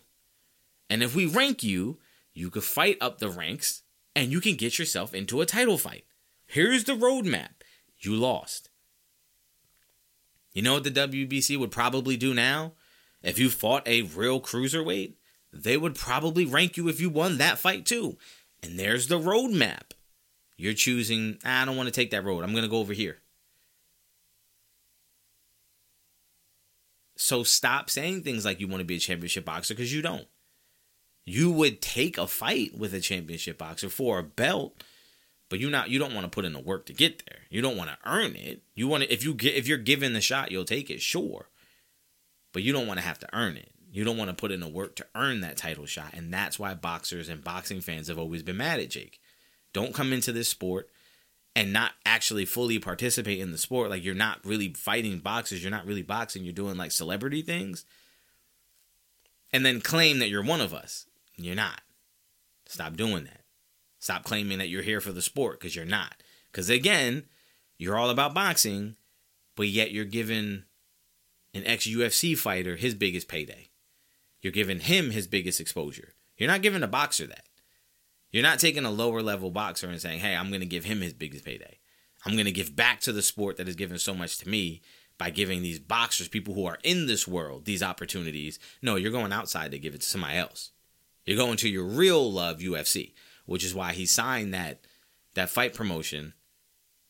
And 0.89 1.03
if 1.03 1.17
we 1.17 1.27
rank 1.27 1.65
you, 1.65 1.99
you 2.35 2.51
could 2.51 2.65
fight 2.65 2.97
up 3.01 3.19
the 3.19 3.31
ranks 3.31 3.83
and 4.15 4.31
you 4.31 4.41
can 4.41 4.57
get 4.57 4.79
yourself 4.79 5.15
into 5.15 5.41
a 5.41 5.47
title 5.47 5.79
fight. 5.79 6.05
Here's 6.47 6.85
the 6.85 6.93
roadmap. 6.93 7.63
You 7.99 8.15
lost. 8.15 8.71
You 10.53 10.63
know 10.63 10.75
what 10.75 10.85
the 10.85 10.91
WBC 10.91 11.59
would 11.59 11.71
probably 11.71 12.17
do 12.17 12.35
now? 12.35 12.73
If 13.23 13.39
you 13.39 13.49
fought 13.49 13.87
a 13.87 14.03
real 14.03 14.41
cruiserweight, 14.41 15.15
they 15.53 15.77
would 15.77 15.95
probably 15.95 16.45
rank 16.45 16.77
you 16.77 16.89
if 16.89 17.01
you 17.01 17.09
won 17.09 17.39
that 17.39 17.59
fight 17.59 17.87
too. 17.87 18.19
And 18.63 18.79
there's 18.79 19.07
the 19.07 19.19
roadmap. 19.19 19.93
You're 20.57 20.75
choosing, 20.75 21.39
ah, 21.45 21.63
I 21.63 21.65
don't 21.65 21.77
want 21.77 21.89
to 21.89 21.95
take 21.95 22.11
that 22.11 22.25
road. 22.25 22.45
I'm 22.45 22.53
going 22.53 22.65
to 22.65 22.71
go 22.71 22.79
over 22.79 22.93
here. 22.93 23.19
So 27.17 27.43
stop 27.45 27.89
saying 27.89 28.23
things 28.23 28.45
like 28.45 28.61
you 28.61 28.69
want 28.69 28.81
to 28.81 28.85
be 28.85 28.97
a 28.97 29.01
championship 29.01 29.45
boxer 29.45 29.75
because 29.75 29.95
you 29.95 30.03
don't 30.03 30.27
you 31.25 31.51
would 31.51 31.81
take 31.81 32.19
a 32.19 32.27
fight 32.27 32.77
with 32.77 32.95
a 32.95 33.01
championship 33.01 33.59
boxer 33.59 33.89
for 33.89 34.19
a 34.19 34.25
belt 34.25 34.83
but 35.53 35.61
you 35.61 35.69
not 35.69 35.91
you 35.91 35.99
don't 35.99 36.15
want 36.15 36.25
to 36.25 36.35
put 36.35 36.47
in 36.47 36.55
the 36.55 36.59
work 36.59 36.87
to 36.87 36.95
get 36.95 37.27
there. 37.27 37.41
You 37.51 37.61
don't 37.61 37.77
want 37.77 37.91
to 37.91 37.99
earn 38.07 38.37
it. 38.37 38.63
You 38.75 38.89
want 38.89 39.03
to 39.03 39.13
if 39.13 39.23
you 39.23 39.35
get 39.35 39.55
if 39.55 39.69
you're 39.69 39.77
given 39.77 40.15
the 40.15 40.23
shot 40.23 40.51
you'll 40.51 40.65
take 40.65 40.89
it 40.89 41.03
sure 41.03 41.51
but 42.55 42.63
you 42.63 42.73
don't 42.73 42.87
want 42.87 42.99
to 42.99 43.05
have 43.05 43.19
to 43.19 43.29
earn 43.35 43.59
it. 43.59 43.71
You 43.91 44.03
don't 44.03 44.17
want 44.17 44.31
to 44.31 44.35
put 44.35 44.51
in 44.51 44.61
the 44.61 44.69
work 44.69 44.97
to 44.97 45.07
earn 45.15 45.43
that 45.43 45.59
title 45.59 45.85
shot 45.85 46.15
and 46.15 46.33
that's 46.33 46.59
why 46.59 46.73
boxers 46.73 47.29
and 47.29 47.45
boxing 47.45 47.83
fans 47.83 48.09
have 48.09 48.19
always 48.19 48.43
been 48.43 48.57
mad 48.57 48.81
at 48.81 48.89
jake. 48.89 49.21
Don't 49.75 49.95
come 49.95 50.11
into 50.15 50.33
this 50.33 50.49
sport 50.49 50.89
and 51.55 51.71
not 51.71 51.93
actually 52.07 52.47
fully 52.47 52.79
participate 52.79 53.39
in 53.39 53.53
the 53.53 53.59
sport. 53.59 53.91
Like 53.91 54.03
you're 54.03 54.15
not 54.15 54.43
really 54.43 54.73
fighting 54.73 55.19
boxers 55.19 55.63
you're 55.63 55.71
not 55.71 55.85
really 55.85 56.01
boxing 56.01 56.45
you're 56.45 56.55
doing 56.55 56.79
like 56.79 56.93
celebrity 56.93 57.43
things 57.43 57.85
and 59.53 59.67
then 59.67 59.83
claim 59.83 60.19
that 60.21 60.31
you're 60.31 60.43
one 60.43 60.63
of 60.63 60.73
us 60.73 61.05
you're 61.37 61.55
not. 61.55 61.81
Stop 62.67 62.97
doing 62.97 63.25
that. 63.25 63.43
Stop 63.99 64.25
claiming 64.25 64.59
that 64.59 64.69
you're 64.69 64.83
here 64.83 65.01
for 65.01 65.13
the 65.13 65.23
sport 65.23 65.61
because 65.61 65.77
you're 65.77 65.85
not. 65.85 66.23
Because 66.51 66.69
again, 66.69 67.25
you're 67.79 67.97
all 67.97 68.11
about 68.11 68.35
boxing, 68.35 68.97
but 69.57 69.69
yet 69.69 69.93
you're 69.93 70.05
giving 70.05 70.65
an 71.55 71.67
ex 71.67 71.87
UFC 71.87 72.37
fighter 72.37 72.77
his 72.77 72.95
biggest 72.95 73.29
payday. 73.29 73.71
You're 74.41 74.53
giving 74.53 74.81
him 74.81 75.11
his 75.11 75.27
biggest 75.27 75.61
exposure. 75.61 76.15
You're 76.37 76.51
not 76.51 76.63
giving 76.63 76.83
a 76.83 76.89
boxer 76.89 77.27
that. 77.27 77.47
You're 78.31 78.43
not 78.43 78.59
taking 78.59 78.85
a 78.85 78.91
lower 78.91 79.23
level 79.23 79.51
boxer 79.51 79.89
and 79.89 80.01
saying, 80.01 80.21
hey, 80.21 80.35
I'm 80.35 80.49
going 80.49 80.61
to 80.61 80.67
give 80.67 80.85
him 80.85 81.01
his 81.01 81.13
biggest 81.13 81.45
payday. 81.45 81.79
I'm 82.25 82.33
going 82.33 82.47
to 82.47 82.53
give 82.53 82.75
back 82.75 83.01
to 83.01 83.13
the 83.13 83.23
sport 83.23 83.57
that 83.57 83.67
has 83.67 83.77
given 83.77 83.99
so 83.99 84.15
much 84.15 84.39
to 84.39 84.49
me 84.49 84.81
by 85.19 85.31
giving 85.31 85.63
these 85.63 85.79
boxers, 85.79 86.29
people 86.29 86.55
who 86.55 86.65
are 86.65 86.79
in 86.83 87.07
this 87.07 87.29
world, 87.29 87.65
these 87.65 87.83
opportunities. 87.83 88.59
No, 88.81 88.97
you're 88.97 89.13
going 89.13 89.33
outside 89.33 89.71
to 89.71 89.79
give 89.79 89.95
it 89.95 90.01
to 90.01 90.09
somebody 90.09 90.39
else. 90.39 90.73
You're 91.25 91.37
going 91.37 91.57
to 91.59 91.69
your 91.69 91.85
real 91.85 92.31
love 92.31 92.59
UFC, 92.59 93.13
which 93.47 93.65
is 93.65 93.75
why 93.75 93.93
he 93.93 94.07
signed 94.07 94.55
that 94.55 94.81
that 95.35 95.51
fight 95.51 95.75
promotion, 95.75 96.35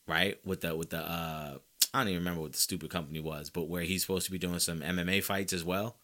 right? 0.06 0.38
With 0.44 0.60
the 0.60 0.76
with 0.76 0.90
the 0.90 0.98
uh 0.98 1.58
I 1.94 1.98
don't 1.98 2.08
even 2.08 2.20
remember 2.20 2.42
what 2.42 2.52
the 2.52 2.58
stupid 2.58 2.90
company 2.90 3.20
was, 3.20 3.50
but 3.50 3.68
where 3.68 3.82
he's 3.82 4.02
supposed 4.02 4.26
to 4.26 4.32
be 4.32 4.38
doing 4.38 4.58
some 4.58 4.80
MMA 4.80 5.22
fights 5.22 5.52
as 5.52 5.62
well. 5.62 5.96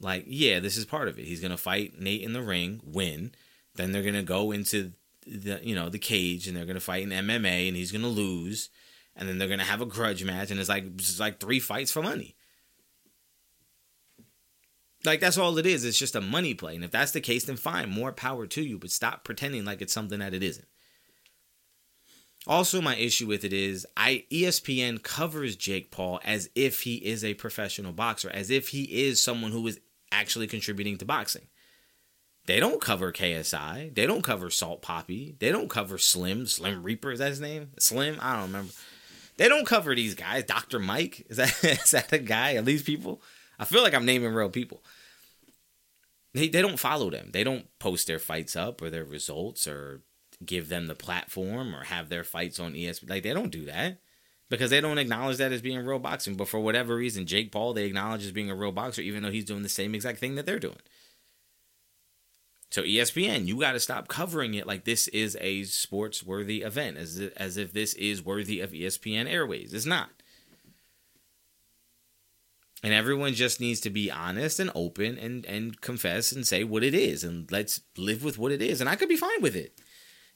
Like, 0.00 0.24
yeah, 0.28 0.60
this 0.60 0.76
is 0.76 0.84
part 0.84 1.08
of 1.08 1.18
it. 1.18 1.24
He's 1.24 1.40
gonna 1.40 1.56
fight 1.56 2.00
Nate 2.00 2.22
in 2.22 2.32
the 2.32 2.42
ring, 2.42 2.80
win. 2.84 3.32
Then 3.74 3.92
they're 3.92 4.02
gonna 4.02 4.22
go 4.22 4.52
into 4.52 4.92
the 5.26 5.60
you 5.62 5.74
know 5.74 5.88
the 5.88 5.98
cage 5.98 6.46
and 6.48 6.56
they're 6.56 6.66
gonna 6.66 6.80
fight 6.80 7.02
in 7.02 7.10
MMA 7.10 7.68
and 7.68 7.76
he's 7.76 7.92
gonna 7.92 8.08
lose, 8.08 8.70
and 9.16 9.28
then 9.28 9.38
they're 9.38 9.48
gonna 9.48 9.64
have 9.64 9.80
a 9.80 9.86
grudge 9.86 10.24
match 10.24 10.50
and 10.50 10.60
it's 10.60 10.68
like 10.68 10.84
it's 10.94 11.20
like 11.20 11.40
three 11.40 11.60
fights 11.60 11.90
for 11.90 12.02
money. 12.02 12.36
Like 15.04 15.20
that's 15.20 15.38
all 15.38 15.56
it 15.58 15.66
is. 15.66 15.84
It's 15.84 15.98
just 15.98 16.16
a 16.16 16.20
money 16.20 16.54
play. 16.54 16.74
And 16.74 16.84
if 16.84 16.90
that's 16.90 17.12
the 17.12 17.20
case, 17.20 17.44
then 17.44 17.56
fine, 17.56 17.90
more 17.90 18.12
power 18.12 18.46
to 18.46 18.62
you. 18.62 18.78
But 18.78 18.90
stop 18.90 19.24
pretending 19.24 19.64
like 19.64 19.80
it's 19.80 19.92
something 19.92 20.18
that 20.18 20.34
it 20.34 20.42
isn't. 20.42 20.66
Also, 22.46 22.80
my 22.80 22.96
issue 22.96 23.26
with 23.26 23.44
it 23.44 23.52
is 23.52 23.86
I 23.96 24.24
ESPN 24.30 25.02
covers 25.02 25.56
Jake 25.56 25.90
Paul 25.90 26.20
as 26.24 26.48
if 26.54 26.82
he 26.82 26.96
is 26.96 27.24
a 27.24 27.34
professional 27.34 27.92
boxer, 27.92 28.30
as 28.30 28.50
if 28.50 28.68
he 28.68 28.84
is 28.84 29.22
someone 29.22 29.52
who 29.52 29.66
is 29.66 29.80
actually 30.10 30.46
contributing 30.46 30.96
to 30.98 31.04
boxing. 31.04 31.46
They 32.46 32.60
don't 32.60 32.80
cover 32.80 33.12
KSI. 33.12 33.94
They 33.94 34.06
don't 34.06 34.22
cover 34.22 34.48
Salt 34.48 34.80
Papi. 34.80 35.38
They 35.38 35.52
don't 35.52 35.68
cover 35.68 35.98
Slim. 35.98 36.46
Slim 36.46 36.82
Reaper 36.82 37.12
is 37.12 37.18
that 37.18 37.28
his 37.28 37.40
name? 37.42 37.72
Slim? 37.78 38.16
I 38.22 38.36
don't 38.36 38.46
remember. 38.46 38.72
They 39.36 39.48
don't 39.48 39.66
cover 39.66 39.94
these 39.94 40.14
guys. 40.14 40.44
Dr. 40.44 40.78
Mike 40.78 41.26
is 41.28 41.36
that 41.36 41.52
is 41.62 41.90
that 41.90 42.12
a 42.12 42.18
guy? 42.18 42.54
Are 42.54 42.62
these 42.62 42.82
people? 42.82 43.20
I 43.58 43.64
feel 43.64 43.82
like 43.82 43.94
I'm 43.94 44.06
naming 44.06 44.32
real 44.32 44.50
people. 44.50 44.82
They 46.34 46.48
they 46.48 46.62
don't 46.62 46.78
follow 46.78 47.10
them. 47.10 47.30
They 47.32 47.44
don't 47.44 47.66
post 47.78 48.06
their 48.06 48.18
fights 48.18 48.54
up 48.54 48.80
or 48.80 48.90
their 48.90 49.04
results 49.04 49.66
or 49.66 50.02
give 50.44 50.68
them 50.68 50.86
the 50.86 50.94
platform 50.94 51.74
or 51.74 51.84
have 51.84 52.08
their 52.08 52.24
fights 52.24 52.60
on 52.60 52.74
ESPN. 52.74 53.10
Like 53.10 53.22
they 53.22 53.34
don't 53.34 53.50
do 53.50 53.64
that 53.64 53.98
because 54.48 54.70
they 54.70 54.80
don't 54.80 54.98
acknowledge 54.98 55.38
that 55.38 55.52
as 55.52 55.62
being 55.62 55.84
real 55.84 55.98
boxing. 55.98 56.36
But 56.36 56.48
for 56.48 56.60
whatever 56.60 56.96
reason, 56.96 57.26
Jake 57.26 57.50
Paul 57.50 57.72
they 57.72 57.84
acknowledge 57.84 58.24
as 58.24 58.32
being 58.32 58.50
a 58.50 58.54
real 58.54 58.72
boxer, 58.72 59.02
even 59.02 59.22
though 59.22 59.30
he's 59.30 59.44
doing 59.44 59.62
the 59.62 59.68
same 59.68 59.94
exact 59.94 60.18
thing 60.18 60.34
that 60.36 60.46
they're 60.46 60.58
doing. 60.58 60.78
So 62.70 62.82
ESPN, 62.82 63.46
you 63.46 63.58
got 63.58 63.72
to 63.72 63.80
stop 63.80 64.08
covering 64.08 64.54
it 64.54 64.66
like 64.66 64.84
this 64.84 65.08
is 65.08 65.38
a 65.40 65.64
sports 65.64 66.22
worthy 66.22 66.62
event, 66.62 66.98
as 66.98 67.18
as 67.36 67.56
if 67.56 67.72
this 67.72 67.94
is 67.94 68.22
worthy 68.22 68.60
of 68.60 68.72
ESPN 68.72 69.26
Airways. 69.28 69.72
It's 69.72 69.86
not. 69.86 70.10
And 72.82 72.94
everyone 72.94 73.34
just 73.34 73.60
needs 73.60 73.80
to 73.80 73.90
be 73.90 74.10
honest 74.10 74.60
and 74.60 74.70
open 74.74 75.18
and 75.18 75.44
and 75.46 75.80
confess 75.80 76.30
and 76.30 76.46
say 76.46 76.62
what 76.62 76.84
it 76.84 76.94
is, 76.94 77.24
and 77.24 77.50
let's 77.50 77.80
live 77.96 78.22
with 78.22 78.38
what 78.38 78.52
it 78.52 78.62
is. 78.62 78.80
And 78.80 78.88
I 78.88 78.94
could 78.94 79.08
be 79.08 79.16
fine 79.16 79.42
with 79.42 79.56
it. 79.56 79.80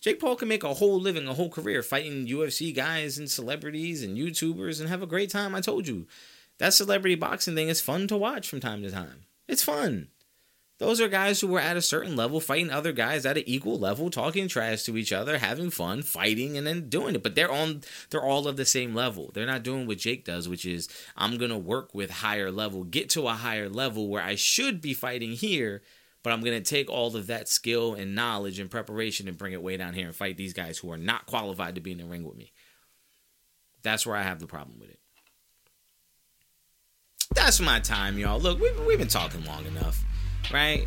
Jake 0.00 0.18
Paul 0.18 0.34
can 0.34 0.48
make 0.48 0.64
a 0.64 0.74
whole 0.74 1.00
living, 1.00 1.28
a 1.28 1.34
whole 1.34 1.48
career 1.48 1.80
fighting 1.80 2.26
UFC 2.26 2.74
guys 2.74 3.18
and 3.18 3.30
celebrities 3.30 4.02
and 4.02 4.18
YouTubers 4.18 4.80
and 4.80 4.88
have 4.88 5.02
a 5.02 5.06
great 5.06 5.30
time. 5.30 5.54
I 5.54 5.60
told 5.60 5.86
you 5.86 6.08
that 6.58 6.74
celebrity 6.74 7.14
boxing 7.14 7.54
thing 7.54 7.68
is 7.68 7.80
fun 7.80 8.08
to 8.08 8.16
watch 8.16 8.48
from 8.48 8.58
time 8.58 8.82
to 8.82 8.90
time. 8.90 9.26
It's 9.46 9.62
fun. 9.62 10.08
Those 10.82 11.00
are 11.00 11.06
guys 11.06 11.40
who 11.40 11.46
were 11.46 11.60
at 11.60 11.76
a 11.76 11.80
certain 11.80 12.16
level 12.16 12.40
fighting 12.40 12.72
other 12.72 12.90
guys 12.90 13.24
at 13.24 13.36
an 13.36 13.44
equal 13.46 13.78
level, 13.78 14.10
talking 14.10 14.48
trash 14.48 14.82
to 14.82 14.96
each 14.96 15.12
other, 15.12 15.38
having 15.38 15.70
fun, 15.70 16.02
fighting, 16.02 16.58
and 16.58 16.66
then 16.66 16.88
doing 16.88 17.14
it. 17.14 17.22
But 17.22 17.36
they're 17.36 17.52
on 17.52 17.82
they're 18.10 18.20
all 18.20 18.48
of 18.48 18.56
the 18.56 18.64
same 18.64 18.92
level. 18.92 19.30
They're 19.32 19.46
not 19.46 19.62
doing 19.62 19.86
what 19.86 19.98
Jake 19.98 20.24
does, 20.24 20.48
which 20.48 20.66
is 20.66 20.88
I'm 21.16 21.38
gonna 21.38 21.56
work 21.56 21.94
with 21.94 22.10
higher 22.10 22.50
level, 22.50 22.82
get 22.82 23.10
to 23.10 23.28
a 23.28 23.34
higher 23.34 23.68
level 23.68 24.08
where 24.08 24.24
I 24.24 24.34
should 24.34 24.80
be 24.80 24.92
fighting 24.92 25.34
here, 25.34 25.82
but 26.24 26.32
I'm 26.32 26.42
gonna 26.42 26.60
take 26.60 26.90
all 26.90 27.14
of 27.14 27.28
that 27.28 27.48
skill 27.48 27.94
and 27.94 28.16
knowledge 28.16 28.58
and 28.58 28.68
preparation 28.68 29.28
and 29.28 29.38
bring 29.38 29.52
it 29.52 29.62
way 29.62 29.76
down 29.76 29.94
here 29.94 30.06
and 30.06 30.16
fight 30.16 30.36
these 30.36 30.52
guys 30.52 30.78
who 30.78 30.90
are 30.90 30.98
not 30.98 31.26
qualified 31.26 31.76
to 31.76 31.80
be 31.80 31.92
in 31.92 31.98
the 31.98 32.06
ring 32.06 32.24
with 32.24 32.36
me. 32.36 32.50
That's 33.84 34.04
where 34.04 34.16
I 34.16 34.22
have 34.22 34.40
the 34.40 34.48
problem 34.48 34.80
with 34.80 34.90
it. 34.90 34.98
That's 37.36 37.60
my 37.60 37.78
time, 37.78 38.18
y'all. 38.18 38.40
Look, 38.40 38.60
we've, 38.60 38.84
we've 38.84 38.98
been 38.98 39.06
talking 39.06 39.44
long 39.44 39.64
enough 39.64 40.04
right? 40.50 40.86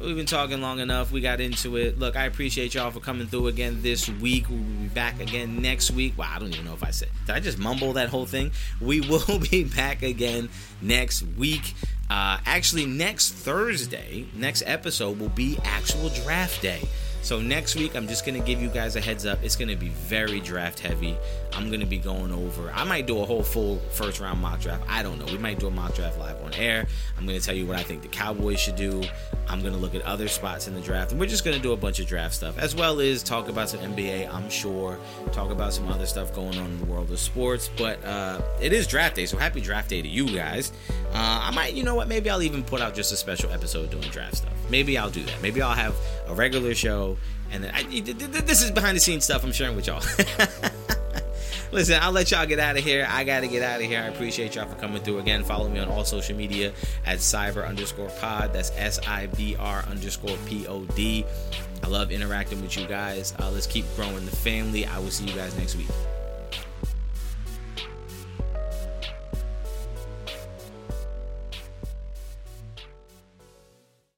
We've 0.00 0.16
been 0.16 0.24
talking 0.24 0.62
long 0.62 0.80
enough. 0.80 1.12
We 1.12 1.20
got 1.20 1.40
into 1.40 1.76
it. 1.76 1.98
Look, 1.98 2.16
I 2.16 2.24
appreciate 2.24 2.72
y'all 2.72 2.90
for 2.90 3.00
coming 3.00 3.26
through 3.26 3.48
again 3.48 3.82
this 3.82 4.08
week. 4.08 4.48
We'll 4.48 4.58
be 4.58 4.88
back 4.88 5.20
again 5.20 5.60
next 5.60 5.90
week. 5.90 6.16
Wow, 6.16 6.32
I 6.34 6.38
don't 6.38 6.48
even 6.52 6.64
know 6.64 6.72
if 6.72 6.82
I 6.82 6.90
said. 6.90 7.10
Did 7.26 7.34
I 7.34 7.40
just 7.40 7.58
mumble 7.58 7.92
that 7.92 8.08
whole 8.08 8.24
thing? 8.24 8.52
We 8.80 9.00
will 9.08 9.38
be 9.50 9.64
back 9.64 10.02
again 10.02 10.48
next 10.80 11.22
week. 11.22 11.74
Uh, 12.08 12.38
actually, 12.46 12.86
next 12.86 13.32
Thursday, 13.32 14.26
next 14.34 14.62
episode 14.64 15.18
will 15.18 15.28
be 15.28 15.58
actual 15.64 16.08
draft 16.08 16.62
day. 16.62 16.80
So 17.22 17.40
next 17.40 17.76
week, 17.76 17.94
I'm 17.94 18.08
just 18.08 18.24
gonna 18.24 18.40
give 18.40 18.60
you 18.60 18.68
guys 18.68 18.96
a 18.96 19.00
heads 19.00 19.26
up. 19.26 19.38
It's 19.42 19.54
gonna 19.56 19.76
be 19.76 19.88
very 19.88 20.40
draft 20.40 20.80
heavy. 20.80 21.16
I'm 21.52 21.70
gonna 21.70 21.86
be 21.86 21.98
going 21.98 22.32
over. 22.32 22.70
I 22.72 22.84
might 22.84 23.06
do 23.06 23.20
a 23.20 23.26
whole 23.26 23.42
full 23.42 23.76
first 23.90 24.20
round 24.20 24.40
mock 24.40 24.60
draft. 24.60 24.84
I 24.88 25.02
don't 25.02 25.18
know. 25.18 25.26
We 25.26 25.38
might 25.38 25.58
do 25.58 25.66
a 25.66 25.70
mock 25.70 25.94
draft 25.94 26.18
live 26.18 26.42
on 26.42 26.54
air. 26.54 26.86
I'm 27.18 27.26
gonna 27.26 27.40
tell 27.40 27.54
you 27.54 27.66
what 27.66 27.76
I 27.76 27.82
think 27.82 28.02
the 28.02 28.08
Cowboys 28.08 28.58
should 28.58 28.76
do. 28.76 29.02
I'm 29.48 29.62
gonna 29.62 29.76
look 29.76 29.94
at 29.94 30.02
other 30.02 30.28
spots 30.28 30.66
in 30.66 30.74
the 30.74 30.80
draft, 30.80 31.12
and 31.12 31.20
we're 31.20 31.26
just 31.26 31.44
gonna 31.44 31.58
do 31.58 31.72
a 31.72 31.76
bunch 31.76 32.00
of 32.00 32.06
draft 32.06 32.34
stuff 32.34 32.58
as 32.58 32.74
well 32.74 33.00
as 33.00 33.22
talk 33.22 33.48
about 33.48 33.68
some 33.68 33.80
NBA. 33.80 34.32
I'm 34.32 34.48
sure 34.48 34.98
talk 35.32 35.50
about 35.50 35.72
some 35.74 35.88
other 35.88 36.06
stuff 36.06 36.34
going 36.34 36.56
on 36.58 36.66
in 36.66 36.78
the 36.80 36.86
world 36.86 37.10
of 37.10 37.18
sports. 37.18 37.70
But 37.76 38.02
uh, 38.04 38.40
it 38.60 38.72
is 38.72 38.86
draft 38.86 39.16
day, 39.16 39.26
so 39.26 39.36
happy 39.36 39.60
draft 39.60 39.90
day 39.90 40.00
to 40.02 40.08
you 40.08 40.26
guys. 40.28 40.72
Uh, 41.12 41.40
I 41.42 41.50
might, 41.50 41.74
you 41.74 41.82
know 41.82 41.94
what? 41.94 42.08
Maybe 42.08 42.30
I'll 42.30 42.42
even 42.42 42.62
put 42.62 42.80
out 42.80 42.94
just 42.94 43.12
a 43.12 43.16
special 43.16 43.50
episode 43.50 43.90
doing 43.90 44.08
draft 44.10 44.38
stuff. 44.38 44.52
Maybe 44.70 44.96
I'll 44.96 45.10
do 45.10 45.22
that. 45.24 45.42
Maybe 45.42 45.60
I'll 45.60 45.74
have 45.74 45.94
a 46.28 46.34
regular 46.34 46.74
show, 46.74 47.16
and 47.52 47.64
then 47.64 47.74
I, 47.74 47.82
this 47.82 48.62
is 48.62 48.70
behind 48.70 48.96
the 48.96 49.00
scenes 49.00 49.24
stuff 49.24 49.44
I'm 49.44 49.52
sharing 49.52 49.76
with 49.76 49.86
y'all. 49.86 50.02
Listen, 51.72 52.00
I'll 52.02 52.10
let 52.10 52.32
y'all 52.32 52.46
get 52.46 52.58
out 52.58 52.76
of 52.76 52.82
here. 52.82 53.06
I 53.08 53.22
gotta 53.22 53.46
get 53.46 53.62
out 53.62 53.80
of 53.80 53.86
here. 53.86 54.00
I 54.00 54.06
appreciate 54.06 54.56
y'all 54.56 54.68
for 54.68 54.74
coming 54.76 55.00
through 55.02 55.20
again. 55.20 55.44
Follow 55.44 55.68
me 55.68 55.78
on 55.78 55.88
all 55.88 56.04
social 56.04 56.36
media 56.36 56.72
at 57.06 57.18
cyber 57.18 57.66
underscore 57.66 58.08
pod. 58.20 58.52
That's 58.52 58.72
S 58.76 58.98
I 59.06 59.26
B 59.26 59.54
R 59.56 59.84
underscore 59.88 60.36
P 60.46 60.66
O 60.66 60.84
D. 60.96 61.24
I 61.82 61.86
love 61.86 62.10
interacting 62.10 62.60
with 62.60 62.76
you 62.76 62.86
guys. 62.86 63.34
Uh, 63.38 63.50
let's 63.50 63.66
keep 63.66 63.84
growing 63.94 64.24
the 64.24 64.34
family. 64.34 64.84
I 64.84 64.98
will 64.98 65.10
see 65.10 65.26
you 65.26 65.34
guys 65.34 65.56
next 65.56 65.76
week. 65.76 65.86